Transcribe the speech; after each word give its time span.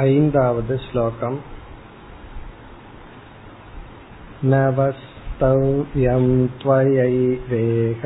ऐन्दावद् 0.00 0.70
श्लोकम् 0.84 1.36
नवस्तव्यं 4.52 6.24
त्वयैवेह 6.62 8.04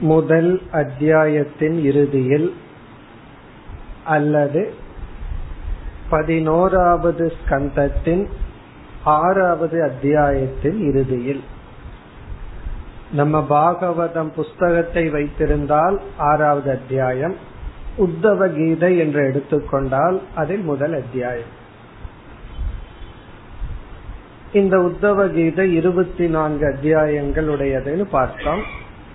முதல் 0.00 0.52
அத்தியாயத்தின் 0.72 1.76
இறுதியில் 1.84 2.46
அல்லது 4.04 4.62
பதினோராவது 6.10 7.32
ஸ்கந்தத்தின் 7.38 8.24
ஆறாவது 9.04 9.82
அத்தியாயத்தின் 9.82 10.78
இறுதியில் 10.88 11.42
நம்ம 13.11 13.45
பாகவதம் 13.49 14.33
புஸ்தகத்தை 14.33 15.09
வைத்திருந்தால் 15.09 16.01
ஆறாவது 16.17 16.71
அத்தியாயம் 16.71 17.35
உத்தவ 17.97 18.55
கீதை 18.55 18.97
என்று 18.97 19.25
எடுத்துக்கொண்டால் 19.25 20.21
அதில் 20.35 20.61
முதல் 20.61 20.93
அத்தியாயம். 20.93 21.57
இந்த 24.53 24.77
உத்தவ 24.77 25.33
கீதை 25.33 25.75
இருபத்தி 25.75 26.27
நான்கு 26.27 26.65
அத்தியாயங்கள் 26.65 27.47
உடையதுன்னு 27.47 28.03
பார்த்தோம். 28.03 28.61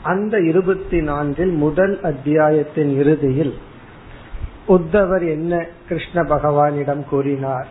அந்த 0.02 0.38
இருபத்தி 0.38 1.00
நான்கில் 1.00 1.50
முதல் 1.50 2.00
அத்தியாயத்தின் 2.02 2.98
இறுதியில் 2.98 3.58
உத்தவர் 4.68 5.28
என்ன 5.28 5.66
கிருஷ்ண 5.88 6.22
பகவானிடம் 6.22 7.04
கூறினார்? 7.04 7.68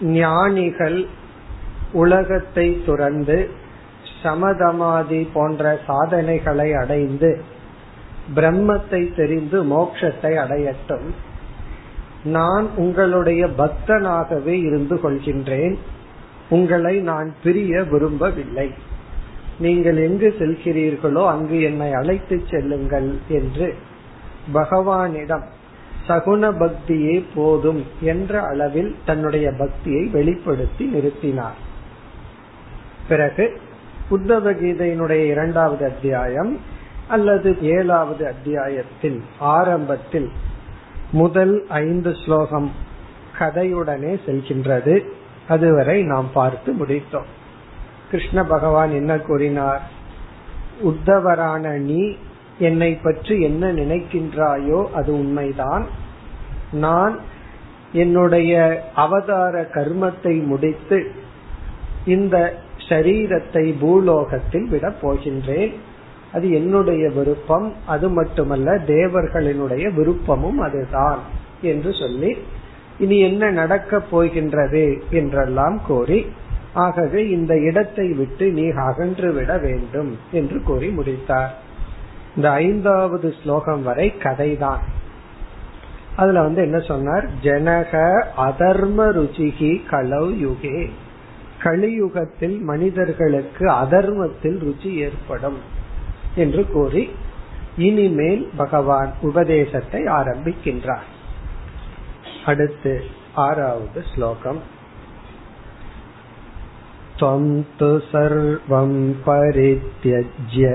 ஞானிகள் 0.00 1.06
உலகத்தை 1.92 2.82
துறந்து 2.86 3.50
சமதமாதி 4.22 5.28
போன்ற 5.32 5.80
சாதனைகளை 5.86 6.74
அடைந்து 6.74 7.40
பிரம்மத்தை 8.34 9.14
தெரிந்து 9.16 9.64
மோட்சத்தை 9.64 10.32
அடையட்டும். 10.36 11.06
நான் 12.24 12.68
உங்களுடைய 12.76 13.46
பக்தனாகவே 13.46 14.54
இருந்து 14.64 14.96
கொள்கின்றேன். 14.96 15.76
உங்களை 16.48 16.98
நான் 16.98 17.34
பிரிய 17.42 17.82
விரும்பவில்லை. 17.82 18.72
நீங்கள் 19.58 19.96
எங்கு 19.96 20.34
செல்கிறீர்களோ 20.38 21.26
அங்கு 21.26 21.62
என்னை 21.62 21.92
அழைத்து 21.92 22.42
செல்லுங்கள் 22.50 23.18
என்று 23.28 23.74
பகவானிடம் 24.54 25.42
சகுன 26.08 26.50
பக்தியே 26.52 27.24
போதும் 27.34 27.84
என்ற 28.00 28.42
அளவில் 28.42 28.96
தன்னுடைய 29.04 29.52
பக்தியை 29.58 30.04
வெளிப்படுத்தி 30.04 30.84
நிறுத்தினார். 30.94 31.64
பிறகு 33.08 33.60
உத்தவ 34.10 34.52
கீதையினுடைய 34.52 35.24
இரண்டாவது 35.24 35.84
அத்தியாயம் 35.84 36.60
அல்லது 37.08 37.56
ஏழாவது 37.60 38.26
அத்தியாயத்தில் 38.26 39.22
ஆரம்பத்தில் 39.38 40.30
முதல் 41.12 41.66
ஐந்து 41.68 42.14
ஸ்லோகம் 42.24 42.72
கதையுடனே 43.38 44.18
செல்கின்றது. 44.26 45.04
அதுவரை 45.48 46.02
நாம் 46.02 46.28
பார்த்து 46.32 46.72
முடித்தோம். 46.72 47.30
கிருஷ்ண 48.10 48.44
பகவான் 48.44 48.90
என்ன 48.90 49.18
கூறினார்? 49.18 49.82
உத்தவரான 50.84 51.78
நீ 51.78 52.16
என்னை 52.58 52.94
பற்றி 52.94 53.40
என்ன 53.40 53.72
நினைக்கின்றாயோ 53.72 54.90
அது 54.90 55.12
உண்மைதான். 55.12 55.86
நான் 56.72 57.20
என்னுடைய 57.92 58.82
அவதார 58.94 59.68
கர்மத்தை 59.74 60.44
முடித்து 60.44 61.10
இந்த 62.06 62.64
சரீரத்தை 62.88 63.64
பூலோகத்தில் 63.80 64.68
விட 64.68 64.94
போகின்றேன். 65.02 65.74
அது 66.32 66.50
என்னுடைய 66.50 67.10
விருப்பம் 67.10 67.74
அது 67.86 68.10
மட்டுமல்ல 68.10 68.74
தேவர்களினுடைய 68.74 69.84
விருப்பமும் 69.94 70.56
அதுதான் 70.56 71.18
என்று 71.62 71.92
சொல்லி 71.92 72.36
இனி 72.98 73.18
என்ன 73.18 73.50
நடக்கப் 73.50 74.10
போகின்றது 74.10 75.02
என்றெல்லாம் 75.10 75.80
கோரி 75.86 76.26
ஆகவே 76.74 77.28
இந்த 77.28 77.58
இடத்தை 77.58 78.12
விட்டு 78.12 78.50
நீ 78.50 78.68
அகன்று 78.68 79.32
விட 79.32 79.58
வேண்டும் 79.58 80.18
என்று 80.32 80.62
கூறி 80.62 80.88
முடித்தார். 80.88 81.58
இந்த 82.36 82.50
ஐந்தாவது 82.50 83.34
ஸ்லோகம் 83.42 83.82
வரை 83.82 84.14
கதைதான். 84.18 84.82
அதுல 86.16 86.42
வந்து 86.42 86.62
என்ன 86.62 86.78
சொன்னார்? 86.78 87.28
ஜனக 87.42 87.92
அதர்ம 88.36 88.98
ருச்சிகி 89.18 89.72
கலவு 89.90 90.30
யுகே 90.44 90.90
கலியுகத்தில் 91.65 92.57
மனிதர்களுக்கு 92.61 93.65
அதர்மத்தில் 93.73 94.59
ருச்சி 94.61 94.91
ஏற்படும் 94.97 95.59
என்று 96.35 96.63
கூறி 96.67 97.03
இனிமேல் 97.77 98.43
பகவான் 98.57 99.11
உபதேசத்தை 99.21 100.03
ஆரம்பிக்கின்றார் 100.19 101.09
அடுத்து 102.45 102.93
ஆறாவது 103.39 103.99
ஸ்லோகம் 104.13 104.61
त्वं 107.19 107.43
तु 107.79 107.87
सर्वं 108.03 108.93
परित्यज्य 109.25 110.69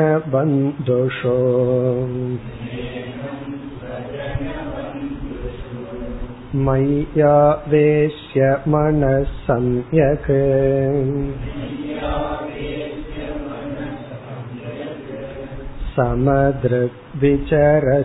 मय्यावेश्य 6.68 8.40
मनः 8.68 9.18
सम्यक् 9.46 10.30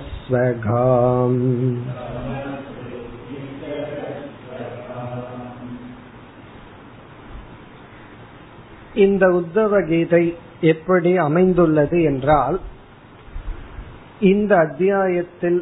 समदृग्विचरस्वघाम् 0.02 1.40
இந்த 8.96 9.24
உத்தவ 9.30 9.80
கீதை 9.80 10.24
எப்படி 10.64 11.12
அமைந்துள்ளது 11.18 11.98
என்றால் 12.02 12.58
இந்த 14.24 14.52
அத்தியாயத்தில் 14.56 15.60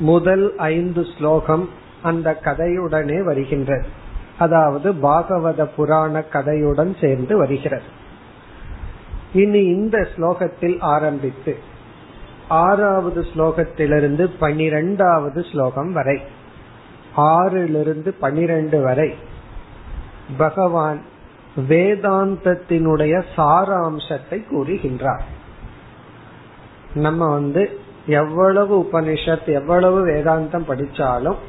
முதல் 0.00 0.46
ஐந்து 0.72 1.02
ஸ்லோகம் 1.12 1.64
அந்த 2.07 2.37
கதையுடனே 2.43 3.19
வருகின்றது. 3.23 3.87
அதாவது 4.37 4.89
பாகவத 5.03 5.61
புராண 5.75 6.23
கதையுடன் 6.33 6.93
சேர்ந்து 7.01 7.33
வருகிறது. 7.37 7.89
இனி 9.33 9.61
இந்த 9.75 9.97
ஸ்லோகத்தில் 10.15 10.77
ஆரம்பித்து 10.79 11.53
ஆறாவது 12.63 13.21
ஸ்லோகத்திலிருந்து 13.31 14.25
பனிரெண்டாவது 14.39 15.41
ஸ்லோகம் 15.51 15.91
வரை 15.93 16.17
ஆறிலிருந்து 17.17 18.11
பனிரெண்டு 18.19 18.77
வரை 18.81 19.09
பகவான் 20.37 21.01
வேதாந்தத்தினுடைய 21.69 23.13
சாராம்சத்தை 23.35 24.39
கூறுகின்றார். 24.49 25.25
நம்ம 26.93 27.21
வந்து 27.33 27.63
எவ்வளவு 28.05 28.75
உபனிஷத் 28.85 29.49
எவ்வளவு 29.53 29.99
வேதாந்தம் 30.05 30.67
படிச்சாலும் 30.69 31.39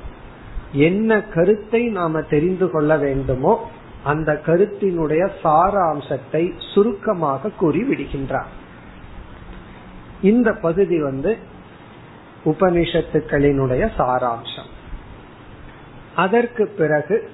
என்ன 0.73 1.23
கருத்தை 1.23 1.89
நாம 1.89 2.21
தெரிந்து 2.21 2.71
கொள்ள 2.71 2.97
வேண்டுமோ 2.97 3.71
அந்த 4.05 4.41
கருத்தினுடைய 4.47 5.31
சாராம்சத்தை 5.45 6.53
சுருக்கமாக 6.75 7.49
கூறி 7.49 7.83
விடுகின்றார் 7.83 8.57
இந்த 10.23 10.53
பகுதி 10.53 11.03
வந்து 11.03 11.37
உபனிஷத்துக்களினுடைய 12.45 13.91
சாராம்சம். 13.99 14.71
அதற்கு 16.17 16.67
பிறகு 16.67 17.31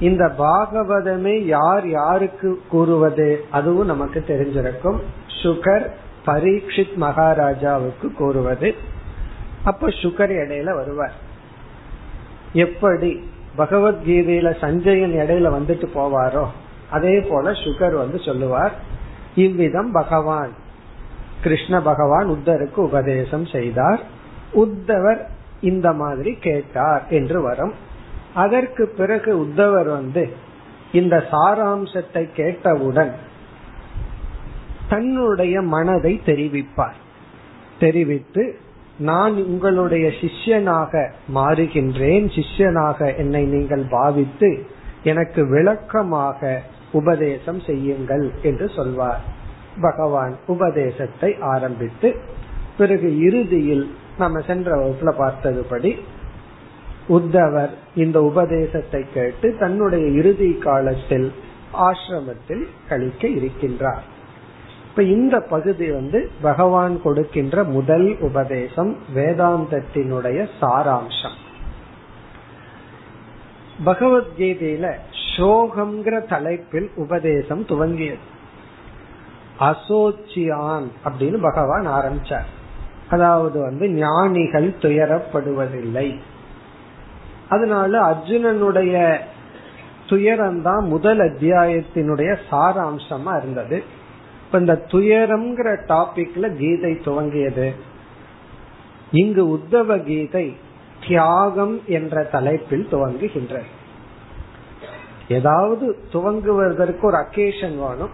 இந்த 0.00 0.34
பாகவதமே 0.38 1.38
யார் 1.38 1.88
யாருக்கு 1.88 2.62
கூறுவது 2.68 3.44
அதுவும் 3.50 3.86
நமக்கு 3.86 4.24
தெரிஞ்சிருக்கும். 4.26 5.00
சுகர் 5.42 5.90
பரீட்சித் 6.26 6.94
மகாராஜாவுக்கு 6.94 8.12
கூறுவது. 8.12 8.74
அப்ப 9.64 9.88
சுகர் 9.88 10.32
இடையில 10.32 10.74
வருவார். 10.74 11.21
எப்படி 12.52 13.30
பகவத்கீதையில 13.58 14.58
சஞ்சயன் 14.60 15.12
இடையில 15.12 15.50
வந்துட்டு 15.58 15.86
போவாரோ 15.94 16.46
அதே 16.90 17.20
போல 17.20 17.50
சுகர் 17.50 17.94
வந்து 17.94 18.18
சொல்லுவார் 18.18 18.72
இவ்விதம் 19.34 19.92
பகவான். 19.92 20.50
கிருஷ்ண 21.42 21.80
பகவான் 21.80 22.26
உத்தருக்கு 22.28 22.74
உபதேசம் 22.74 23.46
செய்தார். 23.46 24.00
உத்தவர் 24.54 25.18
இந்த 25.60 25.92
மாதிரி 25.92 26.34
கேட்டார் 26.34 27.02
என்று 27.08 27.42
வரும். 27.42 27.72
அதற்கு 28.34 28.94
பிறகு 28.96 29.46
உத்தவர் 29.46 29.88
வந்து 29.88 30.32
இந்த 30.92 31.24
சாராம்சத்தை 31.30 32.32
கேட்டவுடன் 32.32 33.14
தன்னுடைய 34.88 35.60
மனதை 35.60 36.20
தெரிவிப்பார். 36.26 36.98
தெரிவித்து 37.78 38.58
நான் 39.08 39.36
உங்களுடைய 39.44 40.06
சிஷ்யனாக 40.20 40.92
மாறுகின்றேன் 41.34 42.26
சிஷ்யனாக 42.36 42.98
என்னை 43.16 43.42
நீங்கள் 43.54 43.84
பாவித்து 43.90 44.50
எனக்கு 45.02 45.40
விளக்கமாக 45.48 46.60
உபதேசம் 46.92 47.60
செய்யுங்கள் 47.60 48.26
என்று 48.42 48.66
சொல்வார். 48.76 49.22
பகவான் 49.80 50.34
உபதேசத்தை 50.46 51.30
ஆரம்பித்து 51.54 52.08
பிறகு 52.78 53.08
இறுதியில் 53.26 53.86
நம்ம 54.18 54.40
சென்ற 54.40 54.70
வகுப்புல 54.80 55.12
பார்த்ததுபடி 55.22 55.92
உத்தவர் 57.08 57.72
இந்த 57.94 58.18
உபதேசத்தை 58.22 59.02
கேட்டு 59.14 59.48
தன்னுடைய 59.58 60.06
இறுதி 60.20 60.50
காலத்தில் 60.66 61.28
ஆசிரமத்தில் 61.88 62.64
கழிக்க 62.88 63.22
இருக்கின்றார். 63.38 64.04
இப்ப 64.92 65.04
இந்த 65.04 65.40
பகுதி 65.40 65.90
வந்து 65.90 66.30
பகவான் 66.42 67.02
கொடுக்கின்ற 67.02 67.64
முதல் 67.64 68.18
உபதேசம் 68.18 68.96
வேதாந்தத்தினுடைய 69.14 70.48
சாராம்சம். 70.60 71.36
பகவத்கீதையில 73.86 74.92
சோகம்ங்கிற 75.36 76.28
தலைப்பில் 76.28 76.90
உபதேசம் 76.96 77.66
துவங்கியது. 77.66 78.18
அசோச்சியான் 79.60 80.88
அப்படின்னு 81.04 81.40
பகவான் 81.42 81.86
ஆரம்பிச்சார். 81.86 82.46
அதாவது 83.08 83.60
வந்து 83.60 83.88
ஞானிகள் 83.88 84.70
துயரப்படுவதில்லை. 84.70 86.18
அதனால 87.48 88.00
அர்ஜுனனுடைய 88.00 89.18
துயரம்தான் 90.06 90.84
முதல் 90.84 91.18
அத்தியாயத்தினுடைய 91.18 92.36
சாராம்சமா 92.50 93.38
இருந்தது. 93.38 94.00
இப்ப 94.52 94.64
இந்த 94.64 94.84
துயரம்ங்கிற 94.88 95.76
டாபிக்ல 95.88 96.56
கீதை 96.56 96.92
துவங்கியது. 96.92 97.72
இங்கு 99.10 99.56
உத்தவ 99.56 100.04
கீதை 100.04 100.56
தியாகம் 101.08 101.80
என்ற 101.86 102.22
தலைப்பில் 102.22 102.88
துவங்குகின்ற 102.90 103.60
ஏதாவது 105.28 105.98
துவங்குவதற்கு 106.12 107.00
ஒரு 107.00 107.16
அக்கேஷன் 107.16 107.78
வேணும். 107.78 108.10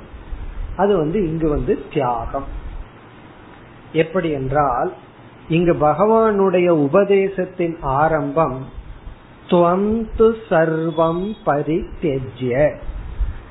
அது 0.76 0.96
வந்து 0.96 1.29
இங்கு 1.29 1.49
வந்து 1.49 1.79
தியாகம். 1.93 2.44
எப்படி 3.93 4.31
என்றால் 4.31 4.94
இங்கு 5.49 5.73
பகவானுடைய 5.73 6.69
உபதேசத்தின் 6.69 7.76
ஆரம்பம் 7.81 8.64
துவந்து 9.49 10.37
சர்வம் 10.50 11.32
பரித்தெஜ்ய 11.46 12.76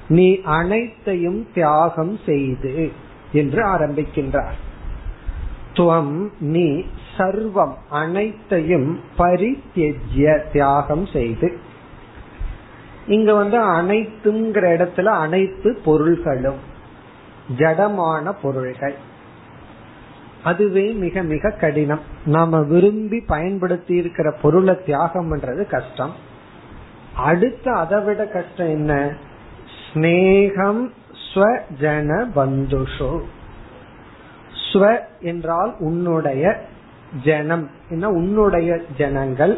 நீ 0.07 0.42
அனைத்தையும் 0.42 1.48
தியாகம் 1.54 2.18
செய்து 2.25 2.92
என்று 3.31 3.65
ஆரம்பிக்கின்றார். 3.65 4.57
துவம் 5.74 6.30
நீ 6.39 6.83
சர்வம் 7.18 7.74
அனைத்தையும் 7.89 9.00
பரித்தெஜ்ய 9.18 10.51
தியாகம் 10.51 11.06
செய்து. 11.06 11.57
இங்க 13.07 13.33
வந்து 13.33 13.63
அனைத்துங்கிற 13.63 14.65
இடத்துல 14.77 15.04
அனைத்து 15.04 15.80
பொருள்களும் 15.86 16.75
ஜடமான 17.57 18.33
பொருள்கள். 18.42 18.95
அதுவே 20.44 20.92
மிக 20.92 21.21
மிக 21.21 21.50
கடினம். 21.50 22.00
நாம 22.25 22.62
விரும்பி 22.62 23.19
பயன்படுத்தி 23.19 23.95
இருக்கிற 23.95 24.31
பொருளை 24.42 24.83
தியாகம் 24.86 25.36
பண்றது 25.36 25.65
கஷ்டம். 25.65 26.13
அடுத்து 27.15 27.71
அதை 27.71 28.01
விட 28.01 28.25
கஷ்டம் 28.25 28.68
என்ன? 28.68 29.13
ஸ்னேகம் 29.94 30.89
ஸ்வஜன 31.34 32.10
பந்துஷு 32.36 33.19
ஸ்வ 34.74 35.00
என்றால் 35.19 35.75
உன்னுடைய 35.80 36.66
ஜனம். 37.24 37.69
என்ன? 37.89 38.10
உன்னுடைய 38.10 38.80
ஜனங்கள். 38.98 39.57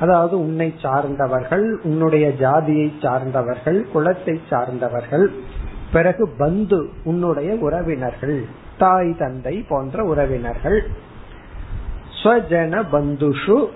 அதாவது 0.00 0.38
உன்னை 0.38 0.74
சார்ந்தவர்கள் 0.82 1.76
உன்னுடைய 1.82 2.32
ஜாதியை 2.32 2.92
சார்ந்தவர்கள் 3.02 3.86
குலத்தை 3.94 4.40
சார்ந்தவர்கள். 4.50 5.30
பிறகு 5.92 6.28
பந்து 6.38 6.88
உன்னுடைய 7.04 7.54
உறவினர்கள். 7.54 8.44
தாய் 8.78 9.16
தந்தை 9.18 9.64
போன்ற 9.68 10.04
உறவினர்கள். 10.04 10.88
ஸ்வஜன 12.22 12.82
பந்துஷு 12.92 13.66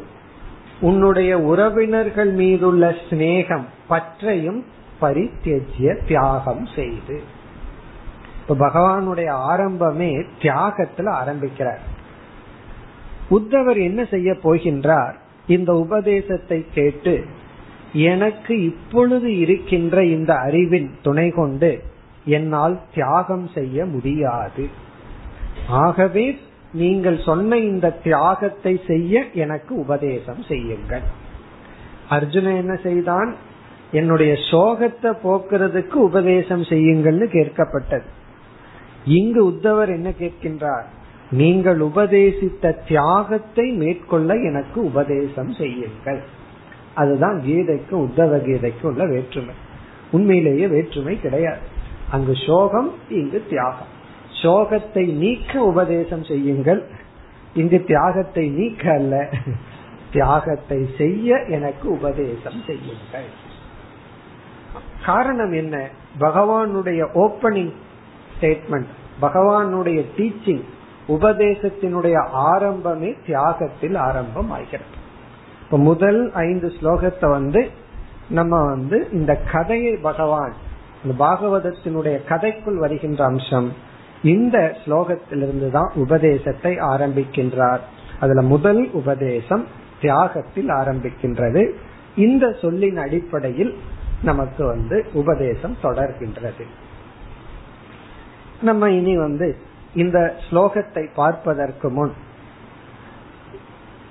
உன்னுடைய 0.80 1.38
உறவினர்கள் 1.38 2.30
மீதுள்ள 2.30 2.94
சிநேகம் 3.10 3.64
பற்றையும் 3.88 4.64
பரித்தியஜ்ய 5.00 6.06
தியாகம் 6.06 6.66
செய்து. 6.74 7.22
இப்ப 8.40 8.68
பகவானுடைய 8.68 9.30
ஆரம்பமே 9.52 10.26
தியாகத்துல 10.40 11.08
ஆரம்பிக்கிறார். 11.08 11.80
உத்தவர் 13.30 13.76
என்ன 13.76 14.04
செய்ய 14.04 14.32
போகின்றார்? 14.32 15.14
இந்த 15.46 15.74
உபதேசத்தை 15.74 16.66
கேட்டு 16.74 17.24
எனக்கு 17.92 18.64
இப்பொழுது 18.64 19.38
இருக்கின்ற 19.38 20.04
இந்த 20.04 20.34
அறிவின் 20.34 20.94
துணை 21.02 21.30
கொண்டு 21.30 21.82
என்னால் 22.24 22.80
தியாகம் 22.94 23.48
செய்ய 23.54 23.84
முடியாது. 23.84 24.68
ஆகவே 25.68 26.38
நீங்கள் 26.72 27.20
சொன்ன 27.24 27.56
இந்த 27.56 27.90
தியாகத்தை 27.90 28.80
செய்ய 28.86 29.24
எனக்கு 29.34 29.76
உபதேசம் 29.76 30.42
செய்யுங்கள். 30.42 31.02
அர்ஜுனன் 32.08 32.56
என்ன 32.56 32.76
செய்தான்? 32.76 33.34
என்னுடைய 33.92 34.32
சோகத்தை 34.32 35.14
போக்குறதுக்கு 35.24 35.92
உபதேசம் 35.92 36.62
செய்யுங்கள்னு 36.62 37.26
கேட்கப்பட்டது. 37.28 38.02
இங்கு 39.04 39.50
உத்தவர் 39.50 39.88
என்ன 39.88 40.12
கேட்கின்றார்? 40.20 40.84
நீங்கள் 41.30 41.80
உபதேசித்த 41.80 42.72
தியாகத்தை 42.88 43.72
மேற்கொள்ள 43.72 44.34
எனக்கு 44.34 44.84
உபதேசம் 44.84 45.52
செய்யுங்கள். 45.52 46.20
அதுதான் 46.94 47.40
கீதைக்கு 47.40 47.90
உத்தவ 47.90 48.36
கீதைக்கு 48.36 48.82
உள்ள 48.82 49.06
வேற்றுமை. 49.06 49.54
உண்மையிலேயே 50.10 50.66
வேற்றுமை 50.66 51.20
கிடையாது. 51.20 51.58
அங்கு 52.10 52.34
சோகம் 52.46 52.94
இங்கு 53.08 53.44
தியாகம். 53.48 53.92
சோகத்தை 54.42 55.06
நீக்க 55.06 55.62
உபதேசம் 55.62 56.24
செய்யுங்கள். 56.24 56.86
இங்கு 57.54 57.84
தியாகத்தை 57.84 58.48
நீக்க 58.48 58.92
அல்ல. 58.92 59.28
தியாகத்தை 60.12 60.88
செய்ய 60.98 61.44
எனக்கு 61.48 61.90
உபதேசம் 61.90 62.62
செய்யுங்கள். 62.66 63.46
காரணம் 65.08 65.52
என்ன? 65.52 65.74
பகவானுடைய 66.20 67.00
ஓப்பனிங் 67.14 67.74
ஸ்டேட்மெண்ட் 68.34 68.90
பகவானுடைய 69.22 70.00
டீச்சிங் 70.16 70.64
உபதேசத்தினுடைய 71.08 72.16
ஆரம்பமே 72.52 73.10
தியாகத்தில் 73.26 73.96
ஆரம்பம் 74.08 74.50
ஆகிறது 74.50 74.96
இப்ப 75.62 75.78
முதல் 75.78 76.20
ஐந்து 76.32 76.68
ஸ்லோகத்தை 76.80 77.28
வந்து 77.30 77.62
நம்ம 78.28 78.54
வந்து 78.66 79.08
இந்த 79.12 79.32
கதையை 79.52 79.94
பகவான் 80.02 80.54
இந்த 81.04 81.14
பாகவதத்தினுடைய 81.24 82.16
கதைக்குள் 82.28 82.78
வருகின்ற 82.84 83.20
அம்சம் 83.24 83.68
இந்த 84.22 84.56
ஸ்லோகத்திலிருந்து 84.84 85.68
தான் 85.70 85.90
உபதேசத்தை 85.94 86.72
ஆரம்பிக்கின்றார். 86.94 87.82
அதுல 88.20 88.42
முதல் 88.42 88.82
உபதேசம் 88.92 89.64
தியாகத்தில் 90.00 90.68
ஆரம்பிக்கின்றது. 90.68 91.62
இந்த 92.16 92.44
சொல்லின் 92.62 92.96
அடிப்படையில் 92.96 93.72
நமக்கு 94.22 94.66
வந்து 94.66 95.08
உபதேசம் 95.12 95.76
தொடர்கின்றது. 95.82 96.64
நம்ம 98.60 98.90
இனி 98.90 99.16
வந்து 99.16 99.56
இந்த 99.94 100.36
ஸ்லோகத்தை 100.50 101.08
பார்ப்பதற்கு 101.14 101.90
முன் 101.90 102.12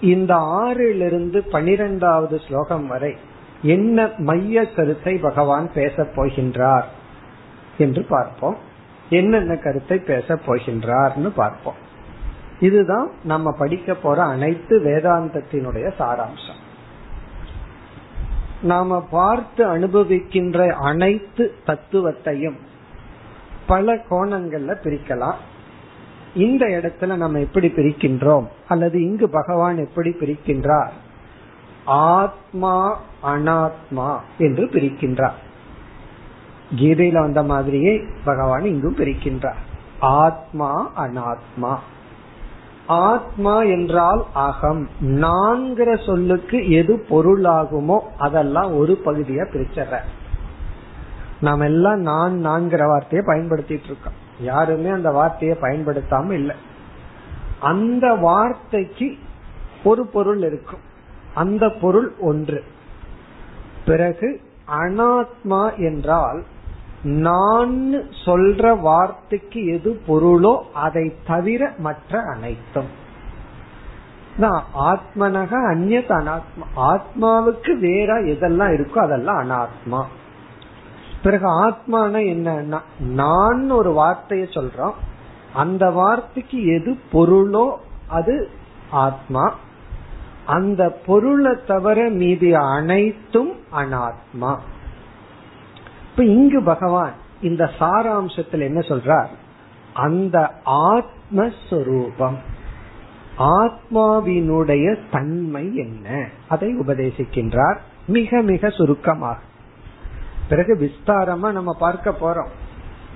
இந்த 0.02 0.36
ஆறிலிருந்து 0.36 1.38
பனிரெண்டாவது 1.38 2.40
ஸ்லோகம் 2.40 2.88
வரை 2.88 3.16
என்ன 3.62 4.12
மைய 4.18 4.66
கருத்தை 4.66 5.18
பகவான் 5.18 5.72
பேசப் 5.74 6.12
போகின்றார் 6.16 6.84
என்று 7.78 8.04
பார்ப்போம். 8.04 8.58
என்னென்ன 9.10 9.56
கருத்தை 9.56 9.98
பேச 9.98 10.36
போகின்றார்னு 10.36 11.28
பார்ப்போம். 11.28 11.76
இதுதான் 12.60 13.12
நம்ம 13.24 13.52
படிக்க 13.52 13.94
போற 13.94 14.24
அனைத்து 14.24 14.80
வேதாந்தத்தினுடைய 14.80 15.92
சாராம்சம். 16.00 16.62
நாம 18.62 19.02
பார்த்து 19.02 19.78
அனுபவிக்கின்ற 19.78 20.70
அனைத்து 20.70 21.56
தத்துவத்தையும் 21.66 22.56
பல 23.68 23.96
கோணங்கள்ல 23.96 24.76
பிரிக்கலாம். 24.84 25.36
இந்த 26.36 26.66
இடத்துல 26.66 27.16
நம்ம 27.16 27.40
எப்படி 27.40 27.68
பிரிக்கின்றோம்? 27.68 28.48
அல்லது 28.68 29.02
இங்கு 29.02 29.30
பகவான் 29.30 29.78
எப்படி 29.78 30.10
பிரிக்கின்றார்? 30.10 30.90
ஆத்மா 31.86 33.00
அனாத்மா 33.24 34.18
என்று 34.38 34.66
பிரிக்கின்றார். 34.66 35.34
கீதையில 36.76 37.20
வந்த 37.20 37.44
மாதிரியே 37.44 38.04
பகவான் 38.24 38.66
இங்கும் 38.66 38.96
பிரிக்கின்றார். 38.96 39.56
ஆத்மா 40.00 40.92
அனாத்மா. 40.98 41.78
ஆத்மா 42.88 43.62
என்றால் 43.62 44.26
அகம். 44.34 44.90
நான்கிற 45.02 46.06
சொல்லுக்கு 46.06 46.72
எது 46.72 47.06
பொருளாகுமோ 47.10 48.00
அதெல்லாம் 48.18 48.78
ஒரு 48.78 49.02
பகுதியா 49.06 49.46
பிரிச்சற 49.54 49.98
நாம் 51.42 51.60
எல்லாம் 51.60 52.00
நான் 52.00 52.46
நான்கிற 52.46 52.88
வார்த்தையை 52.88 53.28
பயன்படுத்திட்டு 53.28 53.84
இருக்கோம். 53.84 54.14
யாருமே 54.40 54.90
அந்த 54.90 55.12
வார்த்தையை 55.12 55.58
பயன்படுத்தாம 55.62 56.32
இல்லை. 56.32 56.56
அந்த 57.60 58.14
வார்த்தைக்கு 58.14 59.18
ஒரு 59.84 60.08
பொருள் 60.08 60.44
இருக்கும். 60.44 60.80
அந்த 61.34 61.70
பொருள் 61.70 62.14
ஒன்று. 62.20 62.64
பிறகு 63.86 64.42
அனாத்மா 64.68 65.78
என்றால் 65.78 66.44
நான் 67.08 67.94
சொல்ற 68.26 68.80
வார்த்தைக்கு 68.80 69.66
எது 69.66 70.02
பொருளோ 70.08 70.62
அதை 70.74 71.14
தவிர 71.28 71.74
மற்ற 71.78 72.22
அனைத்தும். 72.22 73.06
ஆத்மனக 74.80 75.52
அந்நத் 75.74 76.12
அனாத்மா. 76.12 76.66
ஆத்மாவுக்கு 76.76 77.80
வேற 77.80 78.22
எதெல்லாம் 78.22 78.74
இருக்கோ 78.78 78.98
அதெல்லாம் 78.98 79.38
அனாத்மா. 79.38 80.04
பிறகு 81.24 81.66
ஆத்மான 81.66 82.18
என்னன்னா 82.18 82.80
நான் 83.00 83.70
ஒரு 83.70 83.92
வார்த்தைய 83.92 84.30
சொல்றோம். 84.30 84.94
அந்த 85.54 85.90
வார்த்தைக்கு 85.90 86.66
எது 86.66 87.00
பொருளோ 87.14 87.76
அது 88.08 88.50
ஆத்மா. 88.90 89.56
அந்த 90.46 90.90
பொருளை 91.06 91.56
தவிர 91.68 92.10
மீதி 92.10 92.54
அனைத்தும் 92.54 93.52
அனாத்மா. 93.76 94.58
இப்ப 96.18 96.30
இங்கு 96.30 96.64
பகவான் 96.64 97.12
இந்த 97.42 97.70
சாராம்சத்தில் 97.80 98.60
என்ன 98.60 98.80
சொல்றார்? 98.80 99.28
அந்த 99.94 100.52
ஆத்மஸ்வரூபம் 100.66 102.36
ஆத்மாவினுடைய 103.38 104.98
தன்மை 105.12 105.76
என்ன? 105.76 106.28
அதை 106.48 106.80
உபதேசிக்கின்றார். 106.80 107.78
மிக 108.08 108.42
மிக 108.42 108.70
சுருக்கமாக. 108.70 109.40
பிறகு 110.50 110.76
விஸ்தாரமா 110.76 111.52
நம்ம 111.52 111.74
பார்க்க 111.80 112.10
போறோம். 112.10 112.48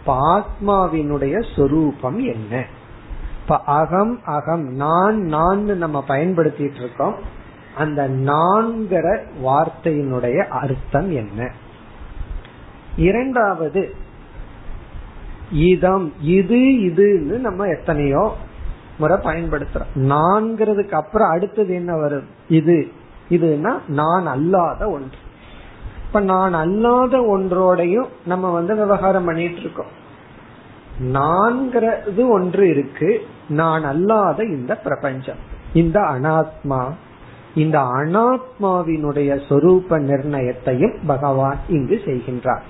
ஆத்மாவினுடைய 0.08 1.56
சொரூபம் 1.56 2.20
என்ன? 2.20 2.66
இப்ப 3.42 3.58
அகம் 3.58 4.20
அகம் 4.26 4.74
நான் 4.74 5.22
நான் 5.22 5.78
நம்ம 5.78 6.04
பயன்படுத்திட்டு 6.08 6.76
இருக்கோம். 6.76 7.16
அந்த 7.78 8.10
நான்கிற 8.10 9.20
வார்த்தையினுடைய 9.44 10.48
அர்த்தம் 10.48 11.12
என்ன? 11.12 11.52
இரண்டாவது 12.96 13.96
இதம் 15.52 16.14
இது 16.22 16.58
இதுன்னு 16.58 17.40
நம்ம 17.40 17.66
எத்தனையோ 17.66 18.36
முறை 18.98 19.18
பயன்படுத்துறோம். 19.18 20.00
நான்கிறதுக்கு 20.00 20.92
அப்புறம் 20.92 21.30
அடுத்தது 21.30 21.74
என்ன 21.74 21.96
வரும்? 21.96 22.26
இது. 22.50 22.92
இதுனா 23.30 23.74
நான் 23.88 24.28
அல்லாத 24.28 24.90
ஒன்று. 24.90 25.18
இப்ப 26.06 26.20
நான் 26.20 26.54
அல்லாத 26.54 27.18
ஒன்றோடையும் 27.18 28.08
நம்ம 28.26 28.52
வந்து 28.52 28.76
விவகாரம் 28.76 29.26
பண்ணிட்டு 29.26 29.60
இருக்கோம் 29.60 30.00
நான்கிறது 31.14 32.30
ஒன்று 32.30 32.70
இருக்கு. 32.70 33.22
நான் 33.50 33.84
அல்லாத 33.84 34.44
இந்த 34.44 34.76
பிரபஞ்சம். 34.76 35.38
இந்த 35.74 36.00
அனாத்மா 36.00 36.92
இந்த 37.56 37.80
அனாத்மாவினுடைய 37.80 39.42
சொரூப 39.50 39.90
நிர்ணயத்தையும் 39.90 40.98
பகவான் 41.08 41.58
இங்கு 41.68 42.02
செய்கின்றார். 42.06 42.62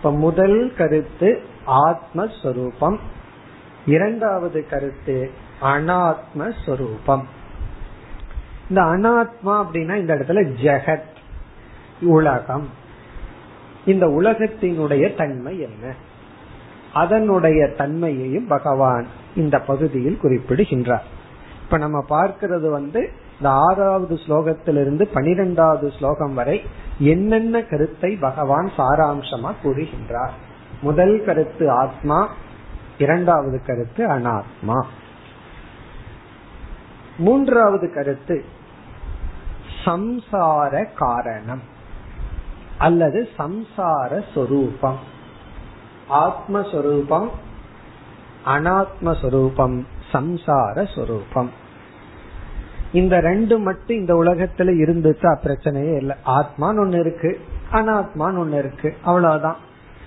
இப்ப 0.00 0.12
முதல் 0.12 0.72
கருத்து 0.76 1.42
ஆத்மஸ்வரூபம். 1.66 2.98
இரண்டாவது 3.86 4.66
கருத்து 4.70 5.30
அனாத்மஸ்வரூபம். 5.62 7.22
இந்த 8.68 8.82
அனாத்மா 8.82 9.46
அப்படின்னா 9.46 9.94
இந்த 9.94 10.14
இடத்துல 10.14 10.52
ஜெகத் 10.62 11.18
உலகம். 12.00 12.68
இந்த 13.86 14.06
உலகத்தினுடைய 14.06 15.16
தன்மை 15.16 15.60
என்ன? 15.60 15.94
அதனுடைய 16.92 17.68
தன்மையையும் 17.68 18.46
பகவான் 18.46 19.06
இந்த 19.36 19.58
பகுதியில் 19.58 20.18
குறிப்பிடுகின்றார். 20.18 21.04
இப்ப 21.62 21.78
நம்ம 21.78 22.04
பார்க்கிறது 22.08 22.70
வந்து 22.70 23.12
இந்த 23.40 23.52
ஆறாவது 23.52 24.14
ஸ்லோகத்திலிருந்து 24.14 25.02
பனிரெண்டாவது 25.02 25.92
ஸ்லோகம் 25.98 26.34
வரை 26.34 26.62
என்னென்ன 26.98 27.62
கருத்தை 27.62 28.16
பகவான் 28.16 28.70
சாராம்சமா 28.76 29.52
கூறுகின்றார்? 29.64 30.30
முதல் 30.82 31.24
கருத்து 31.24 31.70
ஆத்மா 31.70 32.28
இரண்டாவது 32.98 33.62
கருத்து 33.66 34.08
அனாத்மா. 34.08 34.84
மூன்றாவது 37.18 37.92
கருத்து 37.94 38.44
சம்சார 39.84 40.86
காரணம் 40.94 41.62
அல்லது 42.78 43.28
சம்சார 43.38 44.24
சொரூபம். 44.34 44.98
ஆத்மஸ்வரூபம் 46.10 47.28
அனாத்மஸ்வரூபம் 48.46 49.84
சம்சார 50.12 50.94
சொரூபம். 50.94 51.59
இந்த 52.92 53.20
ரெண்டு 53.20 53.58
மட்டும் 53.58 53.96
இந்த 53.96 54.14
உலகத்துல 54.14 54.70
இருந்துச்சா 54.82 55.36
பிரச்சனையே 55.44 55.96
இல்லை. 55.96 56.16
ஆத்மான்னு 56.26 56.84
ஒண்ணு 56.84 57.00
இருக்கு 57.00 57.40
அனாத்மான்னு 57.72 58.40
ஒண்ணு 58.42 58.58
இருக்கு. 58.58 58.96
அவ்வளவுதான். 59.02 59.56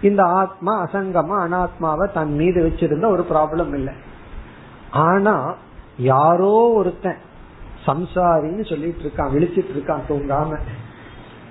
இந்த 0.01 0.23
ஆத்மா 0.23 0.85
அசங்கமா 0.85 1.47
அனாத்மாவை 1.47 2.11
தன் 2.11 2.35
மீது 2.35 2.67
வச்சிருந்த 2.67 3.07
ஒரு 3.07 3.25
ப்ராப்ளம் 3.29 3.73
இல்லை. 3.73 3.93
ஆனா 4.91 5.55
யாரோ 5.97 6.71
ஒருத்தன் 6.75 7.17
சம்சாரின்னு 7.85 8.69
சொல்லிட்டு 8.69 9.03
இருக்கான் 9.03 9.31
விழிச்சிட்டு 9.31 9.71
இருக்கான் 9.75 10.01
தூங்காம. 10.09 10.59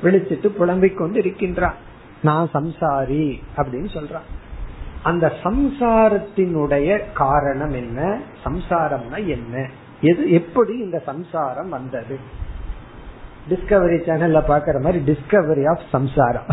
விழிச்சிட்டு 0.02 0.46
புலம்பிக் 0.46 0.96
கொண்டு 0.96 1.18
இருக்கின்றான் 1.18 1.74
நான் 2.22 2.48
சம்சாரி 2.54 3.38
அப்படின்னு 3.56 3.88
சொல்றான். 3.94 4.28
அந்த 5.02 5.32
சம்சாரத்தினுடைய 5.42 7.00
காரணம் 7.14 7.70
என்ன? 7.70 8.20
சம்சாரம்னா 8.44 9.26
என்ன? 9.26 9.70
எது 10.02 10.30
எப்படி 10.30 10.78
இந்த 10.78 10.99
சம்சாரம் 10.99 11.68
வந்தது? 11.68 12.18
டிஸ்கவரி 13.49 13.99
சேனல்ல 14.02 14.42
பாக்குற 14.49 14.80
மாதிரி 14.80 15.12
டிஸ்கவரி 15.12 15.68
ஆஃப் 15.71 15.85
சம்சாரம். 15.90 16.44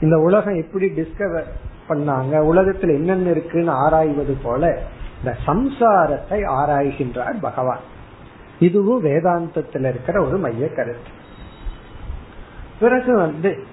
இந்த 0.00 0.18
உலகம் 0.18 0.54
எப்படி 0.54 0.86
டிஸ்கவர் 0.86 1.44
பண்ணாங்க? 1.88 2.34
உலகத்துல 2.34 2.88
என்னென்ன 2.88 3.30
இருக்குன்னு 3.30 3.70
ஆராய்வது 3.70 4.36
போல 4.42 4.78
இந்த 5.18 5.36
சம்சாரத்தை 5.46 6.44
ஆராய்கின்றார் 6.46 7.40
பகவான். 7.40 7.80
இதுவும் 8.58 9.04
வேதாந்தத்தில் 9.04 9.88
இருக்கிற 9.88 10.26
ஒரு 10.26 10.38
மைய 10.38 10.68
கருத்து. 10.68 11.10
பிறகு 12.80 13.16
வந்து 13.16 13.64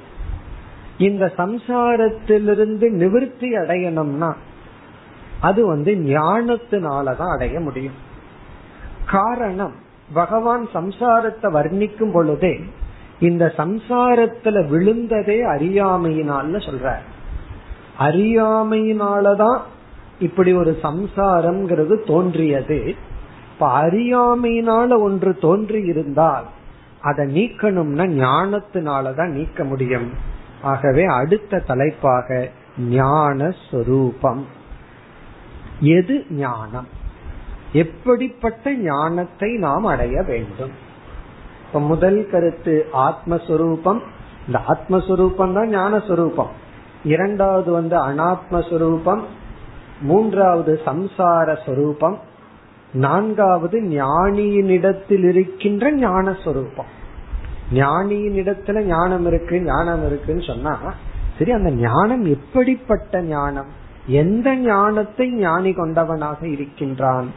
இந்த 0.98 1.32
சம்சாரத்திலிருந்து 1.38 2.90
நிவிருத்தி 2.90 3.58
அடையணும்னா 3.58 4.34
அது 5.42 5.68
வந்து 5.68 5.94
ஞானத்தினாலதான் 5.94 7.36
அடைய 7.36 7.60
முடியும். 7.60 8.08
காரணம் 9.10 9.74
பகவான் 10.14 10.68
சம்சாரத்தை 10.74 11.48
வர்ணிக்கும் 11.52 12.14
பொழுதே 12.14 12.60
இந்த 13.20 13.54
சம்சாரத்துல 13.58 14.58
விழுந்ததே 14.68 15.38
அறியாமையினால 15.56 16.60
சொல்ற 16.68 16.96
அறியாமையினாலதான் 18.00 19.60
இப்படி 20.20 20.54
ஒரு 20.54 20.80
சம்சாரம்ங்கிறது 20.84 22.08
தோன்றியது. 22.08 22.96
இப்ப 23.54 23.82
அறியாமையினால 23.82 25.00
ஒன்று 25.00 25.38
தோன்றி 25.38 25.82
இருந்தால் 25.82 26.46
அதை 27.02 27.26
நீக்கணும்னா 27.26 28.06
ஞானத்தினாலதான் 28.20 29.28
நீக்க 29.28 29.64
முடியும். 29.64 30.12
ஆகவே 30.62 31.06
அடுத்த 31.06 31.60
தலைப்பாக 31.60 32.50
ஞான 32.78 33.54
சொரூபம் 33.72 34.46
எது 35.80 36.26
ஞானம்? 36.30 36.88
எப்படிப்பட்ட 37.74 38.74
ஞானத்தை 38.74 39.58
நாம் 39.58 39.86
அடைய 39.86 40.22
வேண்டும்? 40.22 40.72
இப்ப 41.68 41.80
முதல் 41.80 42.30
கருத்து 42.32 42.88
ஆத்மஸ்வரூபம். 42.94 44.00
இந்த 44.48 44.60
ஆத்மஸ்வரூபம் 44.68 45.54
தான் 45.54 45.76
ஞானஸ்வரூபம். 45.78 46.48
இரண்டாவது 47.04 47.72
வந்து 47.72 47.98
அனாத்மஸ்வரூபம். 47.98 49.22
மூன்றாவது 50.02 50.82
சம்சார 50.86 51.58
ஸ்வரூபம் 51.66 52.18
நான்காவது 52.94 53.82
ஞானியினிடத்தில் 53.82 55.28
இருக்கின்ற 55.30 55.94
ஞானஸ்வரூபம். 55.96 56.90
ஞானியினிடத்துல 57.74 58.82
ஞானம் 58.84 59.26
இருக்கு 59.26 59.62
ஞானம் 59.62 60.06
இருக்குன்னு 60.06 60.42
சொன்னா 60.42 60.94
சரி 61.38 61.52
அந்த 61.52 61.72
ஞானம் 61.72 62.26
எப்படிப்பட்ட 62.26 63.22
ஞானம்? 63.22 63.68
எந்த 64.08 64.56
ஞானத்தை 64.56 65.30
ஞானி 65.34 65.72
கொண்டவனாக 65.72 66.44
இருக்கின்றான்? 66.44 67.30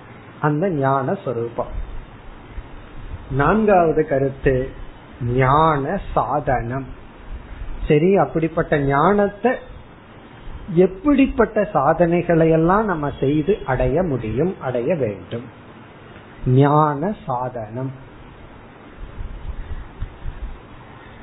அந்த 0.43 0.71
ஞான 0.71 1.15
சொரூபம். 1.25 1.73
நான்காவது 3.31 4.03
கருத்து 4.09 4.55
ஞான 5.23 6.01
சாதனம். 6.15 6.87
சரி 7.89 8.17
அப்படிப்பட்ட 8.17 8.79
ஞானத்தை 8.79 9.53
எப்படிப்பட்ட 10.75 11.65
சாதனைகளை 11.73 12.51
எல்லாம் 12.51 12.85
நம்ம 12.85 13.07
செய்து 13.21 13.59
அடைய 13.67 14.03
முடியும் 14.03 14.55
அடைய 14.61 14.95
வேண்டும். 14.95 15.47
ஞான 16.47 17.15
சாதனம். 17.27 17.93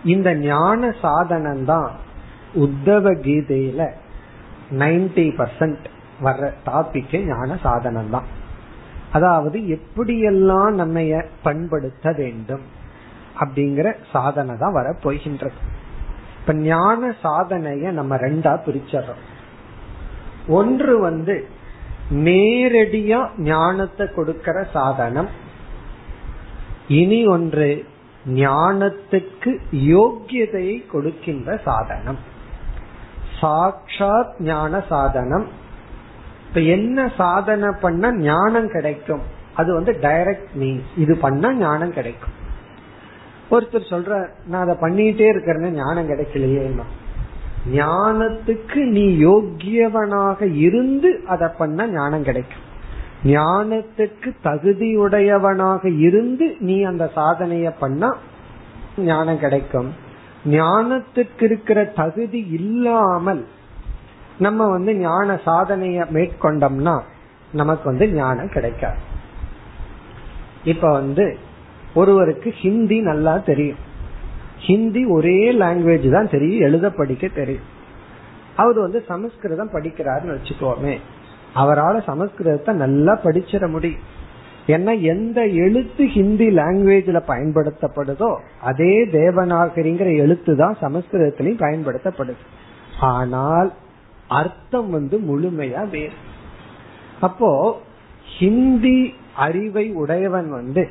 இந்த 0.03 0.29
ஞான 0.35 0.91
சாதனம் 1.01 1.65
தான் 1.65 1.89
உத்தவ 2.55 3.11
கீதையில 3.25 3.81
நைன்டி 4.81 5.25
பர்சன்ட் 5.39 5.87
வர்ற 6.23 6.45
டாபிக் 6.65 7.15
ஞான 7.25 7.57
சாதனம் 7.63 8.09
தான் 8.09 8.27
அதாவது 9.11 9.59
எப்படியெல்லாம் 9.59 10.71
நம்ம 10.71 11.21
பண்படுத்த 11.43 12.11
வேண்டும் 12.11 12.65
அப்படிங்கிற 13.39 13.95
சாதனை 14.11 14.57
தான் 14.57 14.75
வரப்போகின்றது. 14.75 15.59
இப்ப 16.39 16.53
ஞான 16.53 17.15
சாதனைய 17.23 17.91
நம்ம 17.91 18.15
ரெண்டா 18.15 18.53
பிரிச்சறோம் 18.65 19.23
ஒன்று 20.47 20.99
வந்து 20.99 21.47
நேரடியா 22.11 23.27
ஞானத்தை 23.37 24.07
கொடுக்கிற 24.15 24.67
சாதனம். 24.73 25.29
இனி 26.87 27.25
ஒன்று 27.25 27.85
ஞானத்துக்கு 28.27 29.59
யோக்கியதையை 29.71 30.87
கொடுக்கின்ற 30.87 31.57
சாதனம். 31.57 32.17
சாட்சாத் 33.39 34.35
ஞான 34.39 34.83
சாதனம். 34.89 35.47
இப்ப 36.49 36.61
என்ன 36.61 37.11
சாதனை 37.17 37.69
பண்ண 37.81 38.11
ஞானம் 38.11 38.69
கிடைக்கும்? 38.69 39.21
அது 39.53 39.73
வந்து 39.73 39.91
டைரக்ட் 40.01 40.53
மீன்ஸ் 40.59 40.89
இது 40.97 41.17
பண்ணா 41.17 41.53
ஞானம் 41.53 41.93
கிடைக்கும். 41.93 42.35
ஒருத்தர் 43.51 43.89
சொல்ற 43.89 44.29
நான் 44.47 44.61
அதை 44.61 44.75
பண்ணிட்டே 44.81 45.27
இருக்கிறேன்னு 45.33 45.69
ஞானம் 45.71 46.09
கிடைக்கலையே. 46.09 46.71
ஞானத்துக்கு 47.71 48.83
நீ 48.85 49.05
யோக்கியவனாக 49.25 50.55
இருந்து 50.55 51.21
அதை 51.27 51.47
பண்ண 51.57 51.87
ஞானம் 51.87 52.23
கிடைக்கும். 52.23 52.65
ஞானத்துக்கு 53.23 54.29
தகுதியுடையவனாக 54.43 55.99
இருந்து 55.99 56.55
நீ 56.59 56.83
அந்த 56.83 57.11
சாதனைய 57.15 57.73
பண்ணா 57.79 58.15
ஞானம் 58.97 59.39
கிடைக்கும். 59.39 59.89
ஞானத்துக்கு 60.45 61.41
இருக்கிற 61.41 61.83
தகுதி 61.83 62.47
இல்லாமல் 62.51 63.45
நம்ம 64.45 64.67
வந்து 64.69 64.91
ஞான 64.95 65.39
சாதனைய 65.45 66.05
மேற்கொண்டோம்னா 66.15 66.95
நமக்கு 67.51 67.85
வந்து 67.89 68.05
ஞானம் 68.13 68.53
கிடைக்காது. 68.55 68.99
இப்ப 70.63 70.91
வந்து 70.91 71.25
ஒருவருக்கு 71.93 72.49
ஹிந்தி 72.61 72.97
நல்லா 73.01 73.33
தெரியும். 73.49 73.81
ஹிந்தி 74.67 75.01
ஒரே 75.15 75.39
லாங்குவேஜ் 75.61 76.07
தான் 76.09 76.29
தெரியும் 76.29 76.63
எழுத 76.67 76.89
படிக்க 76.89 77.27
தெரியும். 77.39 77.67
அவர் 78.55 78.79
வந்து 78.79 78.99
சமஸ்கிருதம் 79.07 79.73
படிக்கிறாருன்னு 79.73 80.35
வச்சுக்கோமே 80.37 80.95
அவரால் 81.53 81.99
சமஸ்கிருதத்தை 82.07 82.73
நல்லா 82.83 83.13
படிச்சிட 83.23 83.67
முடியும். 83.69 84.05
ஏன்னா 84.67 84.93
எந்த 85.13 85.39
எழுத்து 85.65 86.03
ஹிந்தி 86.15 86.47
லாங்குவேஜ்ல 86.59 87.19
பயன்படுத்தப்படுதோ 87.27 88.31
அதே 88.61 88.93
தேவநாகரிங்கிற 89.17 90.09
எழுத்து 90.23 90.51
தான் 90.55 90.75
சமஸ்கிருதத்திலையும் 90.81 91.63
பயன்படுத்தப்படுது. 91.65 92.43
ஆனால் 93.11 93.69
அர்த்தம் 94.29 94.89
வந்து 94.89 95.17
முழுமையா 95.17 95.89
வேறு. 95.89 96.11
அப்போ 97.21 97.79
ஹிந்தி 98.39 99.13
அறிவை 99.35 99.91
உடையவன் 99.91 100.49
வந்து 100.49 100.89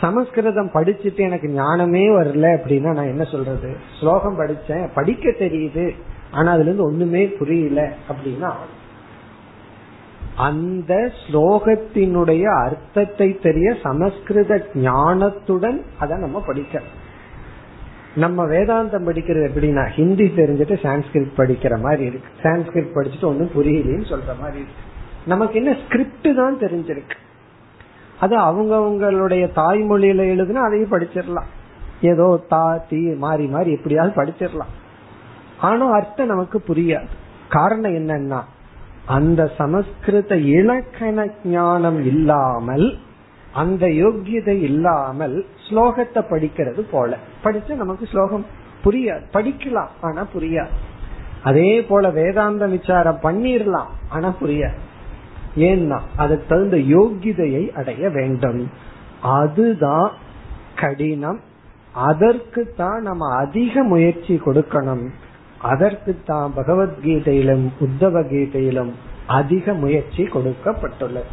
சமஸ்கிருதம் 0.00 0.70
படிச்சுட்டு 0.74 1.16
எனக்கு 1.16 1.48
ஞானமே 1.48 2.08
வரல 2.08 2.46
அப்படின்னா 2.56 2.92
நான் 2.94 3.08
என்ன 3.08 3.24
சொல்றது? 3.24 3.76
ஸ்லோகம் 4.00 4.38
படிச்சேன் 4.38 4.88
படிக்க 4.94 5.30
தெரியுது 5.30 5.94
ஆனா 6.30 6.50
அதுல 6.50 6.64
இருந்து 6.64 6.84
ஒண்ணுமே 6.84 7.26
புரியல 7.26 7.92
அப்படின்னா 8.10 8.52
அந்த 10.36 11.12
ஸ்லோகத்தினுடைய 11.22 12.64
அர்த்தத்தை 12.64 13.38
தெரிய 13.38 13.76
சமஸ்கிருத 13.82 14.66
ஞானத்துடன் 14.74 15.82
அதை 15.98 16.18
நம்ம 16.18 16.40
படிக்க 16.40 16.82
நம்ம 18.14 18.44
வேதாந்தம் 18.44 19.06
படிக்கிறது 19.06 19.48
எப்படின்னா 19.48 19.88
ஹிந்தி 19.88 20.24
தெரிஞ்சுட்டு 20.24 20.74
சான்ஸ்கிரிட் 20.82 21.30
படிக்கிற 21.36 21.80
மாதிரி 21.80 22.04
இருக்கு. 22.04 22.28
சான்ஸ்கிரிட் 22.42 22.90
படிச்சுட்டு 22.94 23.24
ஒன்றும் 23.24 23.50
புரியலன்னு 23.54 24.10
சொல்ற 24.10 24.38
மாதிரி 24.40 24.56
இருக்கு. 24.56 24.82
நமக்கு 25.26 25.54
என்ன 25.54 25.76
ஸ்கிரிப்ட் 25.84 26.36
தான் 26.36 26.58
தெரிஞ்சிருக்கு. 26.58 27.16
அது 28.20 28.38
அவங்கவுங்களுடைய 28.38 29.50
தாய்மொழியில 29.56 30.22
எழுதுனா 30.34 30.52
அதையும் 30.52 30.90
படிச்சிடலாம். 30.90 31.50
ஏதோ 32.00 32.44
தா 32.48 32.76
தீ 32.88 33.14
மாறி 33.14 33.46
மாறி 33.46 33.72
எப்படியாவது 33.72 34.22
படிச்சிடலாம். 34.22 34.72
ஆனா 35.58 35.90
அர்த்தம் 35.90 36.26
நமக்கு 36.26 36.62
புரியாது. 36.68 37.06
காரணம் 37.48 37.94
என்னன்னா 37.94 38.40
அந்த 39.06 39.50
சமஸ்கிருத 39.56 40.36
இலக்கண 40.36 41.28
ஞானம் 41.44 42.06
இல்லாமல் 42.06 42.98
அந்த 43.52 43.86
யோகியதை 43.86 44.62
இல்லாமல் 44.62 45.46
ஸ்லோகத்தை 45.68 46.22
படிக்கிறது 46.30 46.80
போல. 46.90 47.18
படிச்சு 47.42 47.74
நமக்கு 47.74 48.06
ஸ்லோகம் 48.06 48.46
புரியாது. 48.84 49.22
படிக்கலாம் 49.32 49.88
ஆனா 50.00 50.26
புரியாது. 50.34 50.74
அதே 51.42 51.82
போல 51.82 52.10
வேதாந்த 52.10 52.66
விசாரம் 52.66 53.18
பண்ணிடலாம் 53.22 53.90
ஆனா 54.08 54.34
புரியாது. 54.40 54.80
ஏன்னா 55.56 56.00
அதுக்கு 56.16 56.44
தகுந்த 56.48 56.76
யோகிதையை 56.76 57.70
அடைய 57.70 58.10
வேண்டும். 58.10 58.70
அதுதான் 59.22 60.12
கடினம். 60.76 61.40
அதற்கு 61.92 62.74
தான் 62.76 63.02
நம்ம 63.02 63.36
அதிக 63.36 63.82
முயற்சி 63.82 64.40
கொடுக்கணும். 64.46 65.08
அதற்கு 65.58 66.16
தான் 66.24 66.52
பகவத்கீதையிலும் 66.56 67.68
உத்தவ 67.80 68.22
கீதையிலும் 68.22 68.92
அதிக 69.26 69.72
முயற்சி 69.72 70.22
கொடுக்கப்பட்டுள்ளது. 70.22 71.32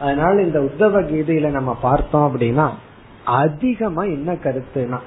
அதனால 0.00 0.42
இந்த 0.42 0.60
உத்தவ 0.60 1.00
கீதையில 1.02 1.50
நம்ம 1.50 1.74
பார்த்தோம் 1.82 2.26
அப்படின்னா 2.28 2.68
அதிகமா 3.24 4.02
என்ன 4.02 4.32
கருத்துனா 4.32 4.98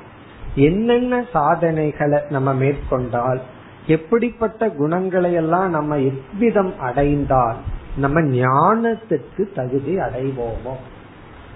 என்னென்ன 0.56 1.26
சாதனைகளை 1.34 2.20
நம்ம 2.30 2.54
மேற்கொண்டால் 2.54 3.42
எப்படிப்பட்ட 3.88 4.70
குணங்களை 4.70 5.34
எல்லாம் 5.34 5.70
நம்ம 5.70 5.98
எவ்விதம் 5.98 6.74
அடைந்தால் 6.80 7.56
நம்ம 7.98 8.22
ஞானத்துக்கு 8.22 9.44
தகுதி 9.56 9.98
அடைவோமோ? 9.98 10.76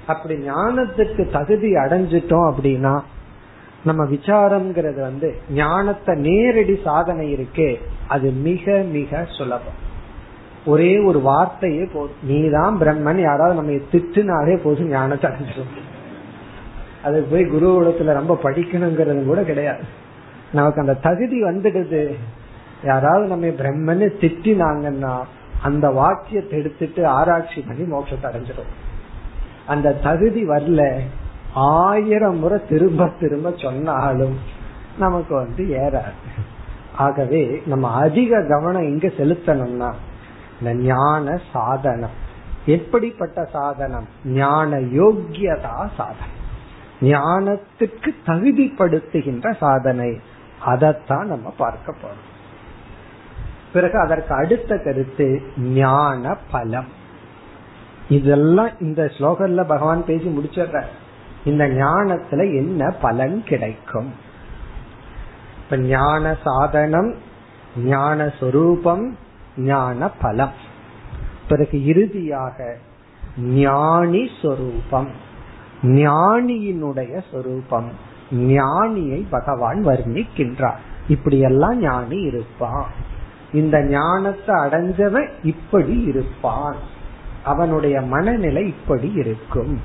அப்படி 0.08 0.36
ஞானத்துக்கு 0.50 1.32
தகுதி 1.32 1.74
அடைஞ்சிட்டோம் 1.74 2.52
அப்படின்னா 2.52 3.00
நம்ம 3.84 4.06
விசாரம்ங்கிறது 4.06 5.02
வந்து 5.02 5.36
ஞானத்தை 5.52 6.16
நேரடி 6.16 6.80
சாதனை 6.84 7.34
இருக்கே 7.36 7.76
அது 8.08 8.32
மிக 8.32 8.84
மிக 8.92 9.26
சுலபம். 9.38 9.86
ஒரே 10.66 11.00
ஒரு 11.00 11.22
வார்த்தையே 11.22 11.84
போதும். 11.94 12.16
நீதான் 12.24 12.80
பிரம்மன் 12.80 13.22
யாராவது 13.22 13.56
நம்ம 13.56 13.72
திட்டுனாலே 13.72 14.62
போதும் 14.64 14.88
ஞானத்தை 14.88 15.32
அடைஞ்சிடும் 15.32 15.76
அது 17.04 17.22
போய் 17.22 17.44
குருகுலத்துல 17.44 18.14
ரொம்ப 18.14 18.40
படிக்கணுங்கிறது 18.44 19.26
கூட 19.26 19.44
கிடையாது. 19.44 19.84
நமக்கு 20.52 20.82
அந்த 20.82 20.94
தகுதி 20.94 21.44
வந்துடுது. 21.44 22.14
யாராவது 22.84 23.28
நம்ம 23.28 23.46
பிரம்மன்னு 23.46 24.08
திட்டினாங்கன்னா 24.22 25.16
அந்த 25.62 25.90
வாக்கியத்தை 25.90 26.60
எடுத்துட்டு 26.60 27.08
ஆராய்ச்சி 27.08 27.62
பண்ணி 27.62 27.96
மோட்சத்தை 27.96 28.24
அடைஞ்சிடும் 28.24 28.74
அந்த 29.68 29.94
தகுதி 29.94 30.48
வரல. 30.48 30.98
ஆயிரம் 31.54 32.40
முறை 32.40 32.60
திரும்ப 32.70 33.10
திரும்ப 33.20 33.54
சொன்னாலும் 33.56 34.38
நமக்கு 34.98 35.36
வந்து 35.36 35.64
ஏறாது. 35.64 36.20
ஆகவே 36.96 37.62
நம்ம 37.66 37.92
அதிக 37.92 38.46
கவனம் 38.50 38.82
எங்க 38.82 39.08
செலுத்தணும்னா 39.08 39.94
இந்த 40.60 40.74
ஞான 40.74 41.40
சாதனம். 41.54 42.26
எப்படிப்பட்ட 42.66 43.46
சாதனம்? 43.46 44.08
ஞான 44.26 44.78
யோக்கியதா 44.78 45.90
சாதனம். 45.98 46.46
ஞானத்துக்கு 47.02 48.16
தகுதிப்படுத்துகின்ற 48.26 49.58
சாதனை. 49.58 50.20
அதைத்தான் 50.66 51.28
நம்ம 51.28 51.50
பார்க்க 51.50 51.92
போறோம். 51.92 52.26
பிறகு 53.74 54.00
அதற்கு 54.00 54.36
அடுத்த 54.36 54.78
கருத்து 54.78 55.42
ஞான 55.58 56.38
பலம். 56.52 56.88
இதெல்லாம் 58.10 58.70
இந்த 58.80 59.12
ஸ்லோகத்துல 59.18 59.66
பகவான் 59.66 60.06
பேசி 60.06 60.24
முடிச்சிடுற 60.24 60.84
இந்த 61.46 61.68
ஞானத்துல 61.68 62.56
என்ன 62.56 62.90
பலன் 63.02 63.44
கிடைக்கும்? 63.44 64.14
இப்ப 65.64 65.78
ஞான 65.78 66.38
சாதனம் 66.44 67.16
ஞான 67.78 68.34
சொரூபம் 68.40 69.18
ஞான 69.58 70.10
பலம் 70.10 70.52
பிறகு 71.48 71.86
இறுதியாக 71.86 72.78
ஞானி 73.38 74.30
சொரூபம். 74.42 75.12
ஞானியினுடைய 75.82 77.22
சொரூபம். 77.32 77.92
ஞானியை 78.32 79.26
பகவான் 79.30 79.86
வர்ணிக்கின்றார். 79.86 80.76
இப்படியெல்லாம் 81.08 81.80
ஞானி 81.80 82.18
இருப்பான். 82.18 82.90
இந்த 83.54 83.84
ஞானத்தை 83.84 84.56
அடைஞ்சவன் 84.56 85.30
இப்படி 85.44 86.02
இருப்பான். 86.02 86.76
அவனுடைய 87.44 88.02
மனநிலை 88.02 88.68
இப்படி 88.68 89.12
இருக்கும். 89.12 89.82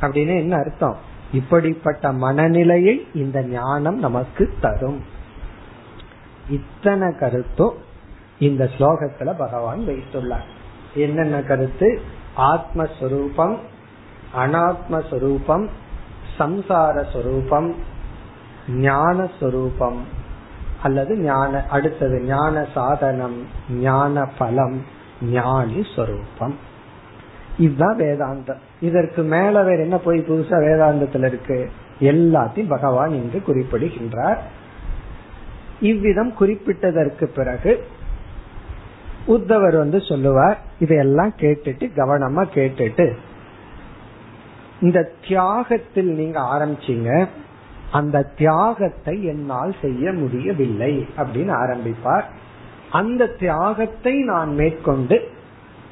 அப்படின்னு 0.00 0.36
என்ன 0.38 0.56
அர்த்தம்? 0.56 0.96
இப்படிப்பட்ட 1.32 2.12
மனநிலையை 2.12 3.06
இந்த 3.14 3.42
ஞானம் 3.42 3.98
நமக்கு 3.98 4.54
தரும். 4.60 5.00
இத்தனை 6.48 7.14
கருத்தும் 7.14 7.83
இந்த 8.38 8.70
ஸ்லோகத்துல 8.78 9.34
பகவான் 9.38 9.80
வைத்துள்ளார். 9.86 10.44
என்னென்ன 10.94 11.42
கருத்து? 11.42 12.00
ஆத்மஸ்வரூபம் 12.36 13.56
அனாத்மஸ்வரூபம் 14.36 15.68
சம்சார 16.38 17.04
ஞானஸ்வரூபம் 17.12 17.72
ஞான 18.68 19.28
அல்லது 20.82 21.18
ஞான 21.18 21.66
அடுத்தது 21.68 22.20
ஞான 22.20 22.66
சாதனம் 22.74 23.46
ஞான 23.70 24.30
பலம் 24.38 24.84
ஞானி 25.22 25.84
ஸ்வரூபம். 25.96 26.58
இதுதான் 27.58 27.98
வேதாந்தம். 27.98 28.58
இதற்கு 28.80 29.22
மேல 29.22 29.62
வேற 29.62 29.82
என்ன 29.82 29.96
போய் 29.98 30.18
புதுசா 30.18 30.52
வேதாந்தத்துல 30.52 31.26
இருக்கு? 31.26 31.70
எல்லாத்தையும் 32.00 32.68
பகவான் 32.68 33.10
இங்கு 33.10 33.42
குறிப்பிடுகின்றார். 33.42 34.42
இவ்விதம் 35.80 36.34
குறிப்பிட்டதற்கு 36.40 37.24
பிறகு 37.24 37.86
உத்தவர் 39.26 39.76
வந்து 39.76 40.00
சொல்லுவார் 40.00 40.58
இதையெல்லாம் 40.78 41.32
கேட்டுட்டு 41.36 41.86
கவனமா 41.96 42.42
கேட்டுட்டு. 42.54 43.16
இந்த 44.80 45.12
தியாகத்தில் 45.28 46.08
நீங்க 46.08 46.40
ஆரம்பிச்சீங்க 46.40 47.28
அந்த 47.90 48.22
தியாகத்தை 48.22 49.24
என்னால் 49.24 49.74
செய்ய 49.80 50.12
முடியவில்லை 50.12 51.06
அப்படின்னு 51.16 51.52
ஆரம்பிப்பார். 51.64 52.24
அந்த 52.90 53.26
தியாகத்தை 53.26 54.22
நான் 54.22 54.54
மேற்கொண்டு 54.54 55.28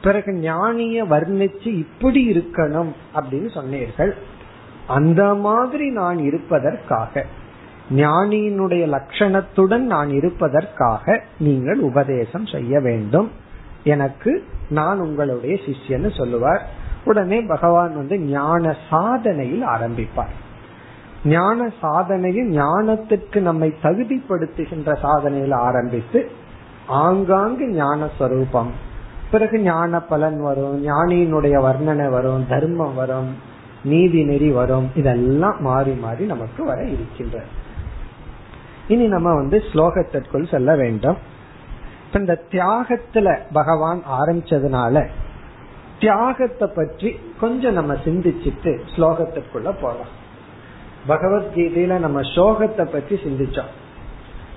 பிறகு 0.02 0.32
ஞானிய 0.32 1.04
வர்ணிச்சு 1.04 1.66
இப்படி 1.66 2.30
இருக்கணும் 2.30 2.92
அப்படின்னு 3.14 3.50
சொன்னீர்கள். 3.50 4.16
அந்த 4.86 5.34
மாதிரி 5.34 5.90
நான் 5.90 6.18
இருப்பதற்காக. 6.18 7.26
ஞானியினுடைய 7.96 8.84
லட்சணத்துடன் 8.86 9.84
நான் 9.94 10.10
இருப்பதற்காக 10.10 11.22
நீங்கள் 11.38 11.78
உபதேசம் 11.78 12.46
செய்ய 12.46 12.80
வேண்டும். 12.80 13.30
எனக்கு 13.84 14.44
நான் 14.68 15.00
உங்களுடைய 15.00 15.58
சிஷ்யன்னு 15.66 16.16
சொல்லுவார். 16.16 16.62
உடனே 17.04 17.40
பகவான் 17.40 17.96
வந்து 17.96 18.18
ஞான 18.18 18.76
சாதனையில் 18.90 19.64
ஆரம்பிப்பார். 19.66 20.34
ஞான 21.24 21.72
சாதனையில் 21.82 22.48
ஞானத்திற்கு 22.50 23.40
நம்மை 23.40 23.74
தகுதிப்படுத்துகின்ற 23.82 24.96
சாதனையில் 25.02 25.54
ஆரம்பித்து 25.54 26.30
ஆங்காங்கு 26.86 27.68
ஞான 27.68 28.08
ஸ்வரூபம் 28.18 28.70
பிறகு 29.30 29.58
ஞான 29.58 30.00
பலன் 30.00 30.40
வரும் 30.42 30.86
ஞானியினுடைய 30.86 31.56
வர்ணனை 31.66 32.10
வரும் 32.10 32.46
தர்மம் 32.48 32.94
வரும் 32.94 33.36
நீதி 33.84 34.24
நெறி 34.24 34.50
வரும் 34.50 34.90
இதெல்லாம் 34.94 35.60
மாறி 35.60 35.92
மாறி 35.92 36.24
நமக்கு 36.24 36.64
வர 36.64 36.82
இருக்கின்றது. 36.82 37.60
இனி 38.88 39.06
நம்ம 39.06 39.34
வந்து 39.34 39.62
ஸ்லோகத்திற்குள் 39.72 40.50
செல்ல 40.50 40.76
வேண்டும். 40.76 41.16
இந்த 42.14 42.42
தியாகத்துல 42.50 43.38
பகவான் 43.52 44.02
ஆரம்பிச்சதுனால 44.10 45.08
தியாகத்தை 46.00 46.68
பற்றி 46.68 47.20
கொஞ்சம் 47.40 47.72
நம்ம 47.72 47.94
சிந்திச்சுட்டு 47.94 48.80
ஸ்லோகத்திற்குள்ள 48.96 49.74
போகலாம் 49.80 50.20
பகவத்கீதையில 51.08 51.98
நம்ம 51.98 52.20
சோகத்தை 52.20 52.84
பற்றி 52.84 53.16
சிந்திச்சோம். 53.16 53.70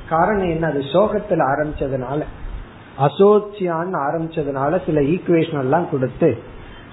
காரணம் 0.09 0.49
என்ன? 0.49 0.67
அது 0.67 0.79
சோகத்துல 0.79 1.41
ஆரம்பிச்சதுனால. 1.53 2.23
அசோச்சியான்னு 2.99 3.97
ஆரம்பிச்சதுனால 4.07 4.85
சில 4.85 4.99
ஈக்குவேஷன் 4.99 5.59
எல்லாம் 5.59 5.89
கொடுத்து 5.89 6.37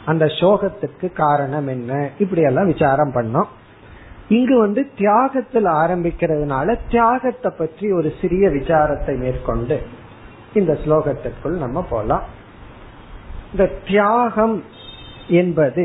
அந்த 0.05 0.25
சோகத்துக்கு 0.25 1.13
காரணம் 1.13 1.67
என்ன? 1.67 2.11
இப்படி 2.19 2.43
எல்லாம் 2.43 2.67
விசாரம் 2.67 3.13
பண்ணோம். 3.13 3.47
இங்கு 4.35 4.57
வந்து 4.59 4.83
தியாகத்தில் 4.97 5.69
ஆரம்பிக்கிறதுனால 5.83 6.77
தியாகத்தை 6.91 7.51
பற்றி 7.59 7.87
ஒரு 7.93 8.09
சிறிய 8.21 8.45
விசாரத்தை 8.49 9.15
மேற்கொண்டு 9.17 9.77
இந்த 10.55 10.73
ஸ்லோகத்திற்குள் 10.85 11.63
நம்ம 11.65 11.79
போலாம். 11.91 12.25
இந்த 13.53 13.65
தியாகம் 13.87 14.57
என்பது 15.41 15.85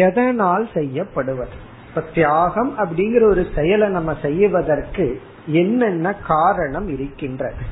எதனால் 0.00 0.64
செய்யப்படுவது? 0.74 1.56
இப்ப 1.88 2.02
தியாகம் 2.14 2.72
அப்படிங்கிற 2.78 3.24
ஒரு 3.28 3.42
செயலை 3.54 3.88
நம்ம 3.88 4.14
செய்வதற்கு 4.22 5.06
என்னென்ன 5.62 6.14
காரணம் 6.26 6.88
இருக்கின்றது? 6.88 7.64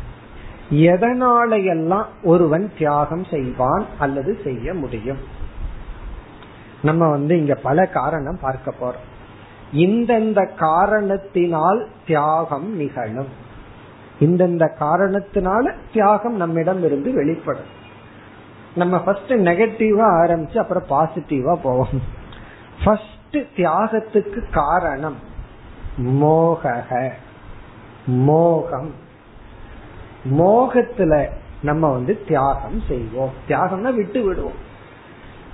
எதனாலையெல்லாம் 0.91 2.11
ஒருவன் 2.23 2.67
தியாகம் 2.79 3.25
செய்வான் 3.25 3.87
அல்லது 3.99 4.33
செய்ய 4.45 4.75
முடியும்? 4.75 5.23
நம்ம 6.85 7.11
வந்து 7.11 7.39
இங்க 7.39 7.55
பல 7.55 7.87
காரணம் 7.87 8.39
பார்க்க 8.41 8.75
போறோம். 8.81 9.03
இந்தந்த 9.73 10.55
காரணத்தினால் 10.55 11.89
தியாகம் 12.07 12.77
நிகழும். 12.77 13.29
இந்தந்த 14.21 14.69
காரணத்தினால 14.81 15.75
தியாகம் 15.93 16.37
நம்மிடம் 16.37 16.85
இருந்து 16.85 17.13
வெளிப்படும். 17.13 17.83
நம்ம 18.75 18.99
ஃபர்ஸ்ட் 18.99 19.33
நெகட்டிவா 19.33 20.07
ஆரம்பிச்சு 20.23 20.59
அப்புறம் 20.59 20.87
பாசிட்டிவா 20.89 21.55
போவோம். 21.63 22.03
ஃபர்ஸ்ட் 22.85 23.37
தியாகத்துக்கு 23.57 24.51
காரணம் 24.53 25.17
மோக 25.97 26.85
மோகம். 28.07 28.95
மோகத்துல 30.31 31.29
நம்ம 31.63 31.93
வந்து 31.93 32.25
தியாகம் 32.27 32.83
செய்வோம். 32.89 33.31
தியாகம்னா 33.49 33.95
விட்டு 33.95 34.23
விடுவோம். 34.23 34.73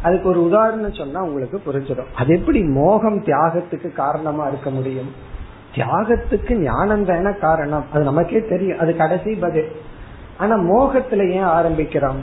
அதுக்கு 0.02 0.28
ஒரு 0.28 0.44
உதாரணம் 0.44 0.92
சொன்னா 0.92 1.22
உங்களுக்கு 1.22 1.60
புரிஞ்சிடும். 1.66 2.06
அது 2.16 2.38
எப்படி 2.38 2.62
மோகம் 2.62 3.24
தியாகத்துக்கு 3.24 3.92
காரணமா 3.92 4.46
இருக்க 4.46 4.70
முடியும்? 4.70 5.10
தியாகத்துக்கு 5.74 6.54
ஞானம் 6.54 7.04
தானே 7.04 7.34
காரணம். 7.40 7.84
அது 7.92 8.04
நமக்கே 8.04 8.44
தெரியும். 8.48 8.78
அது 8.78 8.96
கடைசி 8.96 9.34
பதில். 9.34 9.72
ஆனா 10.38 10.56
மோகத்துல 10.56 11.30
ஏன் 11.30 11.44
ஆரம்பிக்கிறோம்? 11.44 12.20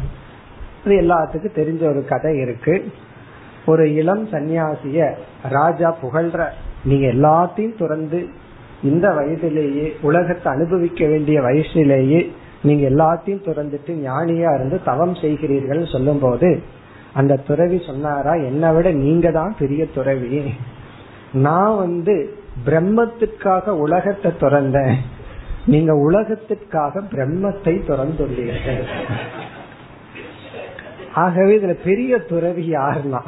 அது 0.85 0.95
எல்லாத்துக்கும் 1.01 1.57
தெரிஞ்ச 1.57 1.83
ஒரு 1.89 2.05
கதை 2.05 2.37
இருக்கு. 2.37 2.91
ஒரு 3.65 3.93
இளம் 3.93 4.27
சன்னியாசிய 4.27 5.15
ராஜா 5.49 5.97
புகழ்ற 6.03 6.45
நீங்க 6.83 7.07
எல்லாத்தையும் 7.07 7.77
துறந்து 7.77 8.27
இந்த 8.83 9.09
வயதிலேயே 9.09 9.95
உலகத்தை 10.01 10.53
அனுபவிக்க 10.53 11.07
வேண்டிய 11.07 11.41
வயசிலேயே 11.41 12.31
நீங்க 12.63 12.89
எல்லாத்தையும் 12.89 13.43
துறந்துட்டு 13.45 13.87
ஞானியா 13.87 14.55
இருந்து 14.55 14.83
தவம் 14.83 15.13
செய்கிறீர்கள் 15.13 15.91
சொல்லும் 15.91 16.19
போது 16.19 16.61
அந்த 17.13 17.39
துறவி 17.47 17.77
சொன்னாரா 17.89 18.33
என்னை 18.49 18.69
விட 18.75 18.91
நீங்க 18.91 19.31
தான் 19.31 19.53
பெரிய 19.59 19.85
துறவி. 19.97 20.41
நான் 21.45 21.75
வந்து 21.75 22.15
பிரம்மத்துக்காக 22.67 23.75
உலகத்தை 23.85 24.31
துறந்தேன். 24.43 24.95
நீங்க 25.65 25.93
உலகத்திற்காக 26.07 27.01
பிரம்மத்தை 27.13 27.73
துறந்துள்ளீர்கள். 27.89 28.83
ஆகவே 31.23 31.53
இதுல 31.59 31.75
பெரிய 31.89 32.17
துறவி 32.31 32.63
யாருன்னா 32.77 33.21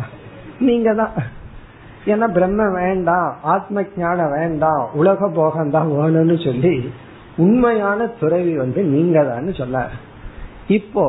நீங்க 0.68 0.90
தான். 0.94 1.16
ஏன்னா 2.06 2.28
பிரம்ம 2.38 2.70
வேண்டாம் 2.72 3.30
ஆத்ம 3.54 3.84
ஞானம் 3.98 4.34
வேண்டாம் 4.40 4.84
உலக 4.94 5.30
போகம் 5.40 5.74
தான் 5.76 5.90
வேணும்னு 5.98 6.38
சொல்லி 6.48 6.92
உண்மையான 7.46 8.08
துறவி 8.22 8.54
வந்து 8.58 8.82
நீங்க 8.84 9.24
தான் 9.24 9.50
சொன்னார். 9.62 9.94
இப்போ 10.68 11.06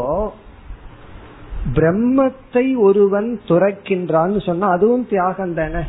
பிரம்மத்தை 1.74 2.76
ஒருவன் 2.76 3.40
துறக்கின்றான்னு 3.48 4.46
சொன்னா 4.46 4.68
அதுவும் 4.68 5.08
தியாகம் 5.08 5.54
தானே. 5.54 5.80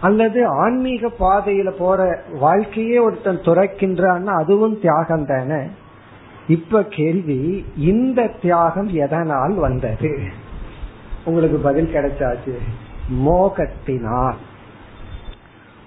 அல்லது 0.00 0.46
ஆன்மீக 0.46 1.10
பாதையில 1.20 1.70
போற 1.70 2.22
வாழ்க்கையே 2.38 2.98
ஒருத்தன் 2.98 3.38
துறக்கின்றான்னா 3.38 4.24
அதுவும் 4.24 4.80
தியாகம் 4.80 5.26
தானே. 5.26 5.66
இப்ப 6.48 6.84
கேள்வி 6.84 7.64
இந்த 7.76 8.30
தியாகம் 8.42 8.88
எதனால் 8.88 9.54
வந்தது? 9.54 10.18
உங்களுக்கு 11.24 11.58
பதில் 11.58 11.94
கிடைச்சாச்சு. 11.94 12.58
மோகத்தினால். 13.12 14.34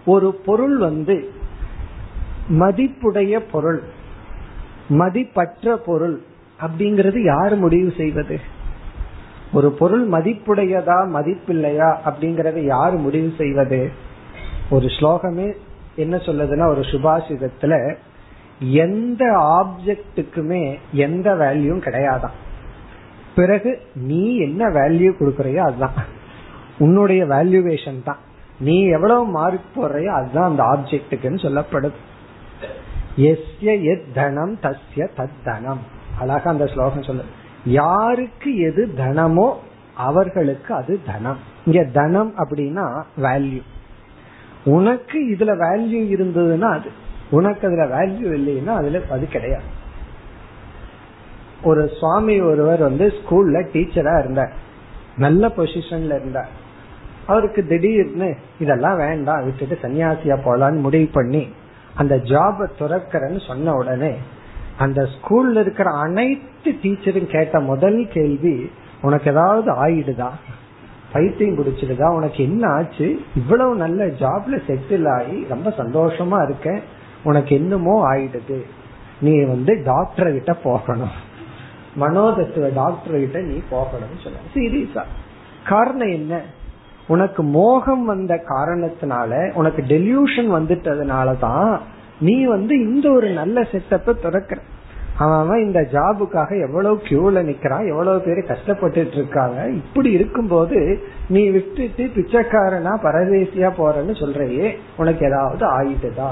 ஒரு 0.06 0.42
பொருள் 0.46 0.78
வந்து 0.78 1.32
மதிப்புடைய 2.50 3.42
பொருள் 3.52 3.84
மதிப்பற்ற 4.88 5.78
பொருள் 5.78 6.22
அப்படிங்கறது 6.62 7.24
யார் 7.24 7.56
முடிவு 7.56 7.94
செய்வது? 7.98 8.53
ஒரு 9.54 9.72
பொருள் 9.72 10.10
மதிப்புடையதா 10.10 10.98
மதிப்பில்லையா 11.14 11.96
அப்படிங்கறத 12.06 12.66
யார் 12.66 12.96
முடிவு 12.96 13.34
செய்வது? 13.38 13.92
ஒரு 14.70 14.86
ஸ்லோகமே 14.86 15.54
என்ன 15.96 16.16
சொல்லுதுன்னா 16.16 16.68
ஒரு 16.68 16.82
சுபாஷிதத்துல 16.82 17.96
எந்த 18.60 19.26
ஆப்ஜெக்டுக்குமே 19.38 20.78
எந்த 20.92 21.36
வேல்யூவும் 21.36 21.86
கிடையாதான் 21.86 22.36
பிறகு 23.36 23.82
நீ 23.94 24.38
என்ன 24.38 24.70
வேல்யூ 24.70 25.12
கொடுக்கறையோ 25.20 25.58
அதுதான். 25.58 25.92
உன்னுடைய 26.80 27.26
வேல்யூவேஷன் 27.26 28.04
தான். 28.04 28.18
நீ 28.60 28.86
எவ்வளவு 28.86 29.26
மார்க் 29.26 29.72
போடுறையோ 29.76 30.08
அதுதான் 30.08 30.50
அந்த 30.50 30.64
ஆப்ஜெக்டுக்குன்னு 30.64 31.44
சொல்லப்படுது 31.46 32.00
எஸ்ய 33.18 33.84
எத் 33.84 34.14
தனம் 34.14 34.58
தஸ்ய 34.62 35.08
தத் 35.18 35.42
தனம். 35.44 35.80
அழகா 36.20 36.52
அந்த 36.52 36.68
ஸ்லோகம் 36.68 37.02
சொல்லுது. 37.02 37.42
யாருக்கு 37.66 38.58
எது 38.58 38.94
தனமோ 38.98 39.54
அவர்களுக்கு 39.96 40.74
அது 40.74 41.00
தனம். 41.06 41.38
இங்க 41.66 41.84
தனம் 41.84 42.34
அப்படின்னா 42.38 43.04
வேல்யூ 43.22 43.62
உனக்கு 44.66 45.20
இதுல 45.30 45.52
வேல்யூ 45.66 46.02
இருந்ததுன்னா 46.16 46.72
அது. 46.72 46.90
உனக்கு 47.30 47.68
அதுல 47.68 47.86
வேல்யூ 47.86 48.40
இல்லைன்னா 48.40 48.68
அதுல 48.68 49.02
அது 49.10 49.28
கிடையாது. 49.28 49.64
ஒரு 51.64 51.90
சுவாமி 52.00 52.40
ஒருவர் 52.40 52.80
வந்து 52.80 53.08
ஸ்கூல்ல 53.08 53.68
டீச்சரா 53.74 54.20
இருந்தார். 54.20 54.52
நல்ல 55.18 55.48
பொசிஷன்ல 55.48 56.06
இருந்தார். 56.06 56.50
அவருக்கு 57.28 57.68
திடீர்னு 57.68 58.36
இதெல்லாம் 58.60 58.98
வேண்டாம் 58.98 59.44
விட்டுட்டு 59.44 59.88
சன்னியாசியா 59.88 60.38
போலான்னு 60.46 60.80
முடிவு 60.80 61.10
பண்ணி 61.14 61.48
அந்த 61.96 62.18
ஜாப 62.18 62.68
துறக்கிறேன்னு 62.80 63.48
சொன்ன 63.48 63.74
உடனே 63.74 64.18
அந்த 64.78 65.10
ஸ்கூல்ல 65.14 65.60
இருக்கிற 65.60 65.92
அனைத்து 65.92 66.72
டீச்சரும் 66.72 67.26
கேட்ட 67.26 67.60
முதல் 67.60 68.08
கேள்வி 68.14 68.70
உனக்கு 69.02 69.32
ஏதாவது 69.32 69.72
ஆயிடுதா? 69.72 70.30
பைத்தியம் 71.14 71.58
பிடிச்சிடுதா? 71.58 72.10
உனக்கு 72.10 72.44
என்ன 72.44 72.68
ஆச்சு? 72.68 73.22
இவ்வளவு 73.36 73.76
நல்ல 73.76 74.06
ஜாப்ல 74.06 74.62
செட்டில் 74.68 75.10
ஆகி 75.10 75.48
ரொம்ப 75.50 75.74
சந்தோஷமா 75.78 76.44
இருக்க 76.44 76.80
உனக்கு 77.24 77.56
என்னமோ 77.56 78.16
ஆயிடுது. 78.16 78.62
நீ 79.22 79.44
வந்து 79.44 79.82
டாக்டர் 79.86 80.32
கிட்ட 80.32 80.54
போகணும். 80.54 81.32
மனோதத்துவ 82.00 82.74
டாக்டர் 82.74 83.20
கிட்ட 83.20 83.40
நீ 83.40 83.62
போகணும்னு 83.72 84.24
சொல்ல 84.24 84.40
சீரியஸா 84.54 85.04
காரணம் 85.68 86.12
என்ன? 86.12 86.42
உனக்கு 87.08 87.44
மோகம் 87.44 88.06
வந்த 88.06 88.44
காரணத்தினால 88.50 89.54
உனக்கு 89.54 89.82
டெலியூஷன் 89.82 90.54
வந்துட்டதுனாலதான் 90.56 91.80
நீ 92.20 92.46
வந்து 92.46 92.80
இந்த 92.80 93.12
ஒரு 93.12 93.30
நல்ல 93.30 93.62
செட்டப்ப 93.62 94.22
திறக்கிற. 94.22 94.62
அவன் 95.18 95.64
இந்த 95.64 95.82
ஜாபுக்காக 95.92 96.68
எவ்வளவு 96.68 97.02
கியூல 97.04 97.36
நிக்கிறான் 97.36 97.88
எவ்வளவு 97.88 98.20
பேர் 98.20 98.46
கஷ்டப்பட்டு 98.46 99.12
இருக்காங்க. 99.12 99.70
இப்படி 99.70 100.12
இருக்கும்போது 100.12 101.04
நீ 101.30 101.50
விட்டுட்டு 101.50 102.10
பிச்சைக்காரனா 102.16 102.94
பரதேசியா 103.04 103.72
போறன்னு 103.78 104.20
சொல்றையே 104.20 104.78
உனக்கு 104.98 105.26
ஏதாவது 105.26 105.66
ஆயிட்டுதா 105.66 106.32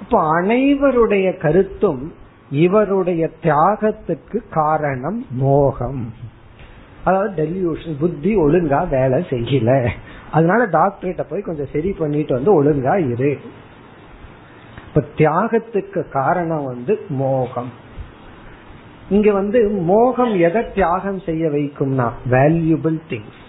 இப்ப 0.00 0.42
அனைவருடைய 0.42 1.40
கருத்தும் 1.40 2.12
இவருடைய 2.50 3.30
தியாகத்துக்கு 3.42 4.40
காரணம் 4.50 5.26
மோகம். 5.30 6.12
அதாவது 7.04 7.44
டெல்யூஷன் 7.44 7.98
புத்தி 8.00 8.36
ஒழுங்கா 8.36 8.88
வேலை 8.88 9.26
செய்யல. 9.30 9.88
அதனால 10.32 10.66
டாக்டர்கிட்ட 10.66 11.24
போய் 11.30 11.40
கொஞ்சம் 11.40 11.66
சரி 11.72 11.92
பண்ணிட்டு 11.92 12.34
வந்து 12.34 12.64
ஒழுங்கா 12.64 13.10
இரு. 13.10 13.38
இப்ப 14.96 15.06
தியாகத்துக்கு 15.16 16.08
காரணம் 16.08 16.64
வந்து 16.64 17.00
மோகம். 17.08 17.70
இங்க 19.10 19.32
வந்து 19.32 19.68
மோகம் 19.68 20.34
எதை 20.38 20.72
தியாகம் 20.72 21.18
செய்ய 21.20 21.48
வைக்கும்னா 21.48 22.10
வேல்யூபிள் 22.30 22.98
திங்ஸ் 23.08 23.40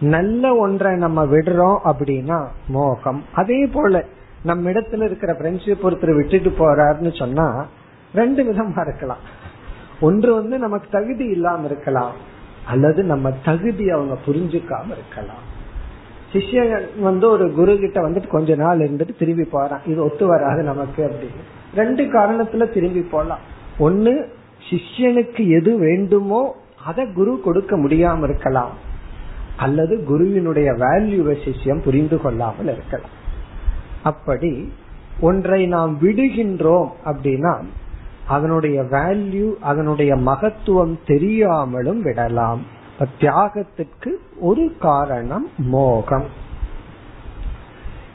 நல்ல 0.00 0.54
ஒன்றை 0.56 0.96
நம்ம 0.96 1.24
விடுறோம் 1.24 1.78
அப்படின்னா 1.84 2.38
மோகம். 2.68 3.24
அதே 3.34 3.66
போல 3.66 4.04
நம்ம 4.42 4.70
இடத்துல 4.70 5.02
இருக்கிற 5.02 5.32
ஃப்ரெண்ட்ஷிப் 5.32 5.84
ஒருத்தர் 5.88 6.14
விட்டுட்டு 6.14 6.50
போறாருன்னு 6.50 7.18
சொன்னா 7.18 7.66
ரெண்டு 8.14 8.42
விதமா 8.42 8.80
இருக்கலாம். 8.80 9.22
ஒன்று 10.00 10.34
வந்து 10.34 10.58
நமக்கு 10.58 10.88
தகுதி 10.90 11.24
இல்லாம 11.24 11.66
இருக்கலாம் 11.66 12.12
அல்லது 12.66 13.02
நம்ம 13.02 13.32
தகுதி 13.44 13.90
அவங்க 13.90 14.16
புரிஞ்சுக்காம 14.26 14.90
இருக்கலாம். 14.92 15.47
சிஷ்யன் 16.32 17.00
வந்து 17.00 17.30
ஒரு 17.30 17.52
குரு 17.52 17.78
கிட்ட 17.78 18.08
வந்துட்டு 18.08 18.26
கொஞ்ச 18.26 18.54
நாள் 18.54 18.78
இருந்துட்டு 18.78 19.18
திரும்பி 19.18 19.44
போறான். 19.44 19.80
இது 19.86 20.04
ஒத்து 20.04 20.26
வராது 20.26 20.62
நமக்கு 20.62 21.04
அப்படின்னு. 21.04 21.76
ரெண்டு 21.76 22.04
காரணத்துல 22.04 22.72
திரும்பி 22.72 23.00
போலாம். 23.00 23.38
ஒன்னு 23.78 24.28
சிஷ்யனுக்கு 24.70 25.48
எது 25.48 25.78
வேண்டுமோ 25.78 26.56
அதை 26.84 27.12
குரு 27.12 27.40
கொடுக்க 27.44 27.76
முடியாம 27.76 28.22
இருக்கலாம். 28.22 28.70
அல்லது 29.56 30.04
குருவினுடைய 30.04 30.72
வேல்யூவை 30.72 31.36
சிஷ்யம் 31.44 31.82
புரிந்து 31.82 32.20
கொள்ளாமல் 32.20 32.72
இருக்கலாம். 32.72 33.10
அப்படி 34.02 34.72
ஒன்றை 35.20 35.66
நாம் 35.66 35.98
விடுகின்றோம் 36.02 36.88
அப்படின்னா 37.04 37.56
அதனுடைய 38.28 38.82
வேல்யூ 38.82 39.52
அதனுடைய 39.60 40.16
மகத்துவம் 40.16 40.98
தெரியாமலும் 41.06 42.02
விடலாம். 42.02 42.76
தியாகத்துக்கு 42.98 44.20
ஒரு 44.40 44.76
காரணம் 44.80 45.50
மோகம். 45.58 46.26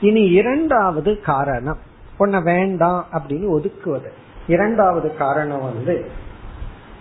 இனி 0.01 0.21
இரண்டாவது 0.21 1.19
காரணம். 1.19 1.77
உன்னை 2.17 2.41
வேண்டாம் 2.41 3.05
அப்படின்னு 3.11 3.47
ஒதுக்குவது. 3.47 4.11
இரண்டாவது 4.47 5.15
காரணம் 5.15 5.61
வந்து 5.61 6.11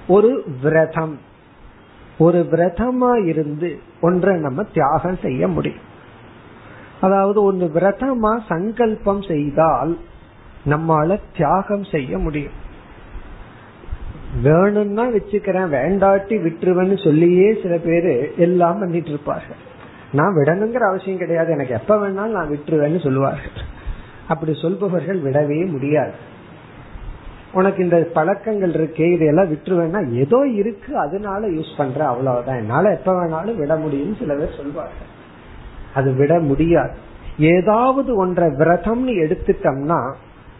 ஒரு 0.09 0.45
விரதம். 0.62 1.18
ஒரு 2.18 2.49
விரதமா 2.51 3.27
இருந்து 3.27 3.81
ஒன்றை 4.01 4.40
நம்ம 4.40 4.62
தியாகம் 4.62 5.18
செய்ய 5.23 5.49
முடியும். 5.49 5.90
அதாவது 7.01 7.42
ஒன்று 7.42 7.66
விரதமா 7.66 8.40
சங்கல்பம் 8.49 9.23
செய்தால் 9.23 9.99
நம்மால 10.66 11.21
தியாகம் 11.37 11.85
செய்ய 11.85 12.18
முடியும். 12.18 12.62
வேணும்னா 14.40 15.05
வச்சுக்கிறேன் 15.05 15.68
வேண்டாட்டி 15.68 16.37
விட்டுருவேன்னு 16.37 17.05
சொல்லியே 17.05 17.59
சில 17.62 17.77
பேரு 17.77 18.35
எல்லாம் 18.37 18.79
பண்ணிட்டு 18.79 19.09
இருப்பார்கள். 19.09 19.71
நான் 20.12 20.35
விடணுங்கிற 20.35 20.88
அவசியம் 20.88 21.18
கிடையாது. 21.18 21.53
எனக்கு 21.53 21.75
எப்ப 21.75 21.97
வேணாலும் 21.97 22.33
நான் 22.33 22.49
விட்டுருவேன்னு 22.49 23.03
சொல்லுவார்கள். 23.03 23.71
அப்படி 24.29 24.55
சொல்பவர்கள் 24.62 25.23
விடவே 25.23 25.71
முடியாது. 25.71 26.12
உனக்கு 27.53 27.83
இந்த 27.83 28.09
பழக்கங்கள் 28.12 28.73
இருக்கே 28.73 29.12
இதையெல்லாம் 29.12 29.53
விட்டுருவேன்னா 29.53 30.12
ஏதோ 30.12 30.47
இருக்கு 30.47 30.99
அதனால 30.99 31.49
யூஸ் 31.49 31.77
பண்ற 31.77 32.07
அவ்வளவுதான். 32.07 32.57
என்னால 32.57 32.90
எப்ப 32.90 33.25
வேணாலும் 33.25 33.57
விட 33.57 33.77
முடியும்னு 33.77 34.18
சில 34.18 34.35
பேர் 34.35 34.57
சொல்வார்கள். 34.57 35.11
அது 35.95 36.12
விட 36.12 36.38
முடியாது. 36.38 36.95
ஏதாவது 37.38 38.16
ஒன்றை 38.16 38.49
விரதம்னு 38.49 39.25
எடுத்துட்டோம்னா 39.25 40.14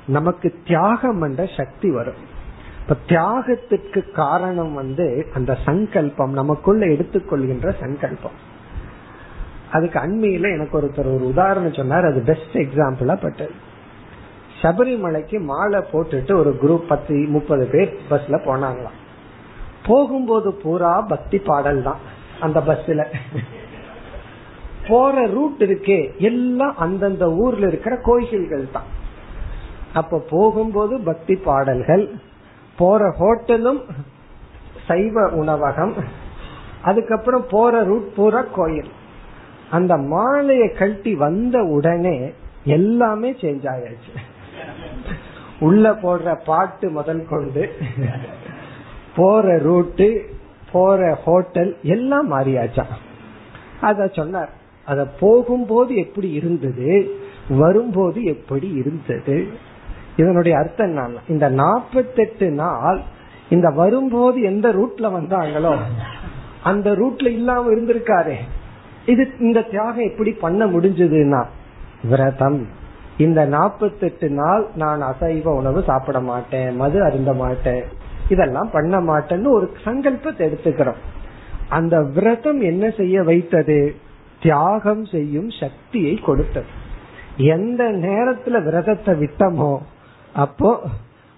நமக்கு 0.07 0.55
தியாகம் 0.67 1.23
என்ற 1.23 1.47
சக்தி 1.57 1.91
வரும். 1.91 2.31
இப்ப 2.93 3.05
தியாகத்துக்கு 3.11 4.01
காரணம் 4.13 4.73
வந்து 4.75 5.05
அந்த 5.35 5.53
சங்கல்பம் 5.67 6.33
நமக்குள்ள 6.39 6.83
எடுத்துக்கொள்கின்ற 6.87 7.69
சங்கல்பம். 7.83 8.35
அதுக்கு 9.71 9.99
அண்மையில 9.99 10.51
எனக்கு 10.57 10.75
ஒருத்தர் 10.81 11.09
ஒரு 11.13 11.25
உதாரணம் 11.31 11.77
சொன்னார் 11.79 12.07
அது 12.09 12.21
பெஸ்ட் 12.21 12.57
எக்ஸாம்பிளா 12.63 13.15
பட்டது. 13.23 13.55
சபரிமலைக்கு 14.63 15.39
மாலை 15.51 15.81
போட்டுட்டு 15.93 16.33
ஒரு 16.41 16.51
குரூப் 16.63 16.85
பத்து 16.89 17.15
முப்பது 17.37 17.65
பேர் 17.67 17.93
பஸ்ல 18.11 18.39
போனாங்களாம். 18.49 18.99
போகும்போது 19.87 20.53
பூரா 20.65 20.93
பக்தி 21.13 21.39
பாடல் 21.39 21.81
தான் 21.83 22.03
அந்த 22.41 22.61
பஸ்ல 22.61 23.07
போற 24.89 25.25
ரூட் 25.37 25.65
இருக்கே 25.69 25.99
எல்லாம் 26.31 26.77
அந்தந்த 26.77 27.31
ஊர்ல 27.45 27.65
இருக்கிற 27.67 27.97
கோயில்கள் 28.11 28.67
தான். 28.77 28.91
அப்ப 29.93 30.23
போகும்போது 30.35 31.01
பக்தி 31.01 31.37
பாடல்கள் 31.49 32.05
போற 32.79 33.15
ஹோட்டலும் 33.19 33.81
சைவ 34.87 35.27
உணவகம். 35.29 35.95
அதுக்கப்புறம் 36.83 37.45
போற 37.51 37.83
ரூட் 37.83 38.15
பூரா 38.15 38.41
கோயில். 38.41 38.91
அந்த 39.71 39.97
மாலையை 39.97 40.69
கழட்டி 40.73 41.15
வந்த 41.15 41.63
உடனே 41.77 42.33
எல்லாமே 42.65 43.31
சேஞ்ச் 43.33 43.67
ஆயாச்சு 43.75 44.13
உள்ள 45.61 45.93
போடுற 45.93 46.39
பாட்டு 46.45 46.91
முதல் 46.91 47.27
கொண்டு 47.29 47.63
போற 49.17 49.59
ரூட்டு 49.59 50.09
போற 50.73 51.15
ஹோட்டல் 51.25 51.77
எல்லாம் 51.83 52.33
மாறியாச்சா. 52.33 52.85
அத 53.81 54.09
சொன்னார். 54.09 54.53
அத 54.85 55.07
போகும்போது 55.21 55.95
எப்படி 55.95 56.31
இருந்தது? 56.31 56.91
வரும்போது 57.49 58.25
எப்படி 58.25 58.69
இருந்தது? 58.71 59.37
இதனுடைய 60.17 60.59
அர்த்தம் 60.59 60.87
என்ன 60.87 61.23
இந்த 61.29 61.49
நாற்பத்தெட்டு 61.49 62.51
நாள் 62.51 63.01
இந்த 63.51 63.69
வரும்போது 63.69 64.43
எந்த 64.43 64.73
ரூட்ல 64.73 65.07
வந்தாங்களோ 65.17 65.77
அந்த 66.63 66.91
ரூட்ல 66.91 67.27
இல்லாம 67.27 67.71
இருந்திருக்காரு. 67.71 68.35
இது 69.07 69.31
இந்த 69.39 69.61
தியாகம் 69.63 70.09
எப்படி 70.11 70.31
பண்ண 70.31 70.67
முடிஞ்சதுன்னா 70.67 71.45
விரதம். 72.03 72.67
இந்த 73.19 73.45
நாற்பத்தெட்டு 73.45 74.29
நாள் 74.31 74.67
நான் 74.75 75.01
அசைவ 75.01 75.51
உணவு 75.51 75.83
சாப்பிட 75.83 76.21
மாட்டேன் 76.21 76.77
மது 76.77 77.05
அருந்த 77.05 77.33
மாட்டேன். 77.33 77.85
இதெல்லாம் 78.29 78.71
பண்ண 78.73 79.01
மாட்டேன்னு 79.01 79.51
ஒரு 79.51 79.73
சங்கல்பத்தை 79.85 80.43
எடுத்துக்கிறோம். 80.49 81.01
அந்த 81.69 82.01
விரதம் 82.01 82.61
என்ன 82.61 82.91
செய்ய 82.91 83.23
வைத்தது? 83.23 83.95
தியாகம் 84.41 85.05
செய்யும் 85.05 85.51
சக்தியை 85.61 86.15
கொடுத்தது. 86.15 86.67
எந்த 87.37 87.85
நேரத்துல 87.85 88.65
விரதத்தை 88.65 89.15
விட்டமோ 89.15 89.73
அப்போ 90.35 90.83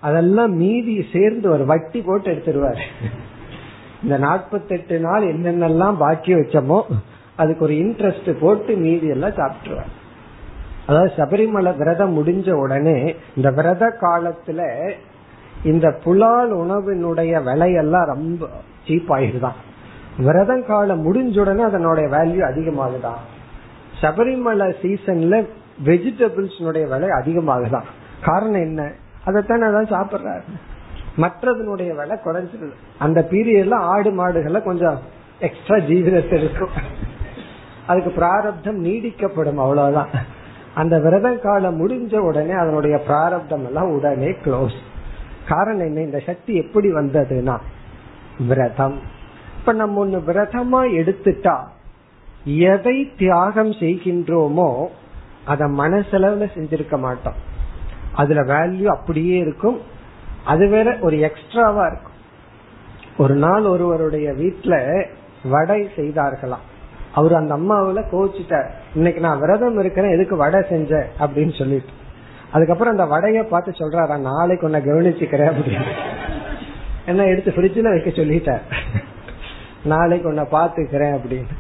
அதெல்லாம் 0.01 0.51
மீதி 0.51 1.07
சேர்ந்து 1.13 1.51
ஒரு 1.51 1.65
வட்டி 1.67 2.01
போட்டு 2.01 2.33
எடுத்துருவார். 2.33 2.81
இந்த 4.03 4.19
நாற்பத்தெட்டு 4.19 4.99
நாள் 4.99 5.35
என்னென்னலாம் 5.35 5.97
பாக்கி 5.97 6.35
வச்சோமோ 6.35 6.83
அதுக்கு 7.37 7.65
ஒரு 7.65 7.75
இன்ட்ரெஸ்ட் 7.75 8.41
போட்டு 8.41 8.77
மீதி 8.77 9.07
எல்லாம் 9.07 9.31
சாப்பிட்டுருவார். 9.31 9.93
அதாவது 10.87 11.13
சபரிமலை 11.17 11.77
விரதம் 11.77 12.27
முடிஞ்ச 12.27 12.53
உடனே 12.53 13.15
இந்த 13.37 13.51
விரத 13.51 13.97
காலத்துல 14.01 14.91
இந்த 15.65 15.91
புலால் 16.05 16.53
உணவினுடைய 16.55 17.43
விலையெல்லாம் 17.43 18.05
ரொம்ப 18.05 18.49
சீப் 18.89 19.09
ஆயிருதான் 19.09 19.61
விரதம் 20.19 20.67
காலம் 20.67 21.15
முடிஞ்ச 21.15 21.41
உடனே 21.41 21.63
அதனுடைய 21.63 22.09
வேல்யூ 22.17 22.43
அதிகமாகுதான். 22.51 23.21
சபரிமலை 24.01 24.75
சீசன்ல 24.83 25.47
வெஜிடபிள்ஸ் 25.85 26.89
விலை 26.89 27.09
அதிகமாகுதான். 27.09 27.85
காரணம் 28.25 28.61
என்ன? 28.61 28.83
அதைத்தானே 29.27 29.67
அதான் 29.71 29.93
சாப்பிடுறாரு. 29.95 30.47
மற்றதனுடைய 31.17 31.91
விலை 31.97 32.17
குறைஞ்சிருது. 32.25 32.75
அந்த 32.99 33.29
பீரியட்ல 33.31 33.75
ஆடு 33.75 34.11
மாடுகளை 34.11 34.63
கொஞ்சம் 34.63 34.99
எக்ஸ்ட்ரா 35.39 35.77
ஜீவிதத்தை 35.77 36.35
இருக்கும். 36.35 36.75
அதுக்கு 37.87 38.11
பிராரப்தம் 38.11 38.85
நீடிக்கப்படும் 38.85 39.63
அவ்வளவுதான். 39.65 40.09
அந்த 40.75 40.99
விரத 40.99 41.37
காலம் 41.37 41.79
முடிஞ்ச 41.81 42.19
உடனே 42.19 42.53
அதனுடைய 42.53 42.97
பிராரப்தம் 42.99 43.65
எல்லாம் 43.65 43.91
உடனே 43.91 44.31
க்ளோஸ் 44.45 44.79
காரணம் 45.49 45.87
என்ன? 45.87 46.01
இந்த 46.01 46.19
சக்தி 46.19 46.55
எப்படி 46.55 46.93
வந்ததுன்னா 46.93 47.57
விரதம். 48.49 48.99
இப்ப 49.59 49.73
நம்ம 49.73 50.07
ஒண்ணு 50.07 50.19
விரதமா 50.27 50.81
எடுத்துட்டா 51.01 51.57
எதை 52.45 53.13
தியாகம் 53.19 53.71
செய்கின்றோமோ 53.71 54.87
அத 55.45 55.65
மனசளவுல 55.65 56.47
செஞ்சிருக்க 56.55 56.99
மாட்டோம். 56.99 57.53
அதுல 58.15 58.41
வேல்யூ 58.41 58.85
அப்படியே 58.85 59.37
இருக்கும். 59.37 59.81
அது 60.45 60.69
வேற 60.69 60.97
ஒரு 61.01 61.19
எக்ஸ்ட்ராவா 61.19 61.87
இருக்கும். 61.87 62.13
ஒரு 63.19 63.35
நாள் 63.35 63.63
ஒருவருடைய 63.63 64.31
வீட்டுல 64.31 65.05
வடை 65.45 65.91
செய்தார்களாம். 65.97 66.65
அவர் 67.15 67.35
அந்த 67.35 67.55
அம்மாவில 67.55 68.05
கோச்சிட்டார் 68.13 68.69
இன்னைக்கு 68.95 69.21
நான் 69.21 69.41
விரதம் 69.41 69.79
இருக்கிறேன் 69.79 70.13
எதுக்கு 70.13 70.37
வடை 70.37 70.63
செஞ்ச? 70.69 71.09
அப்படின்னு 71.21 71.59
சொல்லிட்டு. 71.59 71.91
அதுக்கப்புறம் 72.53 72.99
அந்த 72.99 73.17
வடைய 73.17 73.43
பார்த்து 73.43 73.71
சொல்றாரா 73.71 74.21
நாளைக்கு 74.21 74.67
உன்னை 74.67 74.81
கவனிச்சுக்கிறேன் 74.81 75.53
அப்படின்னு. 75.53 75.85
என்ன 77.07 77.25
எடுத்து 77.25 77.51
ஃப்ரிட்ஜில் 77.51 77.91
வைக்க 77.91 78.11
சொல்லிட்டார் 78.11 78.61
நாளைக்கு 79.85 80.29
உன்னை 80.29 80.45
பாத்துக்கிறேன் 80.45 81.19
அப்படின்னு. 81.19 81.57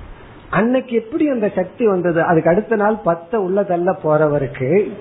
அன்னைக்கு 0.50 0.96
எப்படி 0.96 1.28
அந்த 1.28 1.48
சக்தி 1.54 1.86
வந்தது? 1.86 2.22
அதுக்கு 2.22 2.50
அடுத்த 2.50 2.76
நாள் 2.76 2.96
பத்த 3.06 3.32
உள்ளதல்ல 3.32 3.96
போறவருக்கு 4.04 4.92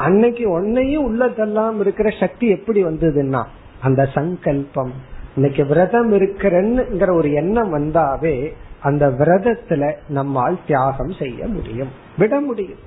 அன்னைக்கு 0.00 0.60
ஒன்னையும் 0.60 1.06
உள்ளதெல்லாம் 1.06 1.80
இருக்கிற 1.80 2.10
சக்தி 2.20 2.48
எப்படி 2.48 2.84
வந்ததுன்னா 2.84 3.44
அந்த 3.80 4.04
சங்கல்பம். 4.04 4.92
இன்னைக்கு 5.34 5.66
விரதம் 5.66 6.12
இருக்கிறேன்னுங்கிற 6.12 7.12
ஒரு 7.12 7.32
எண்ணம் 7.32 7.74
வந்தாவே 7.74 8.52
அந்த 8.80 9.08
விரதத்துல 9.08 9.92
நம்மால் 10.08 10.58
தியாகம் 10.66 11.12
செய்ய 11.18 11.46
முடியும். 11.46 11.88
விட 12.18 12.40
முடியும். 12.40 12.78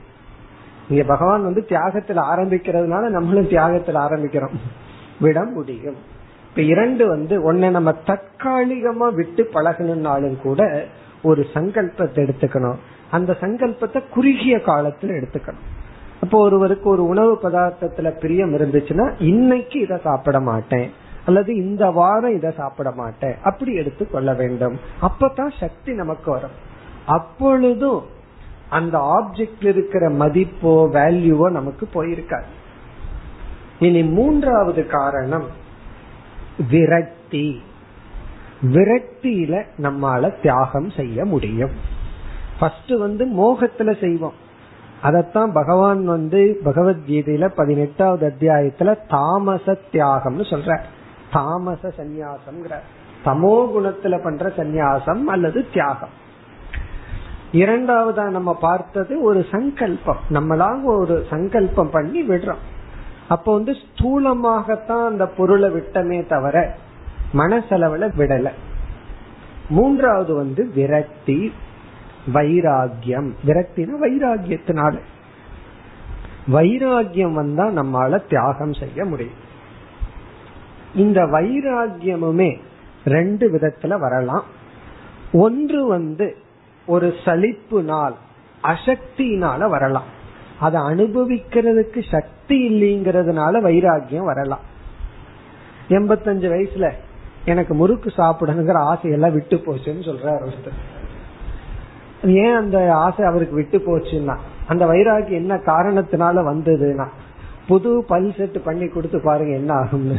இங்க 0.90 1.04
பகவான் 1.04 1.44
வந்து 1.44 1.66
தியாகத்துல 1.70 2.20
ஆரம்பிக்கிறதுனால 2.36 3.10
நம்மளும் 3.10 3.50
தியாகத்துல 3.50 3.98
ஆரம்பிக்கிறோம். 4.06 4.56
விட 5.20 5.44
முடியும். 5.44 5.96
இப்ப 6.50 6.62
இரண்டு 6.62 7.08
வந்து 7.08 7.54
ஒன்ன 7.54 7.70
நம்ம 7.70 7.96
தற்காலிகமா 8.06 9.14
விட்டு 9.14 9.50
பழகணும்னாலும் 9.54 10.42
கூட 10.42 10.86
ஒரு 11.24 11.46
சங்கல்பத்தை 11.54 12.30
எடுத்துக்கணும். 12.30 12.78
அந்த 13.12 13.38
சங்கல்பத்தை 13.42 14.04
குறுகிய 14.10 14.58
காலத்துல 14.58 15.24
எடுத்துக்கணும். 15.24 15.82
அப்போ 16.24 16.40
ஒருவருக்கு 16.40 16.90
ஒரு 16.90 17.06
உணவு 17.06 17.40
பதார்த்தத்துல 17.44 18.20
பிரியம் 18.20 18.54
இருந்துச்சுன்னா 18.54 19.14
இன்னைக்கு 19.20 19.80
இதை 19.80 19.98
சாப்பிட 20.04 20.40
மாட்டேன். 20.40 20.92
அல்லது 21.26 21.56
இந்த 21.56 21.90
வாரம் 21.90 22.36
இதை 22.36 22.52
சாப்பிட 22.58 22.92
மாட்டேன். 22.92 23.36
அப்படி 23.44 23.74
எடுத்து 23.74 24.10
கொள்ள 24.10 24.34
வேண்டும். 24.34 24.80
அப்பதான் 25.02 25.52
சக்தி 25.60 25.94
நமக்கு 25.94 26.32
வரும். 26.32 26.56
அப்பொழுதும் 27.06 28.04
அந்த 28.70 28.98
ஆப்ஜெக்ட்ல 28.98 29.66
இருக்கிற 29.66 30.10
மதிப்போ 30.10 30.88
வேல்யூவோ 30.92 31.52
நமக்கு 31.52 31.88
போயிருக்காது. 31.94 32.50
இனி 33.80 34.04
மூன்றாவது 34.04 34.88
காரணம் 34.88 35.48
விரக்தி. 36.70 37.62
விரக்தியில 38.62 39.64
நம்மால 39.78 40.42
தியாகம் 40.42 40.90
செய்ய 40.90 41.26
முடியும். 41.26 41.72
ஃபர்ஸ்ட் 42.60 42.92
வந்து 42.92 43.26
மோகத்துல 43.26 44.00
செய்வோம். 44.00 44.42
அதத்தான் 45.04 45.54
பகவான் 45.54 46.06
வந்து 46.06 46.60
பகவத்கீதையில 46.66 47.52
பதினெட்டாவது 47.56 48.34
அத்தியாயத்துல 48.34 48.98
தாமச 49.08 49.78
தியாகம்னு 49.92 50.50
சொல்ற 50.50 50.80
தாமச 51.32 51.88
சந்நியாசம் 51.98 52.76
தமோ 53.26 53.70
குணத்துல 53.78 54.24
பண்ற 54.24 54.50
சந்நியாசம் 54.50 55.24
அல்லது 55.24 55.66
தியாகம். 55.74 56.22
இரண்டாவதா 57.52 58.30
நம்ம 58.30 58.58
பார்த்தது 58.58 59.22
ஒரு 59.22 59.46
சங்கல்பம். 59.52 60.18
நம்மளாக 60.30 60.84
ஒரு 60.84 61.26
சங்கல்பம் 61.30 61.90
பண்ணி 61.90 62.28
விடுறோம். 62.28 62.62
அப்போ 63.28 63.54
வந்து 63.54 63.72
ஸ்தூலமாகத்தான் 63.72 65.06
அந்த 65.06 65.28
பொருளை 65.28 65.70
விட்டமே 65.70 66.24
தவிர 66.24 66.76
மனசெலவுல 67.34 68.12
விடல. 68.18 68.50
மூன்றாவது 69.70 70.36
வந்து 70.36 70.72
விரக்தி 70.76 71.54
வைராகியம் 72.28 73.32
விரக்தினா 73.46 73.94
வைராகியத்தினால 74.02 75.00
வைராகியம் 76.52 77.34
வந்தா 77.34 77.66
நம்மால 77.66 78.30
தியாகம் 78.30 78.74
செய்ய 78.74 79.06
முடியும். 79.06 79.42
இந்த 80.96 81.22
வைராகியமுமே 81.22 82.60
ரெண்டு 83.06 83.52
விதத்துல 83.52 84.00
வரலாம். 84.00 84.44
ஒன்று 85.34 85.88
வந்து 85.88 86.36
ஒரு 86.86 87.14
சலிப்பு 87.26 87.84
நாள் 87.84 88.14
அசக்தினால 88.64 89.70
வரலாம். 89.70 90.22
அதை 90.60 90.82
அனுபவிக்கிறதுக்கு 90.82 92.12
சக்தி 92.12 92.70
இல்லைங்கிறதுனால 92.70 93.62
வைராகியம் 93.62 94.26
வரலாம். 94.26 94.60
எண்பத்தஞ்சு 95.88 96.48
வயசுல 96.52 96.92
எனக்கு 97.46 97.74
முறுக்கு 97.74 98.10
சாப்பிடணுங்கிற 98.18 98.96
ஆசையெல்லாம் 98.96 99.32
விட்டு 99.32 99.56
போச்சுன்னு 99.56 100.06
சொல்ற 100.06 100.50
ஒருத்தர். 100.50 101.03
ஏன் 102.24 102.56
அந்த 102.56 102.94
ஆசை 102.94 103.26
அவருக்கு 103.26 103.56
விட்டு 103.56 103.78
போச்சுன்னா? 103.78 104.38
அந்த 104.68 104.86
வைராகி 104.86 105.30
என்ன 105.30 105.56
காரணத்தினால 105.56 106.44
வந்ததுன்னா? 106.52 107.06
புது 107.68 108.04
பல் 108.08 108.34
செட்டு 108.38 108.58
பண்ணி 108.58 108.88
கொடுத்து 108.88 109.22
பாருங்க 109.22 109.54
என்ன 109.54 109.74
ஆகும்னு. 109.74 110.16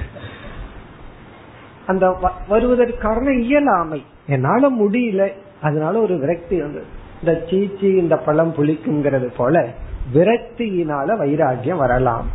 அந்த 1.86 2.32
வருவதற்கு 2.48 2.98
காரணம் 2.98 3.40
இயலாமை. 3.40 4.04
என்னால 4.26 4.70
முடியல. 4.70 5.32
அதனால 5.62 6.00
ஒரு 6.00 6.18
விரக்தி 6.18 6.60
வந்து 6.60 6.82
இந்த 7.20 7.44
சீச்சி 7.50 7.86
இந்த 7.86 8.16
பழம் 8.16 8.54
புளிக்குங்கிறது 8.54 9.34
போல 9.36 9.68
விரக்தியினால 10.14 11.16
வைராகியம் 11.16 11.76
வரலாம். 11.76 12.26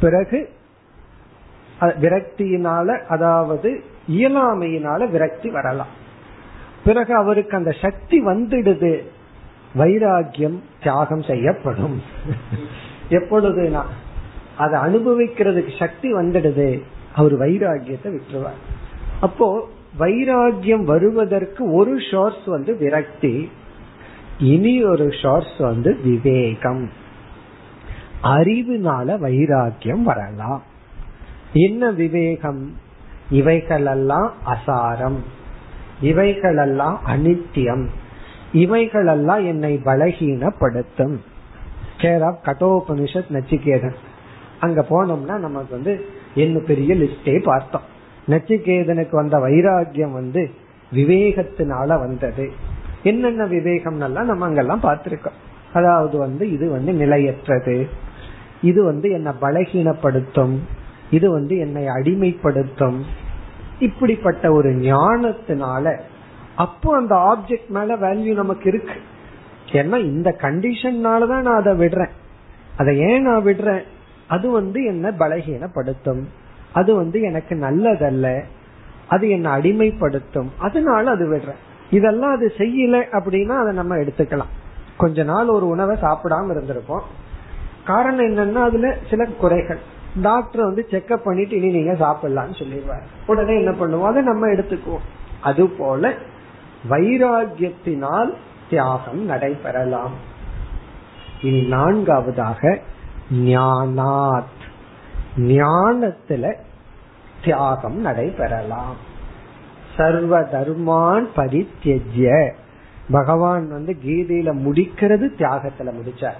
பிறகு 0.00 0.48
விரக்தியினால 1.80 3.06
அதாவது 3.06 3.82
இயலாமையினால 4.08 5.10
விரக்தி 5.10 5.50
வரலாம். 5.50 5.99
பிறகு 6.84 7.14
அவருக்கு 7.14 7.56
அந்த 7.56 7.70
சக்தி 7.70 8.26
வந்துடுது. 8.26 9.02
வைராகியம் 9.74 10.58
தியாகம் 10.82 11.22
செய்யப்படும். 11.22 12.02
எப்பொழுதுனா 13.08 13.82
அதை 14.56 14.80
அனுபவிக்கிறதுக்கு 14.80 15.78
சக்தி 15.78 16.14
வந்துடுது. 16.14 16.82
அவர் 17.14 17.38
வைராகியத்தை 17.38 18.18
விட்டுருவார். 18.18 18.60
அப்போ 19.20 19.68
வைராகியம் 19.98 20.84
வருவதற்கு 20.84 21.72
ஒரு 21.72 21.96
ஷோர்ஸ் 21.96 22.46
வந்து 22.46 22.76
விரக்தி. 22.76 23.50
இனி 24.38 24.84
ஒரு 24.84 25.06
ஷோர்ஸ் 25.06 25.58
வந்து 25.58 25.98
விவேகம். 26.04 26.90
அறிவுனால 28.22 29.18
வைராக்கியம் 29.18 30.02
வரலாம். 30.02 30.62
என்ன 31.52 31.90
விவேகம்? 31.90 32.76
இவைகளெல்லாம் 33.30 34.32
அசாரம். 34.46 35.16
இவைகளெல்லாம் 36.00 37.00
அனித்தியம். 37.06 37.86
இவைகளெல்லாம் 38.52 39.44
என்னை 39.44 39.80
பலகீனப்படுத்தும். 39.84 41.16
Care 41.98 42.24
of 42.24 42.40
Kathopanishad 42.44 43.30
Nachiketan. 43.30 43.94
அங்க 44.60 44.86
போனோம்னா 44.90 45.38
நமக்கு 45.38 45.66
வந்து 45.70 46.04
என்ன 46.34 46.58
பெரிய 46.58 46.94
லிஸ்டே 46.94 47.42
பார்த்தோம். 47.42 47.82
நச்சிகேதனுக்கு 48.28 49.08
வந்த 49.10 49.38
வைராகியம் 49.38 50.12
வந்து 50.12 50.50
விவேகத்தினால 50.94 51.86
வந்தது. 51.86 52.50
என்னென்ன 53.02 53.46
விவேகம் 53.46 54.00
எல்லாம் 54.00 54.26
நம்ம 54.26 54.44
அங்கெல்லாம் 54.44 54.82
பார்த்திருக்கோம். 54.82 55.38
அதாவது 55.72 56.18
வந்து 56.18 56.52
இது 56.52 56.70
வந்து 56.70 56.92
நிலையற்றது. 56.92 57.88
இது 58.62 58.84
வந்து 58.84 59.10
என்னை 59.10 59.32
பலகீனப்படுத்தும். 59.42 60.58
இது 61.10 61.30
வந்து 61.30 61.56
என்னை 61.56 61.84
அடிமைப்படுத்தும். 61.84 63.00
இப்படிப்பட்ட 63.80 64.52
ஒரு 64.52 64.70
ஞானத்தினால 64.70 66.00
அப்போ 66.56 66.96
அந்த 66.96 67.14
ஆப்ஜெக்ட் 67.14 67.68
மேல 67.68 67.96
வேல்யூ 67.96 68.34
நமக்கு 68.34 68.68
இருக்கு. 68.68 69.00
ஏன்னா 69.66 70.04
இந்த 70.04 70.36
கண்டிஷன்னாலதான் 70.38 71.40
நான் 71.40 71.64
அதை 71.64 71.72
விடுறேன். 71.74 72.10
அதை 72.76 72.98
ஏன் 72.98 73.22
நான் 73.22 73.44
விடுறேன்? 73.44 73.82
அது 74.28 74.50
வந்து 74.50 74.84
என்ன 74.84 75.10
பலகீனப்படுத்தும். 75.10 76.24
அது 76.72 76.94
வந்து 76.94 77.20
எனக்கு 77.20 77.54
நல்லதல்ல. 77.54 78.42
அது 79.08 79.30
என்ன 79.30 79.58
அடிமைப்படுத்தும். 79.58 80.48
அதனால 80.58 81.10
அது 81.10 81.26
விடுறேன். 81.32 81.58
இதெல்லாம் 81.90 82.34
அது 82.34 82.52
செய்யல 82.58 83.02
அப்படின்னா 83.12 83.58
அதை 83.58 83.74
நம்ம 83.74 83.96
எடுத்துக்கலாம். 83.96 84.50
கொஞ்ச 84.96 85.22
நாள் 85.22 85.48
ஒரு 85.48 85.66
உணவை 85.66 85.96
சாப்பிடாம 85.96 86.48
இருந்திருப்போம். 86.48 87.02
காரணம் 87.84 88.24
என்னன்னா 88.24 88.62
அதுல 88.62 88.96
சில 89.10 89.24
குறைகள். 89.24 89.78
டாக்டர் 90.16 90.64
வந்து 90.64 90.86
செக்அப் 90.90 91.24
பண்ணிட்டு 91.24 91.56
இனி 91.56 91.72
நீங்க 91.72 91.92
சாப்பிடலாம்னு 91.92 92.56
சொல்லிடுவார். 92.58 93.02
உடனே 93.26 93.54
என்ன 93.54 93.70
பண்ணுவோம்? 93.70 94.04
அதை 94.04 94.22
நம்ம 94.22 94.46
எடுத்துக்குவோம். 94.46 95.08
அது 95.40 95.66
போல 95.66 96.14
வைராகியத்தினால் 96.90 98.34
தியாகம் 98.70 99.30
நடைபெறலாம். 99.30 100.12
இனி 101.42 101.66
நான்காவதாக 101.66 102.78
ஞானாத். 103.32 104.58
ஞானத்துல 105.36 106.54
தியாகம் 107.44 108.06
நடைபெறலாம். 108.06 108.96
சர்வ 109.96 110.40
தர்மான் 110.40 111.28
பரித்தியஜ்ய. 111.36 112.52
பகவான் 113.10 113.68
வந்து 113.68 113.96
கீதையில 114.04 114.52
முடிக்கிறது 114.52 115.28
தியாகத்துல 115.38 115.92
முடிச்சார். 115.92 116.36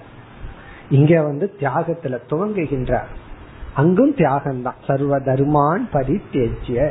இங்க 0.89 1.21
வந்து 1.21 1.53
தியாகத்துல 1.59 2.17
துவங்குகின்றார். 2.29 3.07
அங்கும் 3.73 4.13
தியாகம் 4.13 4.61
தான் 4.61 4.75
சர்வ 4.87 5.19
தர்மான் 5.19 5.83
பரித்தேஜ்ய. 5.93 6.89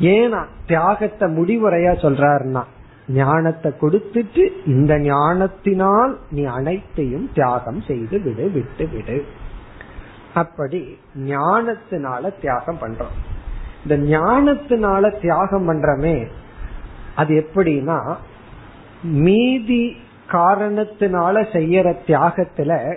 ஏன்னா 0.00 0.40
தியாகத்தை 0.66 1.28
முடிவுரையா 1.28 1.92
சொல்றாருன்னா 2.04 2.62
ஞானத்தை 3.08 3.72
கொடுத்துட்டு 3.80 4.44
இந்த 4.66 4.98
ஞானத்தினால் 4.98 6.18
நீ 6.30 6.44
அனைத்தையும் 6.44 7.30
தியாகம் 7.34 7.80
செய்து 7.80 8.20
விடு 8.20 8.50
விட்டு 8.50 8.88
விடு. 8.88 9.24
அப்படி 10.34 10.98
ஞானத்தினால 11.16 12.40
தியாகம் 12.40 12.80
பண்றோம். 12.80 13.16
இந்த 13.82 14.18
ஞானத்தினால 14.18 15.20
தியாகம் 15.20 15.66
பண்றமே 15.68 16.26
அது 17.14 17.44
எப்படின்னா 17.44 18.16
மீதி 19.02 19.96
காரணத்தினால 20.28 21.34
செய்யற 21.52 21.96
தியாகத்துல 22.06 22.96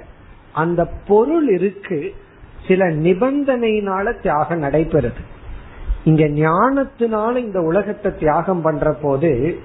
அந்த 0.54 0.86
பொருள் 1.08 1.50
இருக்கு 1.50 2.14
சில 2.68 2.86
நிபந்தனையினால 2.86 4.22
தியாகம் 4.22 4.62
நடைபெறுது. 4.62 5.24
இங்க 6.04 6.24
ஞானத்தினால 6.24 7.36
இந்த 7.36 7.62
உலகத்தை 7.62 8.16
தியாகம் 8.16 8.62
பண்ற 8.62 8.92
போது 8.92 9.60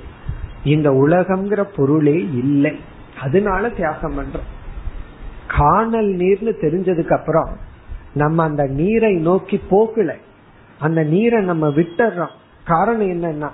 இந்த 0.64 0.90
உலகம்ங்கிற 0.90 1.66
பொருளே 1.76 2.14
இல்லை. 2.14 2.80
அதனால 3.20 3.68
தியாகம் 3.68 4.18
பண்றோம். 4.18 4.49
காணல் 5.49 6.14
நீர்னு 6.14 6.53
தெரிஞ்சதுக்கு 6.61 7.12
அப்புறம் 7.12 7.57
நம்ம 8.14 8.42
அந்த 8.42 8.66
நீரை 8.66 9.14
நோக்கி 9.14 9.61
போக்கல 9.70 10.14
அந்த 10.78 11.03
நீரை 11.03 11.45
நம்ம 11.45 11.68
விட்டுறோம். 11.68 12.34
காரணம் 12.64 13.22
என்னன்னா 13.22 13.51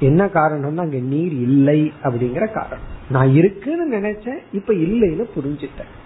என்ன 0.00 0.26
காரணம்னா 0.26 0.76
அங்க 0.76 0.96
நீர் 0.96 1.32
இல்லை 1.32 1.92
அப்படிங்கிற 2.02 2.52
காரணம். 2.52 2.96
நான் 3.10 3.34
இருக்குன்னு 3.34 3.98
நினைச்சேன் 3.98 4.38
இப்ப 4.52 4.74
இல்லைன்னு 4.74 5.24
புரிஞ்சுட்டேன். 5.36 5.97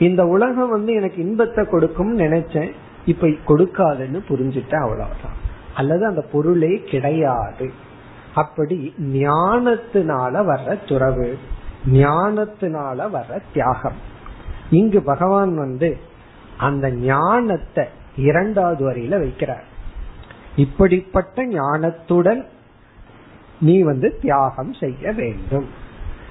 இந்த 0.00 0.26
உலகம் 0.26 0.70
வந்து 0.70 0.92
எனக்கு 0.92 1.22
இன்பத்தை 1.22 1.64
கொடுக்கும் 1.64 2.18
நினைச்சேன். 2.18 2.72
இப்ப 3.04 3.26
கொடுக்காதுன்னு 3.26 4.20
புரிஞ்சுட்டேன் 4.28 4.82
அவ்வளவுதான். 4.82 5.36
அல்லது 5.74 6.06
அந்த 6.06 6.20
பொருளே 6.20 6.82
கிடையாது. 6.86 7.70
அப்படி 8.34 8.94
ஞானத்தினால 8.98 10.44
வர்ற 10.52 10.88
துறவு 10.88 11.38
ஞானத்தினால 11.92 13.08
வர்ற 13.12 13.40
தியாகம். 13.52 13.98
இங்கு 14.70 15.02
பகவான் 15.02 15.56
வந்து 15.56 15.98
அந்த 16.58 16.90
ஞானத்தை 16.90 17.86
இரண்டாவது 18.16 18.90
வரியில 18.90 19.26
வைக்கிறார். 19.26 19.68
இப்படிப்பட்ட 20.56 21.46
ஞானத்துடன் 21.46 22.44
நீ 23.60 23.82
வந்து 23.82 24.18
தியாகம் 24.20 24.72
செய்ய 24.72 25.12
வேண்டும். 25.12 25.66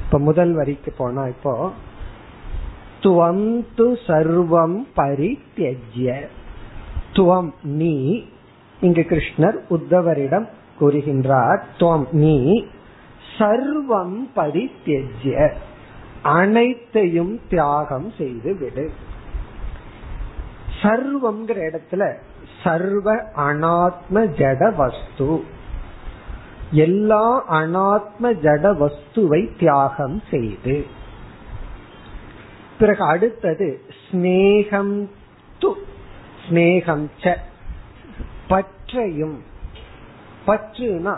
இப்ப 0.05 0.20
முதல் 0.20 0.53
வரிக்கு 0.53 0.93
போனா 0.97 1.28
இப்போ 1.28 1.72
துவம் 3.04 3.45
து 3.76 3.86
சர்வம் 4.06 4.78
பரித்தியஜ்ய 4.97 6.08
துவம் 7.14 7.52
நீ 7.78 7.95
இங்கு 8.80 9.04
கிருஷ்ணர் 9.04 9.58
உத்தவரிடம் 9.70 10.47
கூறுகின்றார் 10.80 11.62
துவம் 11.78 12.08
நீ 12.20 12.38
சர்வம் 13.38 14.18
பரித்தியஜ்ய 14.36 15.36
அனைத்தையும் 16.36 17.34
தியாகம் 17.50 18.10
செய்து 18.18 18.52
விடு 18.56 18.86
சர்வம்ங்கிற 20.82 21.60
இடத்துல 21.70 22.04
சர்வ 22.64 23.08
அனாத்ம 23.43 24.24
ஜட 24.38 24.62
வஸ்து 24.76 25.32
எல்லா 26.84 27.26
அனாத்ம 27.56 28.32
ஜட 28.41 28.66
வஸ்துவை 28.82 29.41
தியாகம் 29.58 30.18
செய்து 30.30 30.76
பிறகு 32.80 33.04
அடுத்தது 33.04 33.82
ஸ்னேகம் 34.12 35.10
து. 35.62 35.74
ஸ்னேகம் 36.50 37.08
ச. 37.22 37.36
பற்றையும். 38.48 39.44
பற்றுனா 40.48 41.18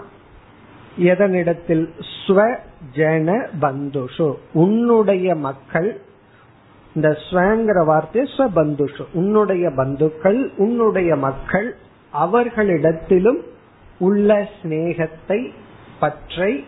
எதனிடத்தில்? 0.99 1.89
ஸ்வ 2.27 2.57
ஜன 2.93 3.47
பந்துஷு. 3.61 4.35
உன்னுடைய 4.53 5.35
மக்கள் 5.35 6.01
இந்த 6.95 7.17
ஸ்வங்கிற 7.31 7.85
வார்த்தை 7.85 8.29
ஸ்வபந்துஷு. 8.37 9.05
உன்னுடைய 9.13 9.69
பந்துக்கள் 9.69 10.51
உன்னுடைய 10.57 11.15
மக்கள் 11.15 11.75
அவர்களிடத்திலும் 12.13 13.39
உள்ள 13.99 14.49
சிநேகத்தை 14.63 15.53
பற்றை 15.99 16.65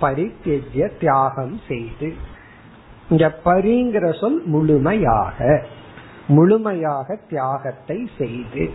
பரித்தெஜ்ய 0.00 0.98
தியாகம் 0.98 1.60
செய்து. 1.68 2.29
இங்க 3.10 3.26
பரிங்கிற 3.44 4.20
சொல் 4.20 4.42
முழுமையாக 4.44 5.64
முழுமையாக 6.28 7.18
தியாகத்தை 7.28 8.10
செய்து. 8.18 8.70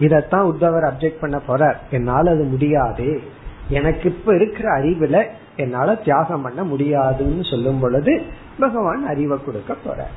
இதத்தான் 0.00 0.48
உத்தவர் 0.52 0.90
அப்செக்ட் 0.90 1.20
பண்ண 1.20 1.40
போறார். 1.48 1.76
என்னால 1.90 2.30
அது 2.30 2.44
முடியாது. 2.44 3.20
எனக்கு 3.68 4.10
இப்ப 4.10 4.34
இருக்கிற 4.34 4.78
அறிவுல 4.78 5.26
என்னால 5.56 5.94
தியாகம் 5.94 6.42
பண்ண 6.42 6.64
முடியாதுன்னு 6.64 7.44
சொல்லும் 7.44 7.80
பொழுது 7.80 8.22
பகவான் 8.58 9.06
அறிவை 9.06 9.38
கொடுக்க 9.44 9.74
போற 9.74 10.08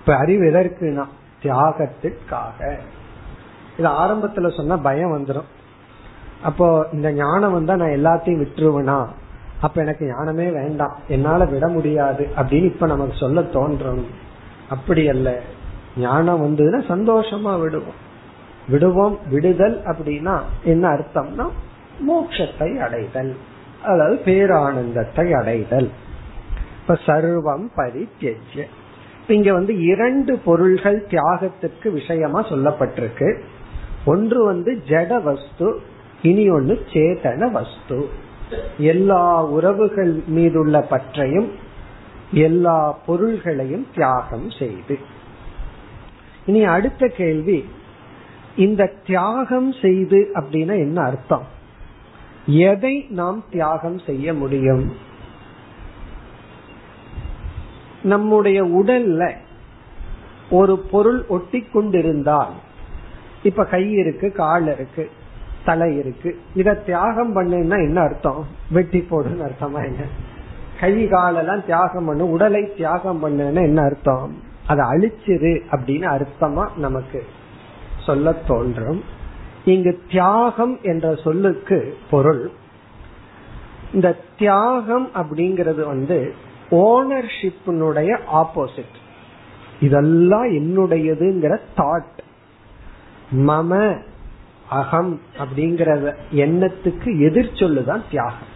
இப்ப 0.00 0.16
அறிவு 0.16 0.44
எதற்குனா 0.44 1.04
தியாகத்திற்காக. 1.42 2.78
இது 3.78 3.88
ஆரம்பத்துல 3.88 4.56
சொன்ன 4.56 4.78
பயம் 4.78 5.12
வந்துடும் 5.12 5.48
அப்போ 6.42 6.88
இந்த 6.92 7.12
ஞானம் 7.12 7.52
வந்தா 7.52 7.74
நான் 7.76 7.88
எல்லாத்தையும் 7.88 8.42
விட்டுருவேனா? 8.42 9.06
அப்ப 9.60 9.80
எனக்கு 9.80 10.06
ஞானமே 10.06 10.48
வேண்டாம். 10.48 10.96
என்னால 11.08 11.44
விட 11.44 11.68
முடியாது 11.68 12.28
அப்படின்னு 12.36 12.64
இப்ப 12.64 12.86
நமக்கு 12.86 13.14
சொல்ல 13.16 13.42
தோன்றும். 13.42 14.06
அப்படி 14.70 15.08
அல்ல. 15.08 15.40
ஞானம் 15.96 16.42
வந்ததுன்னா 16.42 16.84
சந்தோஷமா 16.88 17.60
விடுவோம். 17.60 18.08
விடுவோம் 18.68 19.18
விடுதல் 19.30 19.82
அப்படின்னா 19.82 20.40
என்ன 20.64 20.88
அர்த்தம்னா 20.88 21.48
மோட்சத்தை 22.08 22.78
அடைதல். 22.78 23.36
அதாவது 23.84 24.20
பேரானந்தத்தை 24.24 25.38
அடைதல். 25.38 25.90
இப்ப 26.80 26.98
சர்வம் 27.06 27.66
பரித்தியஜ்ய. 27.76 28.62
இங்க 29.28 29.52
வந்து 29.52 29.82
இரண்டு 29.82 30.38
பொருள்கள் 30.38 31.06
தியாகத்திற்கு 31.10 31.92
விஷயமா 31.92 32.48
சொல்லப்பட்டிருக்கு. 32.48 33.40
ஒன்று 34.04 34.44
வந்து 34.44 34.82
ஜட 34.86 35.22
வஸ்து 35.22 35.80
இனி 36.22 36.50
ஒன்று 36.50 36.84
சேதன 36.92 37.50
வஸ்து. 37.50 38.28
எல்லா 38.78 39.44
உறவுகள் 39.44 40.22
மீதுள்ள 40.26 40.80
பற்றையும் 40.80 41.50
எல்லா 42.32 42.98
பொருள்களையும் 43.06 43.86
தியாகம் 43.94 44.50
செய்து. 44.50 44.98
இனி 46.46 46.64
அடுத்த 46.64 47.06
கேள்வி 47.06 47.64
இந்த 48.56 48.92
தியாகம் 49.06 49.72
செய்து 49.72 50.30
அப்படின்னா 50.34 50.78
என்ன 50.78 51.02
அர்த்தம்? 51.02 51.46
எதை 52.46 53.06
நாம் 53.08 53.44
தியாகம் 53.50 53.98
செய்ய 53.98 54.34
முடியும்? 54.34 54.96
நம்முடைய 58.02 58.64
உடல்ல 58.64 59.34
ஒரு 60.50 60.78
பொருள் 60.78 61.26
ஒட்டி 61.26 61.60
கொண்டிருந்தால் 61.60 62.52
இப்ப 63.42 63.64
கை 63.64 63.90
இருக்கு 63.90 64.32
கால் 64.32 64.66
இருக்கு 64.66 65.10
தலை 65.64 65.96
இருக்கு. 65.96 66.40
இத 66.54 66.74
தியாகம் 66.74 67.36
பண்ணுன்னா 67.36 67.76
என்ன 67.76 68.00
அர்த்தம்? 68.00 68.46
வெட்டி 68.70 69.06
போடுன்னு 69.10 69.48
அர்த்தமா 69.48 69.84
என்ன? 69.84 70.04
கை 70.80 71.08
காலெல்லாம் 71.08 71.64
தியாகம் 71.64 72.06
பண்ணு 72.06 72.30
உடலை 72.30 72.74
தியாகம் 72.74 73.24
பண்ணுன்னா 73.24 73.62
என்ன 73.62 73.82
அர்த்தம்? 73.82 74.36
அதை 74.66 74.84
அழிச்சிரு 74.84 75.60
அப்படின்னு 75.70 76.06
அர்த்தமா 76.06 76.76
நமக்கு 76.76 77.24
சொல்ல 78.06 78.32
தோன்றும். 78.32 79.04
இங்கு 79.64 80.00
தியாகம் 80.10 80.78
என்ற 80.82 81.14
சொல்லுக்கு 81.14 81.96
பொருள். 82.10 82.50
இந்த 83.94 84.16
தியாகம் 84.38 85.10
அப்படிங்கிறது 85.14 85.86
வந்து 85.86 86.34
ஓனர்ஷிப்பினுடைய 86.70 88.18
ஆப்போசிட் 88.32 88.98
இதெல்லாம் 89.80 90.44
என்னுடையதுங்கிற 90.44 91.58
தாட் 91.76 92.18
மம 93.36 94.02
அகம் 94.70 95.20
அப்படிங்கிற 95.38 96.14
எண்ணத்துக்கு 96.34 97.20
எதிர் 97.20 97.50
சொல்லுதான் 97.54 98.02
தியாகம். 98.10 98.48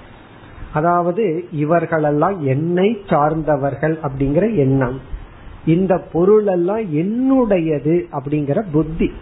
அதாவது 0.73 1.45
இவர்களெல்லாம் 1.53 2.45
என்னை 2.45 3.03
சார்ந்தவர்கள் 3.07 3.99
அப்படிங்கிற 4.03 4.57
எண்ணம். 4.57 5.01
இந்த 5.67 5.99
பொருள் 6.13 6.47
எல்லாம் 6.47 6.95
என்னுடையது 6.95 8.05
அப்படிங்கிற 8.13 8.65
புத்தி. 8.73 9.13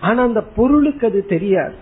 ஆனா 0.00 0.22
அந்த 0.22 0.40
பொருளுக்கு 0.40 1.06
அது 1.06 1.26
தெரியாது. 1.26 1.74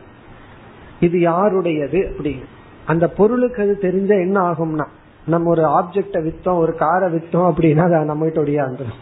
இது 1.00 1.20
யாருடையது 1.20 1.98
அப்படின்னு. 1.98 2.44
அந்த 2.86 3.08
பொருளுக்கு 3.08 3.62
அது 3.62 3.78
தெரிஞ்ச 3.80 4.08
என்ன 4.08 4.50
ஆகும்னா 4.50 4.86
நம்ம 5.26 5.48
ஒரு 5.48 5.62
ஆப்ஜெக்ட 5.62 6.16
வித்தோம் 6.20 6.56
ஒரு 6.56 6.74
காரை 6.74 7.14
வித்தோம் 7.14 7.52
அப்படின்னா 7.52 7.92
அதை 7.92 8.04
நம்ம 8.04 8.28
கிட்ட 8.28 8.42
ஒடியாந்துடும் 8.42 8.98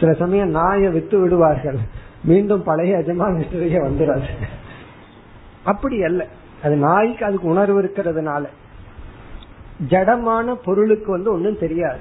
சில 0.00 0.12
சமயம் 0.12 0.48
நாயை 0.48 0.90
வித்து 0.90 1.18
விடுவார்கள். 1.18 1.78
மீண்டும் 2.24 2.62
பழைய 2.62 2.98
எஜமானிய 2.98 3.82
வந்துடாது 3.82 4.22
அப்படி 5.64 6.02
அல்ல. 6.02 6.26
அது 6.62 6.76
நாய்க்கு 6.76 7.24
அதுக்கு 7.24 7.48
உணர்வு 7.48 7.82
இருக்கிறதுனால. 7.82 8.44
ஜடமான 9.88 10.54
பொருளுக்கு 10.54 11.10
வந்து 11.10 11.32
ஒன்னும் 11.32 11.58
தெரியாது. 11.58 11.98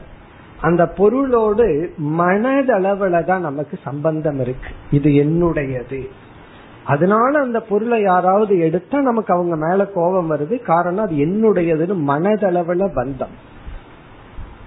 அந்த 0.62 0.88
பொருளோடு 0.88 1.94
மனதளவுல 2.04 3.24
தான் 3.24 3.42
நமக்கு 3.42 3.80
சம்பந்தம் 3.84 4.40
இருக்கு. 4.40 4.70
இது 4.92 5.10
என்னுடையது. 5.10 6.08
அதனால 6.86 7.40
அந்த 7.40 7.60
பொருளை 7.60 8.02
யாராவது 8.02 8.60
எடுத்தா 8.60 9.02
நமக்கு 9.02 9.34
அவங்க 9.34 9.56
மேல 9.56 9.86
கோபம் 9.86 10.32
வருது. 10.32 10.62
காரணம் 10.62 11.06
அது 11.06 11.16
என்னுடையதுன்னு 11.16 12.10
மனதளவுல 12.10 12.90
பந்தம். 12.96 13.34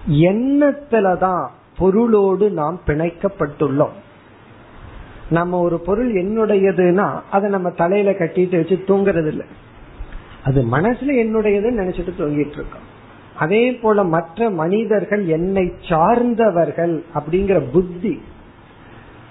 எண்ணத்துலதான் 0.08 1.48
பொருளோடு 1.78 2.50
நாம் 2.50 2.80
பிணைக்கப்பட்டுள்ளோம். 2.86 4.04
நம்ம 5.30 5.58
ஒரு 5.58 5.78
பொருள் 5.78 6.12
என்னுடையதுன்னா 6.12 7.20
அதை 7.30 7.50
நம்ம 7.50 7.70
தலையில 7.70 8.10
கட்டிட்டு 8.10 8.56
வச்சு 8.56 8.84
தூங்குறது 8.86 9.26
இல்லை 9.26 9.46
அது 10.44 10.62
மனசுல 10.62 11.14
என்னுடையதுன்னு 11.24 11.80
நினைச்சிட்டு 11.82 12.12
தூங்கிட்டு 12.18 12.58
இருக்கோம். 12.58 12.94
அதே 13.36 13.72
போல 13.72 14.04
மற்ற 14.04 14.50
மனிதர்கள் 14.50 15.26
என்னை 15.26 15.72
சார்ந்தவர்கள் 15.80 17.02
அப்படிங்கிற 17.14 17.70
புத்தி 17.72 18.20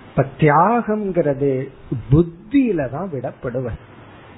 இப்ப 0.10 0.26
தியாகம்ங்கிறது 0.39 1.68
புத்தியில 2.12 2.89
தான் 2.89 3.10
விடப்படுவது. 3.12 3.72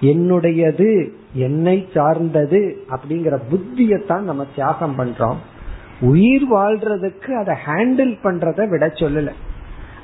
என்னுடையது 0.02 1.10
என்னை 1.34 1.88
சார்ந்தது 1.94 2.86
அப்படிங்கிற 2.90 3.40
புத்தியத்தான் 3.52 4.20
நம்ம 4.20 4.46
தியாகம் 4.56 4.98
பண்றோம். 4.98 5.36
உயிர் 6.02 6.54
வாழ்றதுக்கு 6.54 7.32
அதை 7.32 7.56
ஹேண்டில் 7.66 8.16
பண்றத 8.24 8.70
விட 8.70 8.88
சொல்லல. 8.88 9.32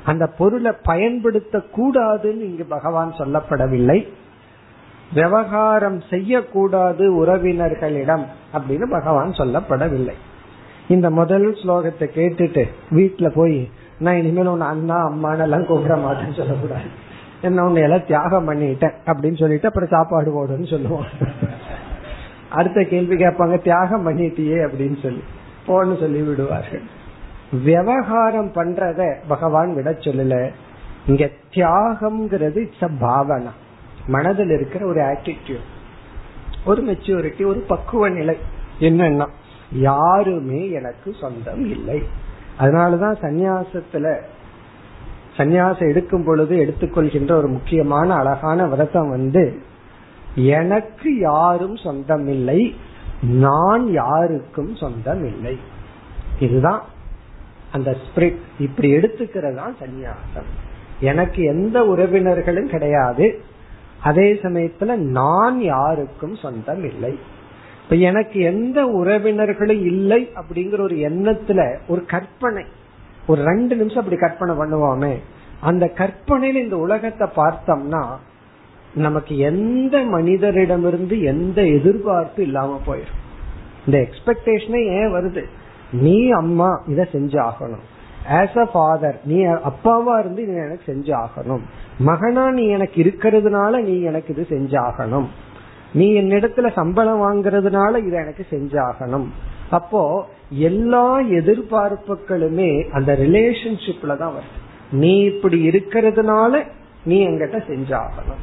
அந்த 0.05 0.27
பொருளை 0.27 0.71
பயன்படுத்த 0.83 1.61
கூடாதுன்னு 1.77 2.43
இங்கு 2.49 2.65
பகவான் 2.65 3.13
சொல்லப்படவில்லை. 3.17 4.07
விவகாரம் 5.13 6.01
செய்யக்கூடாது 6.09 7.25
உறவினர்களிடம் 7.25 8.25
அப்படின்னு 8.53 8.85
பகவான் 8.89 9.31
சொல்லப்படவில்லை. 9.31 10.15
இந்த 10.87 11.09
முதல் 11.09 11.47
ஸ்லோகத்தை 11.53 12.07
கேட்டுட்டு 12.17 12.63
வீட்டுல 12.91 13.27
போய் 13.35 13.69
நான் 13.99 14.17
இனிமேல் 14.17 14.47
உன்னை 14.47 14.67
அண்ணா 14.67 14.97
அம்மான்னு 15.09 15.39
எல்லாம் 15.39 15.65
கூப்பிட 15.65 15.95
மாட்டேன்னு 15.95 16.37
சொல்லக்கூடாது. 16.37 16.87
என்ன 17.41 17.65
உன்னை 17.65 17.81
எல்லாம் 17.81 18.07
தியாகம் 18.07 18.47
பண்ணிட்டேன் 18.49 18.97
அப்படின்னு 19.05 19.39
சொல்லிட்டு 19.39 19.67
அப்புறம் 19.67 19.89
சாப்பாடு 19.89 20.29
போடுன்னு 20.35 20.69
சொல்லுவோம். 20.69 21.05
அடுத்த 22.49 22.83
கேள்வி 22.83 23.15
கேட்பாங்க 23.15 23.61
தியாகம் 23.61 24.05
பண்ணிட்டியே 24.07 24.57
அப்படின்னு 24.65 25.01
சொல்லி 25.01 25.23
போன்னு 25.67 25.99
சொல்லி 25.99 26.21
விடுவார்கள். 26.21 26.92
விவகாரம் 27.61 28.51
பண்றத 28.51 29.15
பகவான் 29.27 29.73
விட 29.73 29.91
சொல்லல. 29.91 30.51
இங்க 31.07 31.29
தியாகம்ங்கிறது 31.51 32.57
இட்ஸ் 32.57 32.83
அ 32.83 32.89
பாவனா. 32.89 33.49
மனதில் 34.07 34.49
இருக்கிற 34.49 34.85
ஒரு 34.85 35.01
ஆட்டிடியூட் 35.01 35.69
ஒரு 36.65 36.83
மெச்சூரிட்டி 36.83 37.45
ஒரு 37.45 37.59
பக்குவ 37.59 38.09
நிலை 38.09 38.37
என்னன்னா 38.79 39.27
யாருமே 39.71 40.69
எனக்கு 40.69 41.13
சொந்தம் 41.21 41.65
இல்லை. 41.65 42.03
அதனாலதான் 42.59 43.15
சந்நியாசத்துல 43.21 44.21
சந்நியாசம் 45.37 45.89
எடுக்கும் 45.89 46.25
பொழுது 46.25 46.55
எடுத்துக்கொள்கின்ற 46.55 47.31
ஒரு 47.31 47.47
முக்கியமான 47.47 48.13
அழகான 48.13 48.67
விரதம் 48.67 49.09
வந்து 49.09 49.61
எனக்கு 50.35 51.19
யாரும் 51.19 51.75
சொந்தம் 51.75 52.27
இல்லை 52.27 52.75
நான் 53.21 53.91
யாருக்கும் 53.91 54.75
சொந்தம் 54.75 55.25
இல்லை 55.25 55.59
இதுதான் 56.39 56.83
அந்த 57.73 57.89
ஸ்பிரிட் 58.03 58.39
இப்படி 58.59 58.89
எடுத்துக்கிறது 58.95 59.55
தான் 59.55 59.75
சந்நியாசம். 59.81 60.49
எனக்கு 60.99 61.43
எந்த 61.43 61.77
உறவினர்களும் 61.81 62.69
கிடையாது. 62.69 63.27
அதே 64.01 64.27
சமயத்துல 64.33 64.95
நான் 64.95 65.57
யாருக்கும் 65.61 66.35
சொந்தம் 66.35 66.83
இல்லை. 66.83 67.19
இப்ப 67.83 67.95
எனக்கு 67.95 68.39
எந்த 68.39 68.85
உறவினர்களும் 68.85 69.83
இல்லை 69.85 70.21
அப்படிங்கிற 70.35 70.81
ஒரு 70.81 70.95
எண்ணத்துல 70.95 71.61
ஒரு 71.87 72.05
கற்பனை 72.05 72.65
ஒரு 73.27 73.41
ரெண்டு 73.43 73.75
நிமிஷம் 73.75 74.03
அப்படி 74.03 74.19
கற்பனை 74.19 74.53
பண்ணுவோமே. 74.55 75.13
அந்த 75.61 75.85
கற்பனையில 75.95 76.61
இந்த 76.63 76.77
உலகத்தை 76.77 77.27
பார்த்தோம்னா 77.35 78.03
நமக்கு 78.95 79.37
எந்த 79.37 79.97
மனிதரிடமிருந்து 79.97 81.23
எந்த 81.23 81.59
எதிர்பார்ப்பு 81.65 82.41
இல்லாம 82.43 82.81
போயிடும் 82.87 83.21
இந்த 83.85 83.97
எக்ஸ்பெக்டேஷனே 83.99 84.81
ஏன் 84.99 85.13
வருது? 85.13 85.43
நீ 86.01 86.29
அம்மா 86.29 86.81
இத 86.87 87.07
செஞ்சு 87.11 87.37
ஆகணும் 87.39 87.83
ஆஸ் 88.29 88.57
அ 88.57 88.65
ஃபாதர் 88.71 89.17
நீ 89.23 89.43
அப்பாவா 89.43 90.19
இருந்து 90.19 90.45
நீ 90.45 90.53
எனக்கு 90.53 90.93
செஞ்சு 90.93 91.13
ஆகணும் 91.13 91.63
மகனா 91.99 92.51
நீ 92.51 92.67
எனக்கு 92.67 93.03
இருக்கிறதுனால 93.03 93.81
நீ 93.81 94.01
எனக்கு 94.01 94.33
இது 94.33 94.45
செஞ்சாகணும். 94.49 95.27
நீ 95.93 96.21
என்னிடத்துல 96.21 96.73
சம்பளம் 96.73 97.21
வாங்குறதுனால 97.21 97.97
இதை 97.97 98.19
எனக்கு 98.19 98.45
செஞ்சாகணும். 98.49 99.27
அப்போ 99.69 100.27
எல்லா 100.49 101.19
எதிர்பார்ப்புகளுமே 101.19 102.89
அந்த 102.91 103.13
ரிலேஷன்ஷிப்ல 103.13 104.17
தான் 104.17 104.33
வருது. 104.33 104.59
நீ 104.91 105.23
இப்படி 105.23 105.69
இருக்கிறதுனால 105.69 106.63
நீ 107.05 107.27
எங்கிட்ட 107.27 107.57
செஞ்சாகணும். 107.67 108.41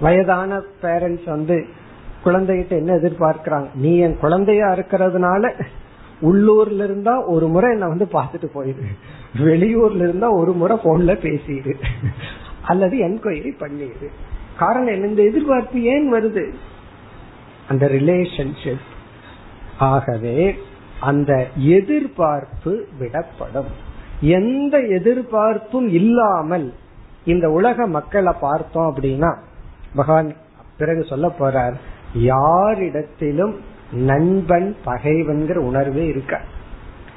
வயதான 0.00 0.62
பேரண்ட்ஸ் 0.82 1.24
வந்து 1.24 1.66
குழந்தைகிட்ட 2.24 2.70
என்ன 2.70 2.94
எதிர்பார்க்கிறாங்க? 2.94 3.68
நீ 3.74 3.96
என் 3.98 4.18
குழந்தையா 4.18 4.72
இருக்கிறதுனால 4.72 5.54
உள்ளூர்ல 6.22 6.84
இருந்தா 6.84 7.24
ஒரு 7.24 7.48
முறை 7.48 7.72
என்ன 7.72 7.88
வந்து 7.88 8.08
பாத்துட்டு 8.12 8.48
போயிரு. 8.54 8.84
வெளியூர்ல 9.38 10.02
இருந்தா 10.08 10.30
ஒரு 10.30 10.52
முறை 10.52 10.76
போன்ல 10.76 11.14
பேசிடு 11.20 11.74
அல்லது 12.62 12.96
என்கொயரி 12.96 13.52
பண்ணிடு 13.60 14.08
காரணம் 14.58 14.92
என்ன? 14.94 15.06
இந்த 15.06 15.22
எதிர்பார்ப்பு 15.22 15.82
ஏன் 15.82 16.14
வருது? 16.14 16.52
அந்த 17.68 17.86
ரிலேஷன்ஷிப் 17.86 18.86
ஆகவே 19.78 20.54
அந்த 21.00 21.46
எதிர்பார்ப்பு 21.56 22.86
விடப்படும். 23.00 23.70
எந்த 24.20 24.78
எதிர்பார்ப்பும் 24.78 25.88
இல்லாமல் 25.88 26.72
இந்த 27.24 27.50
உலக 27.50 27.86
மக்களை 27.86 28.32
பார்த்தோம் 28.40 28.94
அப்படின்னா 28.94 29.36
பகவான் 29.94 30.32
பிறகு 30.78 31.04
சொல்ல 31.04 31.32
போறார் 31.38 31.74
யாரிடத்திலும் 32.18 33.54
நண்பன் 33.92 34.76
பகைவன்கிற 34.86 35.56
உணர்வே 35.56 36.06
இருக்க? 36.06 36.40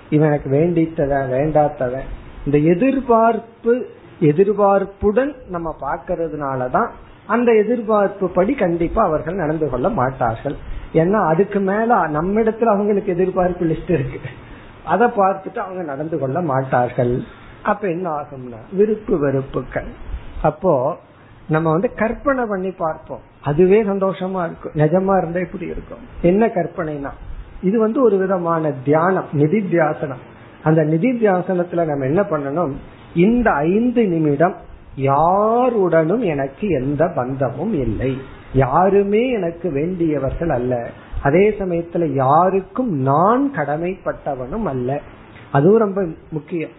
இவன் 0.09 0.27
எனக்கு 0.27 0.49
வேண்டித்தவன் 0.49 1.31
வேண்டாத்தவன் 1.31 2.05
இந்த 2.45 2.57
எதிர்பார்ப்பு 2.57 3.85
எதிர்பார்ப்புடன் 4.21 5.33
நம்ம 5.47 5.75
பாக்கிறதுனாலதான் 5.81 6.89
அந்த 7.27 7.53
எதிர்பார்ப்பு 7.53 8.29
படி 8.29 8.53
கண்டிப்பா 8.53 9.03
அவர்கள் 9.03 9.35
நடந்து 9.35 9.69
கொள்ள 9.69 9.89
மாட்டார்கள். 9.89 10.55
ஏன்னா 10.93 11.27
அதுக்கு 11.27 11.59
மேல 11.59 11.95
நம்மிடத்துல 11.95 12.63
அவங்களுக்கு 12.63 13.11
எதிர்பார்ப்பு 13.11 13.65
லிஸ்ட் 13.65 13.89
இருக்கு. 13.89 14.19
அதை 14.85 15.07
பார்த்துட்டு 15.07 15.57
அவங்க 15.57 15.83
நடந்து 15.83 16.19
கொள்ள 16.19 16.41
மாட்டார்கள். 16.41 17.23
அப்ப 17.63 17.87
என்ன 17.87 18.09
ஆகும்னா 18.09 18.75
விருப்பு 18.75 19.19
வெறுப்புகள். 19.19 19.87
அப்போ 20.41 20.97
நம்ம 21.47 21.71
வந்து 21.71 21.93
கற்பனை 21.93 22.45
பண்ணி 22.45 22.71
பார்ப்போம். 22.71 23.19
அதுவே 23.45 23.83
சந்தோஷமா 23.83 24.45
இருக்கும் 24.45 24.73
நிஜமா 24.73 25.17
இருந்தா 25.17 25.39
இப்படி 25.39 25.65
இருக்கும்? 25.65 26.03
என்ன 26.21 26.45
கற்பனைனா 26.45 27.09
இது 27.61 27.79
வந்து 27.79 28.03
ஒரு 28.03 28.17
விதமான 28.17 28.71
தியானம் 28.71 29.25
நிதி 29.31 29.59
தியாசனம் 29.59 30.23
அந்த 30.63 30.83
நிதி 30.83 31.11
தியாசனத்துல 31.11 31.85
நம்ம 31.85 32.05
என்ன 32.05 32.21
பண்ணணும்? 32.21 32.73
இந்த 33.15 33.51
ஐந்து 33.51 34.07
நிமிடம் 34.07 34.55
யாருடனும் 34.95 36.21
எனக்கு 36.21 36.67
எந்த 36.67 37.11
பந்தமும் 37.15 37.73
இல்லை. 37.73 38.17
யாருமே 38.53 39.31
எனக்கு 39.31 39.71
வேண்டியவர்கள் 39.71 40.49
அல்ல. 40.49 40.89
அதே 41.23 41.55
சமயத்துல 41.59 42.13
யாருக்கும் 42.13 42.93
நான் 42.93 43.51
கடமைப்பட்டவனும் 43.55 44.63
அல்ல. 44.63 44.99
அதுவும் 45.51 45.79
ரொம்ப 45.79 46.05
முக்கியம். 46.31 46.69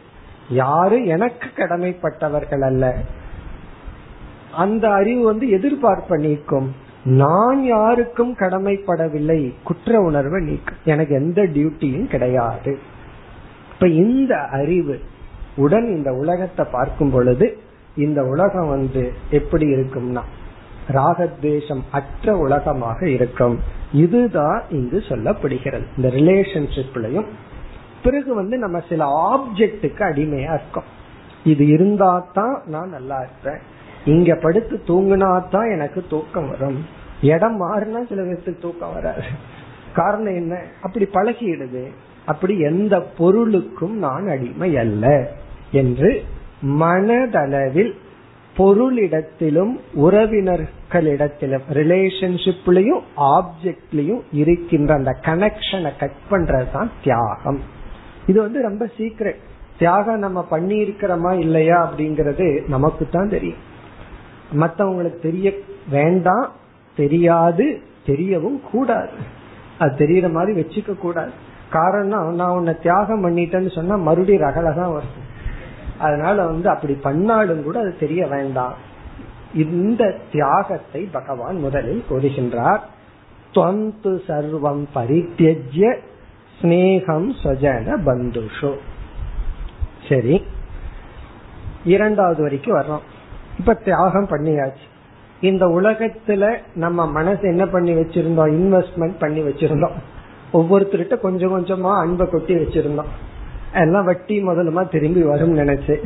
யாரு 0.50 1.06
எனக்கு 1.06 1.48
கடமைப்பட்டவர்கள் 1.56 2.60
அல்ல? 2.60 2.96
அந்த 4.56 4.84
அறிவு 4.90 5.22
வந்து 5.24 5.46
எதிர்பார்ப்ப 5.46 6.16
நீக்கும் 6.18 6.68
நான் 7.04 7.60
யாருக்கும் 7.64 8.32
கடமைப்படவில்லை. 8.34 9.40
குற்ற 9.64 10.00
உணர்வை 10.00 10.40
நீக்கும் 10.42 10.80
எனக்கு 10.84 11.14
எந்த 11.14 11.42
டியூட்டியும் 11.42 12.06
கிடையாது. 12.06 12.72
இப்ப 13.72 13.88
இந்த 13.88 14.34
அறிவு 14.36 14.96
உடன் 15.56 15.86
இந்த 15.96 16.10
உலகத்தை 16.12 16.64
பார்க்கும் 16.72 17.10
பொழுது 17.10 17.46
இந்த 17.96 18.20
உலகம் 18.24 18.68
வந்து 18.68 19.12
எப்படி 19.30 19.66
இருக்கும்னா 19.74 20.22
ராகத்வேஷம் 20.88 21.84
அற்ற 21.90 22.36
உலகமாக 22.36 22.98
இருக்கும். 23.08 23.56
இதுதான் 23.92 24.62
இங்கு 24.70 24.98
சொல்லப்படுகிறது. 25.08 25.86
இந்த 25.96 26.08
ரிலேஷன்ஷிப்லயும் 26.18 27.28
பிறகு 28.02 28.34
வந்து 28.34 28.56
நம்ம 28.58 28.78
சில 28.88 29.04
ஆப்ஜெக்டுக்கு 29.30 30.02
அடிமையா 30.10 30.52
இருக்கோம். 30.58 30.90
இது 31.44 31.66
இருந்தா 31.66 32.12
தான் 32.32 32.62
நான் 32.66 32.88
நல்லா 32.88 33.18
இருப்பேன். 33.18 33.74
இங்க 34.06 34.34
படுத்து 34.34 34.80
தூங்கினா 34.86 35.48
தான் 35.50 35.70
எனக்கு 35.70 36.04
தூக்கம் 36.08 36.48
வரும். 36.48 36.86
இடம் 37.22 37.62
மாறினா 37.62 38.06
சில 38.08 38.22
பேருக்கு 38.22 38.56
தூக்கம் 38.60 38.92
வராது. 38.92 39.22
காரணம் 39.94 40.34
என்ன? 40.34 40.60
அப்படி 40.82 41.08
பழகிடுது. 41.12 41.84
அப்படி 42.24 42.58
எந்த 42.58 43.00
பொருளுக்கும் 43.18 43.98
நான் 43.98 44.28
அடிமை 44.28 44.76
அல்ல 44.76 45.32
என்று 45.72 46.24
மனதளவில் 46.62 47.92
பொருளிடத்திலும் 48.56 49.72
உறவினர்களிடத்திலும் 49.94 51.66
ரிலேஷன்ஷிப்லயும் 51.72 53.02
ஆப்ஜெக்ட்லயும் 53.16 54.20
இருக்கின்ற 54.32 54.94
அந்த 54.94 55.16
கனெக்ஷனை 55.22 55.92
கட் 55.98 56.26
பண்றதுதான் 56.30 56.90
தியாகம். 57.02 57.60
இது 58.26 58.40
வந்து 58.40 58.62
ரொம்ப 58.62 58.86
சீக்கிரம் 58.96 59.42
தியாகம் 59.78 60.18
நம்ம 60.18 60.42
பண்ணி 60.42 60.82
இருக்கிறோமா 60.82 61.38
இல்லையா 61.38 61.92
அப்படிங்கறது 61.92 62.68
நமக்கு 62.68 63.08
தான் 63.10 63.28
தெரியும். 63.28 63.74
மத்தவங்களுக்கு 64.52 65.18
தெரிய 65.18 65.52
வேண்டாம் 65.88 66.52
தெரியாது 66.96 67.80
தெரியவும் 68.06 68.60
கூடாது. 68.70 69.10
அது 69.78 70.06
தெரியற 70.06 70.30
மாதிரி 70.30 70.60
வச்சுக்க 70.60 70.96
கூடாது. 70.96 71.30
காரணம் 71.70 72.34
நான் 72.34 72.50
உன்னை 72.50 72.74
தியாகம் 72.82 73.24
பண்ணிட்டேன்னு 73.24 73.74
சொன்னா 73.74 73.96
மறுபடியும் 73.96 74.42
ரகலகம் 74.42 74.92
வரும் 74.92 75.24
அதனால 75.98 76.46
வந்து 76.46 76.68
அப்படி 76.68 76.92
பண்ணாலும் 76.92 77.62
கூட 77.62 77.78
அது 77.78 77.96
தெரிய 78.00 78.26
வேண்டாம். 78.26 78.74
இந்த 79.54 80.16
தியாகத்தை 80.32 81.02
பகவான் 81.02 81.56
முதலில் 81.56 82.04
கூறுகின்றார் 82.10 82.78
துவந்து 83.52 84.22
சர்வம் 84.28 84.84
பரித்தியஜ்ய 84.94 85.96
ஸ்னேகம் 86.62 87.32
சஜன 87.42 87.96
பந்துஷோ. 88.06 88.74
சரி. 90.08 90.42
இரண்டாவது 91.84 92.42
வரைக்கும் 92.42 92.76
வர்றோம். 92.76 93.15
இப்ப 93.58 93.74
தியாகம் 93.74 94.28
பண்ணியாச்சு. 94.28 94.86
இந்த 95.40 95.66
உலகத்துல 95.66 96.56
நம்ம 96.74 97.06
மனசு 97.06 97.40
என்ன 97.40 97.66
பண்ணி 97.66 97.94
வச்சிருந்தோம்? 97.94 98.50
இன்வெஸ்ட்மெண்ட் 98.50 99.18
பண்ணி 99.18 99.40
வச்சிருந்தோம். 99.40 99.92
ஒவ்வொருத்தருட்ட 100.52 101.18
கொஞ்சம் 101.18 101.64
கொஞ்சமா 101.64 102.00
அன்பை 102.00 102.28
கொட்டி 102.28 102.54
வச்சிருந்தோம். 102.54 103.08
எல்லாம் 103.74 104.04
வட்டி 104.04 104.46
முதலுமா 104.46 104.88
திரும்பி 104.88 105.22
வரும் 105.22 105.58
நினைச்சு. 105.58 105.96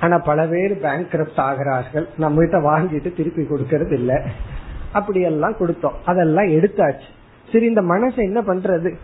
ஆனா 0.00 0.18
பல 0.18 0.46
பேர் 0.46 0.80
பேங்க் 0.80 1.30
ஆகிறார்கள். 1.36 2.08
நம்ம 2.18 2.40
கிட்ட 2.40 2.58
வாங்கிட்டு 2.58 3.16
திருப்பி 3.16 3.42
கொடுக்கறது 3.42 3.92
இல்ல. 3.92 4.22
அப்படி 4.92 5.20
எல்லாம் 5.20 5.54
கொடுத்தோம். 5.54 5.92
அதெல்லாம் 6.04 6.46
எடுத்தாச்சு. 6.46 7.06
சரி 7.52 7.66
இந்த 7.66 7.82
மனசை 7.82 8.16
என்ன 8.16 8.40
பண்றது? 8.40 8.94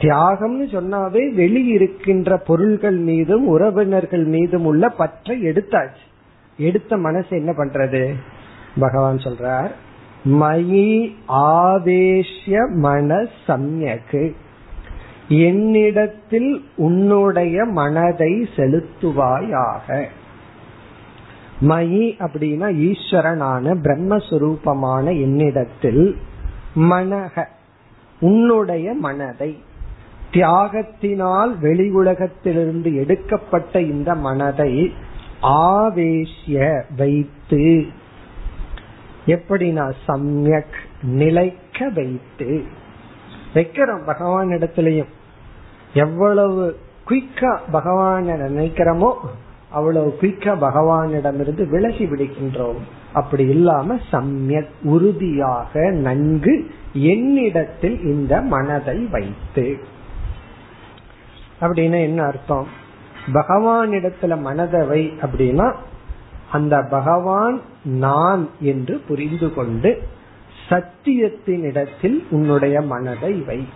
தியாகம்னு 0.00 0.68
சொன்னாவே 0.72 1.32
வெளியிருக்கின்ற 1.34 2.36
பொருள்கள் 2.46 2.96
மீதும் 2.96 3.46
உறவினர்கள் 3.46 4.24
மீதும் 4.24 4.64
உள்ள 4.64 4.88
பற்றை 4.88 5.42
எடுத்தாச்சு. 5.42 6.10
எடுத்த 6.56 6.96
மனசு 6.96 7.26
என்ன 7.28 7.52
பண்றது? 7.52 8.14
பகவான் 8.78 9.16
சொல்றார் 9.16 9.70
மயி 10.24 11.14
ஆவேஷ்ய 11.28 12.74
மன 12.74 13.26
சம்யக்கு 13.46 14.32
என்னிடத்தில் 15.28 16.64
உன்னுடைய 16.76 17.64
மனதை 17.64 18.48
செலுத்துவாயாக. 18.56 20.06
மயி 21.60 22.14
அப்படின்னா 22.18 22.68
ஈஸ்வரனான 22.78 23.74
பிரம்மஸ்வரூபமான 23.82 25.20
என்னிடத்தில் 25.20 26.16
மனக 26.76 27.44
உன்னுடைய 28.20 28.92
மனதை. 28.92 29.58
தியாகத்தினால் 30.32 31.58
வெளி 31.58 31.90
உலகத்திலிருந்து 31.90 32.94
எடுக்கப்பட்ட 32.94 33.80
இந்த 33.80 34.14
மனதை 34.14 34.92
ஆவேசிய 35.42 36.84
வைத்து. 36.96 37.86
எப்படின்னா 39.26 39.92
சமயக் 40.06 40.78
நிலைக்க 41.02 41.88
வைத்து? 41.88 42.62
வைக்கிறோம் 43.54 44.04
பகவான் 44.04 44.48
இடத்துலயும். 44.48 45.08
எவ்வளவு 45.94 46.78
குயிக்கா 47.08 47.58
பகவான 47.72 48.36
நினைக்கிறோமோ 48.36 49.12
அவ்வளவு 49.70 50.18
குயிக்கா 50.20 50.56
பகவானிடமிருந்து 50.60 51.68
விலகி 51.68 52.06
விடுகின்றோம். 52.06 52.78
அப்படி 53.12 53.46
இல்லாம 53.46 53.98
சமயக் 54.10 54.68
உறுதியாக 54.82 55.90
நன்கு 55.90 56.70
என்னிடத்தில் 56.92 58.00
இந்த 58.02 58.40
மனதை 58.40 58.98
வைத்து. 58.98 59.78
அப்படின்னா 61.60 62.02
என்ன 62.02 62.22
அர்த்தம்? 62.22 62.80
பகவானிடத்துல 63.26 64.38
மனதவை 64.38 65.12
அப்படின்னா 65.22 65.74
அந்த 66.52 66.82
பகவான் 66.82 67.60
நான் 67.84 68.48
என்று 68.60 68.98
புரிந்து 69.08 69.54
கொண்டு 69.54 70.02
சத்தியத்தின் 70.68 71.60
இடத்தில் 71.60 72.26
உன்னுடைய 72.30 72.80
மனதை 72.80 73.32
வை. 73.32 73.68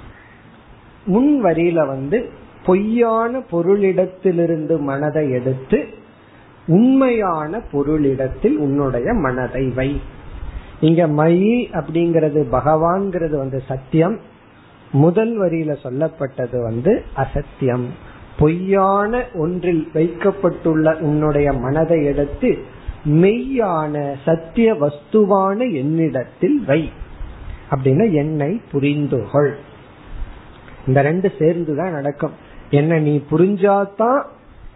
முன் 1.05 1.45
வரியில 1.45 1.87
வந்து 1.87 2.31
பொய்யான 2.65 3.39
பொருளிடத்திலிருந்து 3.39 4.81
மனதை 4.81 5.31
எடுத்து 5.31 5.89
உண்மையான 6.67 7.61
பொருளிடத்தில் 7.73 8.57
உன்னுடைய 8.57 9.13
மனதை 9.13 9.69
வை. 9.69 10.01
இங்க 10.81 11.07
மயி 11.07 11.69
அப்படிங்கிறது 11.73 12.47
பகவான்கிறது 12.53 13.37
வந்து 13.37 13.63
சத்தியம். 13.69 14.21
முதல் 14.93 15.41
வரியில 15.41 15.77
சொல்லப்பட்டது 15.83 16.63
வந்து 16.63 17.05
அசத்தியம். 17.15 18.06
பொய்யான 18.39 19.25
ஒன்றில் 19.35 19.89
வைக்கப்பட்டுள்ள 19.93 20.97
உன்னுடைய 20.97 21.53
மனதை 21.53 22.05
எடுத்து 22.05 22.59
மெய்யான 23.05 24.15
சத்திய 24.25 24.75
வஸ்துவான 24.75 25.75
என்னிடத்தில் 25.75 26.65
வை. 26.67 26.93
அப்படின்னா 27.71 28.13
என்னை 28.13 28.61
புரிந்துகொள். 28.73 29.53
இந்த 30.87 31.03
ரெண்டு 31.03 31.33
சேர்ந்துதான் 31.39 31.93
நடக்கும். 31.93 32.33
என்ன 32.71 32.99
நீ 32.99 33.23
புரிஞ்சாதான் 33.31 34.25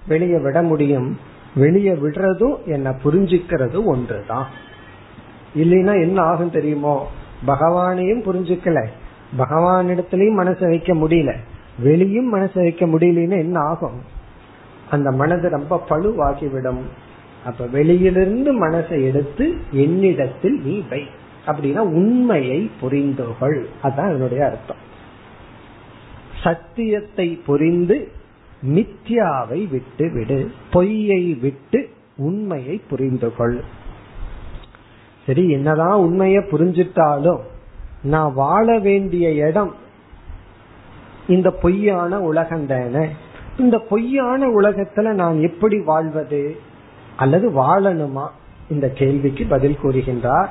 வெளியே 0.07 0.39
விட 0.39 0.63
முடியும். 0.63 1.19
வெளியே 1.55 1.91
விடுறதும் 1.91 2.65
என்ன 2.65 2.91
புரிஞ்சுக்கிறதும் 3.05 3.85
ஒன்றுதான். 3.85 4.47
இல்லைன்னா 5.57 6.03
என்ன 6.03 6.23
ஆகும் 6.23 6.51
தெரியுமோ? 6.51 7.09
பகவானையும் 7.47 8.23
புரிஞ்சுக்கல. 8.23 8.87
பகவானிடத்திலையும் 9.39 10.39
மனசை 10.41 10.69
வைக்க 10.69 10.95
முடியல. 10.95 11.35
வெளியும் 11.83 12.35
மனசை 12.35 12.55
வைக்க 12.55 12.87
முடியலன்னு 12.87 13.39
என்ன 13.39 13.61
ஆகும்? 13.61 14.01
அந்த 14.91 15.11
மனது 15.11 15.49
ரொம்ப 15.49 15.85
பழுவாகிவிடும். 15.89 16.83
அப்ப 17.45 17.67
வெளியிலிருந்து 17.67 18.69
மனசை 18.69 19.03
எடுத்து 19.03 19.57
என்னிடத்தில் 19.71 20.61
நீ 20.65 20.85
வை. 20.89 21.07
அப்படின்னா 21.47 21.79
உண்மையை 21.79 22.71
புரிந்துகொள். 22.83 23.65
அதான் 23.83 24.09
அதனுடைய 24.09 24.45
அர்த்தம். 24.45 24.89
சத்தியத்தை 26.43 27.43
புரிந்து 27.47 28.09
மித்யாவை 28.75 29.69
விட்டு 29.69 30.11
விடு 30.13 30.51
பொய்யை 30.71 31.35
விட்டு 31.35 31.91
உண்மையை 32.17 32.81
புரிந்து 32.91 33.37
கொள் 33.37 33.61
சரி 35.27 35.51
என்னதான் 35.51 35.93
உண்மையை 35.93 36.43
புரிஞ்சிட்டாலும் 36.51 37.41
நான் 38.03 38.35
வாழ 38.35 38.79
வேண்டிய 38.79 39.33
இடம் 39.33 39.75
இந்த 41.31 41.51
பொய்யான 41.51 42.21
உலகம் 42.21 42.67
தானே? 42.67 43.07
இந்த 43.59 43.79
பொய்யான 43.79 44.47
உலகத்துல 44.47 45.13
நான் 45.13 45.41
எப்படி 45.41 45.81
வாழ்வது? 45.81 46.57
அல்லது 47.17 47.51
வாழணுமா? 47.51 48.29
இந்த 48.69 48.89
கேள்விக்கு 48.89 49.47
பதில் 49.47 49.79
கூறுகின்றார். 49.83 50.49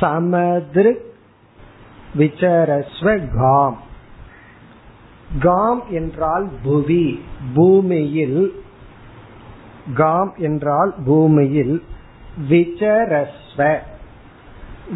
சமதிரு 0.00 0.94
விசரஸ்வ 2.18 3.28
காம். 3.36 3.80
காம் 5.40 5.82
என்றால் 5.90 6.48
புவி 6.62 7.24
பூமியில். 7.54 8.62
காம் 9.94 10.34
என்றால் 10.36 10.94
பூமியில் 11.04 11.82
விசரஸ்வ. 12.48 13.76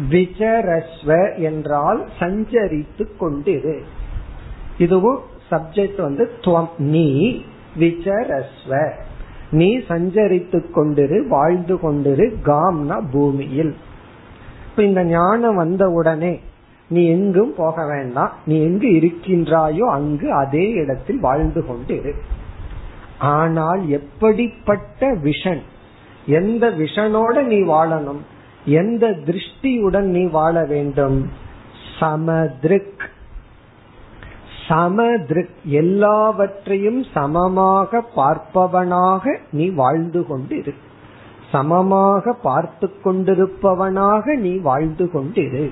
விசரஸ்வ 0.09 1.39
என்றால் 1.39 2.09
சஞ்சரித்து 2.19 3.07
கொண்டிரு. 3.19 3.81
இதுவும் 4.81 5.19
சப்ஜெக்ட் 5.51 6.01
வந்து 6.01 6.31
துவம். 6.41 6.69
நீ 6.77 7.07
விசரஸ்வ. 7.79 8.91
நீ 9.51 9.77
சஞ்சரித்து 9.77 10.59
கொண்டிரு 10.75 11.27
வாழ்ந்து 11.27 11.75
கொண்டிரு 11.75 12.25
காம்னா 12.45 13.01
பூமியில். 13.11 13.75
இப்ப 14.69 14.83
இந்த 14.83 15.03
ஞானம் 15.03 15.55
வந்த 15.55 15.89
உடனே 15.89 16.39
நீ 16.89 17.07
எங்கும் 17.07 17.53
போக 17.57 17.85
வேண்டாம். 17.85 18.31
நீ 18.45 18.61
எங்கு 18.61 18.87
இருக்கின்றாயோ 18.87 19.85
அங்கு 19.89 20.33
அதே 20.33 20.69
இடத்தில் 20.69 21.19
வாழ்ந்து 21.19 21.65
கொண்டு 21.65 22.15
ஆனால் 23.19 23.89
எப்படிப்பட்ட 23.89 25.15
விஷன்? 25.15 25.61
எந்த 26.25 26.69
விஷனோட 26.69 27.43
நீ 27.43 27.59
வாழணும்? 27.61 28.21
எந்த 28.65 29.07
திருஷ்டியுடன் 29.25 30.09
நீ 30.15 30.23
வாழ 30.25 30.65
வேண்டும்? 30.65 31.29
சமதிருக் 31.99 32.90
சமதிருக் 34.71 35.49
எல்லாவற்றையும் 35.63 37.03
சமமாக 37.13 38.03
பார்ப்பவனாக 38.15 39.37
நீ 39.51 39.69
வாழ்ந்து 39.69 40.25
கொண்டிரு. 40.29 40.73
சமமாக 41.51 42.33
பார்த்து 42.33 42.91
கொண்டிருப்பவனாக 43.03 44.35
நீ 44.35 44.57
வாழ்ந்து 44.57 45.09
கொண்டிரு. 45.13 45.71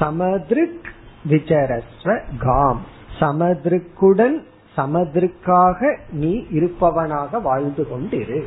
சமதிருக் 0.00 0.84
விசரஸ்வ 1.28 2.20
காம். 2.38 2.80
சமதிருக்குடன் 3.20 4.42
சமதிருக்காக 4.76 5.96
நீ 6.10 6.46
இருப்பவனாக 6.50 7.40
வாழ்ந்து 7.40 7.86
கொண்டிரு. 7.92 8.44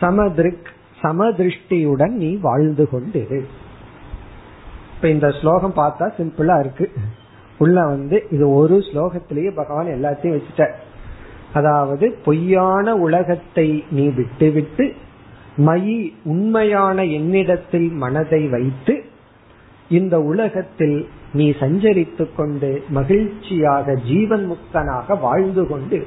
சமதிருக் 0.00 0.66
சமதிருஷ்டியுடன் 1.02 2.10
நீ 2.10 2.36
வாழ்ந்து 2.36 2.88
கொண்டிரு. 2.92 3.44
இப்ப 5.04 5.16
இந்த 5.16 5.30
ஸ்லோகம் 5.38 5.72
பார்த்தா 5.76 6.06
சிம்பிளா 6.18 6.54
இருக்கு. 6.58 6.90
உள்ள 7.58 7.86
வந்து 7.86 8.26
இது 8.30 8.44
ஒரு 8.54 8.76
ஸ்லோகத்திலேயே 8.76 9.50
பகவான் 9.54 9.86
எல்லாத்தையும் 9.86 10.34
வச்சுட்ட 10.34 10.66
அதாவது 11.52 12.06
பொய்யான 12.24 12.94
உலகத்தை 12.96 13.84
நீ 13.90 14.04
விட்டுவிட்டு 14.08 14.84
மயி 15.66 15.96
உண்மையான 16.24 17.04
என்னிடத்தில் 17.04 17.90
மனதை 18.04 18.40
வைத்து 18.48 18.94
இந்த 19.88 20.20
உலகத்தில் 20.20 20.96
நீ 21.32 21.50
சஞ்சரித்து 21.50 22.26
கொண்டு 22.36 22.70
மகிழ்ச்சியாக 22.88 23.96
ஜீவன் 24.06 24.46
முக்தனாக 24.52 25.20
வாழ்ந்து 25.20 25.66
கொண்டு 25.66 26.00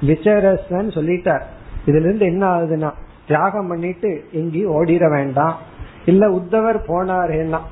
விசரசன் 0.00 0.94
சொல்லிட்டார். 0.98 1.44
இதுல 1.86 2.06
இருந்து 2.06 2.26
என்ன 2.26 2.46
ஆகுதுன்னா 2.54 2.92
தியாகம் 3.26 3.68
பண்ணிட்டு 3.68 4.12
எங்கேயும் 4.32 4.74
ஓடிட 4.78 5.10
வேண்டாம். 5.10 5.58
இல்ல 6.06 6.24
உத்தவர் 6.30 6.80
போனாரேன்னா 6.88 7.62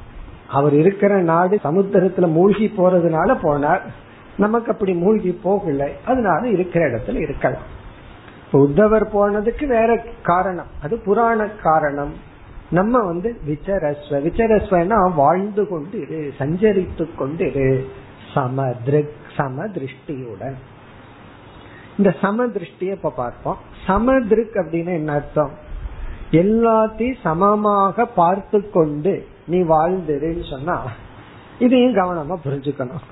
அவர் 0.49 0.75
இருக்கிற 0.75 1.21
நாடு 1.21 1.61
சமுத்திரத்துல 1.65 2.29
மூழ்கி 2.29 2.73
போறதுனால 2.77 3.37
போனார். 3.43 3.81
நமக்கு 4.37 4.73
அப்படி 4.73 4.93
மூழ்கி 4.93 5.41
போகல. 5.43 5.89
அதனால 6.07 6.49
இருக்கிற 6.49 6.89
இடத்துல 6.91 7.15
இருக்கலாம். 7.15 7.63
உத்தவர் 8.53 9.09
போனதுக்கு 9.13 9.67
வேற 9.67 10.05
காரணம். 10.23 10.67
அது 10.83 10.99
புராண 10.99 11.47
காரணம். 11.63 12.13
நம்ம 12.71 12.99
வந்து 12.99 13.37
விசரஸ்வ. 13.47 14.11
விசரஸ்வனா 14.11 15.15
வாழ்ந்து 15.15 15.69
கொண்டு 15.69 16.01
இரு 16.01 16.33
சஞ்சரித்து 16.39 17.15
கொண்டு 17.15 17.47
இரு 17.51 17.89
சமதிருக் 18.35 19.09
சம 19.37 19.65
திருஷ்டியுடன் 19.65 20.55
இந்த 21.99 22.15
சம 22.21 22.47
திருஷ்டிய 22.47 22.91
இப்ப 22.91 23.11
பார்ப்போம். 23.11 23.57
சமதிருக் 23.87 24.55
அப்படின்னு 24.55 24.87
என்ன 24.87 25.13
அர்த்தம்? 25.13 25.51
எல்லாத்தையும் 26.31 27.17
சமமாக 27.23 28.07
பார்த்து 28.07 28.71
கொண்டு 28.71 29.27
நீ 29.49 29.59
வாழ்ந்துருன்னு 29.59 30.51
சொன்னா 30.51 30.77
இதையும் 31.59 31.95
கவனமா 31.95 32.37
புரிஞ்சுக்கணும். 32.45 33.05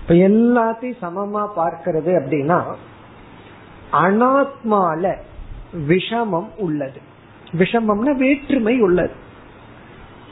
இப்ப 0.00 0.14
எல்லாத்தையும் 0.14 1.00
சமமா 1.02 1.48
பார்க்கிறது 1.56 2.12
அப்படின்னா 2.20 2.62
அனாத்மால 3.92 5.14
விஷமம் 5.88 6.48
உள்ளது. 6.56 7.00
விஷமம்னா 7.52 8.16
வேற்றுமை 8.16 8.80
உள்ளது. 8.80 9.14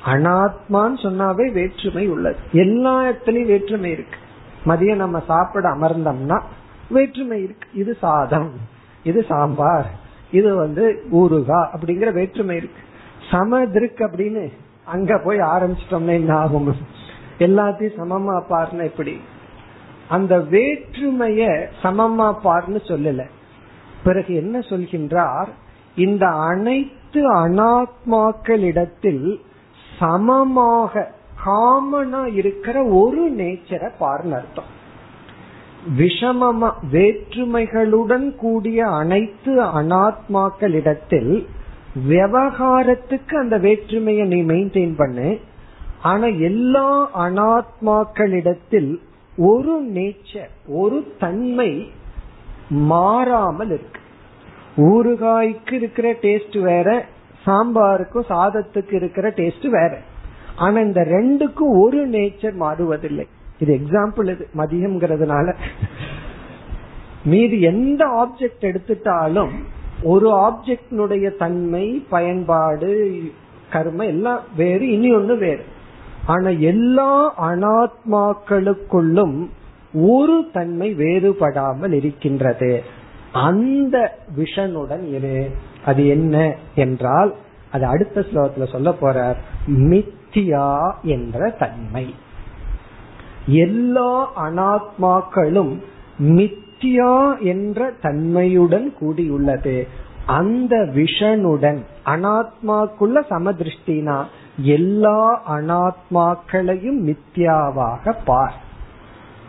அனாத்மான்னு 0.04 0.98
சொன்னாவே 1.02 1.52
வேற்றுமை 1.52 2.08
உள்ளது. 2.08 2.36
எல்லா 2.52 3.02
இடத்துலயும் 3.02 3.46
வேற்றுமை 3.46 3.90
இருக்கு. 3.90 4.18
மதியம் 4.66 5.02
நம்ம 5.04 5.22
சாப்பிட 5.26 5.68
அமர்ந்தோம்னா 5.68 6.40
வேற்றுமை 6.90 7.42
இருக்கு. 7.42 7.68
இது 7.74 7.96
சாதம் 8.00 8.50
இது 9.02 9.24
சாம்பார் 9.28 9.90
இது 10.30 10.54
வந்து 10.54 11.04
ஊருகா 11.12 11.66
அப்படிங்கிற 11.74 12.12
வேற்றுமை 12.12 12.56
இருக்கு. 12.56 12.82
சமதிருக்கு 13.30 14.02
அப்படின்னு 14.08 14.52
அங்க 14.86 15.18
போய் 15.18 15.38
ஆரம்பிச்சிட்டோம்னா 15.38 16.06
என்ன 16.06 16.36
ஆகும்? 16.36 16.76
எல்லாத்தையும் 17.38 17.98
சமமா 17.98 18.42
பாருன 18.48 18.82
எப்படி? 18.82 19.20
அந்த 20.08 20.38
வேற்றுமைய 20.38 21.66
சமமா 21.82 22.34
பாருன்னு 22.44 22.68
சொல்லல. 22.68 23.24
பிறகு 24.04 24.34
என்ன 24.34 24.58
சொல்கின்றார்? 24.58 25.48
இந்த 25.96 26.26
அனைத்து 26.26 27.34
அனாத்மாக்களிடத்தில் 27.34 29.40
சமமாக 29.98 31.14
காமனா 31.46 32.34
இருக்கிற 32.34 32.84
ஒரு 32.84 33.32
நேச்சரை 33.32 33.90
பாருன்னு 34.00 34.32
அர்த்தம். 34.32 34.74
விஷமமா 35.98 36.72
வேற்றுமைகளுடன் 36.92 38.34
கூடிய 38.34 38.86
அனைத்து 38.86 39.62
அனாத்மாக்களிடத்தில் 39.62 41.46
விவகாரத்துக்கு 42.04 43.36
அந்த 43.36 43.58
வேற்றுமையை 43.58 44.26
நீ 44.26 44.42
மெயின்டைன் 44.42 44.94
பண்ணு. 44.96 45.40
ஆனா 46.02 46.26
எல்லா 46.26 47.10
அனாத்மாக்களிடத்தில் 47.26 48.96
ஒரு 49.36 49.84
நேச்சர் 49.94 50.50
ஒரு 50.66 51.12
தன்மை 51.18 51.92
மாறாமல் 52.68 53.66
இருக்கு. 53.66 54.00
ஊறுகாய்க்கு 54.76 55.72
இருக்கிற 55.72 56.12
டேஸ்ட் 56.12 56.60
வேற 56.60 57.04
சாம்பாருக்கும் 57.46 58.28
சாதத்துக்கு 58.28 58.94
இருக்கிற 58.94 59.30
டேஸ்ட் 59.30 59.68
வேற. 59.68 59.98
ஆனா 60.56 60.80
இந்த 60.80 61.00
ரெண்டுக்கும் 61.00 61.80
ஒரு 61.82 62.08
நேச்சர் 62.08 62.54
மாறுவதில்லை. 62.60 63.26
இது 63.58 63.80
எக்ஸாம்பிள் 63.80 64.30
இது 64.30 64.48
மதியம்ங்கிறதுனால. 64.56 65.54
மீது 67.24 67.60
எந்த 67.60 68.04
ஆப்ஜெக்ட் 68.06 68.60
எடுத்துட்டாலும் 68.60 69.50
ஒரு 70.02 70.36
ஆப்ஜெக்டினுடைய 70.36 71.36
தன்மை 71.36 72.06
பயன்பாடு 72.10 73.20
கர்ம 73.72 74.04
எல்லாம் 74.04 74.40
வேறு 74.56 74.90
இனி 74.90 75.14
ஒன்னு 75.14 75.36
வேறு. 75.36 75.64
ஆனா 76.26 76.48
எல்லா 76.48 77.34
அனாத்மாக்களுக்குள்ளும் 77.48 79.46
ஒரு 79.92 80.44
தன்மை 80.52 80.94
வேறுபடாமல் 80.94 81.92
இருக்கின்றது. 81.92 82.82
அந்த 83.32 84.18
விஷனுடன் 84.36 85.14
இரு. 85.14 85.50
அது 85.84 86.06
என்ன 86.06 86.54
என்றால் 86.74 87.34
அது 87.72 87.86
அடுத்த 87.86 88.20
ஸ்லோகத்துல 88.20 88.72
சொல்ல 88.72 88.94
போறார். 89.00 89.36
மித்தியா 89.66 90.94
என்ற 91.02 91.50
தன்மை. 91.50 92.14
எல்லா 93.46 94.32
அனாத்மாக்களும் 94.46 95.82
மித் 96.18 96.64
மித்தியா 96.76 97.38
என்ற 97.40 97.90
தன்மையுடன் 98.02 98.94
கூடியுள்ளது. 99.00 99.86
அந்த 100.26 100.76
விஷனுடன் 100.76 101.78
அனாத்மாக்குள்ள 102.04 103.16
சமதிருஷ்டினா 103.30 104.16
எல்லா 104.56 105.20
அனாத்மாக்களையும் 105.56 106.98
மித்யாவாக 107.08 108.14
பார். 108.24 108.56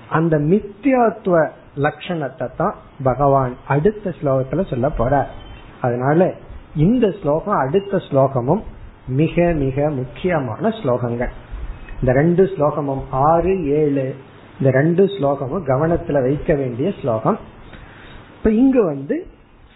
அந்த 0.09 0.37
மித்யாத்துவ 0.37 1.35
லட்சணத்தை 1.77 2.47
தான் 2.57 2.75
பகவான் 3.03 3.55
அடுத்த 3.67 4.13
ஸ்லோகத்துல 4.21 4.69
சொல்ல 4.69 4.89
போற 4.89 5.27
அதனால 5.81 6.33
இந்த 6.75 7.13
ஸ்லோகம் 7.21 7.57
அடுத்த 7.57 7.97
ஸ்லோகமும் 7.97 8.63
மிக 9.07 9.51
மிக 9.55 9.89
முக்கியமான 9.89 10.69
ஸ்லோகங்கள். 10.69 11.33
இந்த 11.99 12.11
ரெண்டு 12.13 12.43
ஸ்லோகமும் 12.43 13.03
ஆறு 13.09 13.53
ஏழு 13.81 14.07
இந்த 14.59 14.71
ரெண்டு 14.71 15.05
ஸ்லோகமும் 15.05 15.65
கவனத்துல 15.65 16.21
வைக்க 16.21 16.53
வேண்டிய 16.53 16.93
ஸ்லோகம். 17.01 17.39
இப்ப 18.37 18.51
இங்கு 18.51 18.85
வந்து 18.85 19.27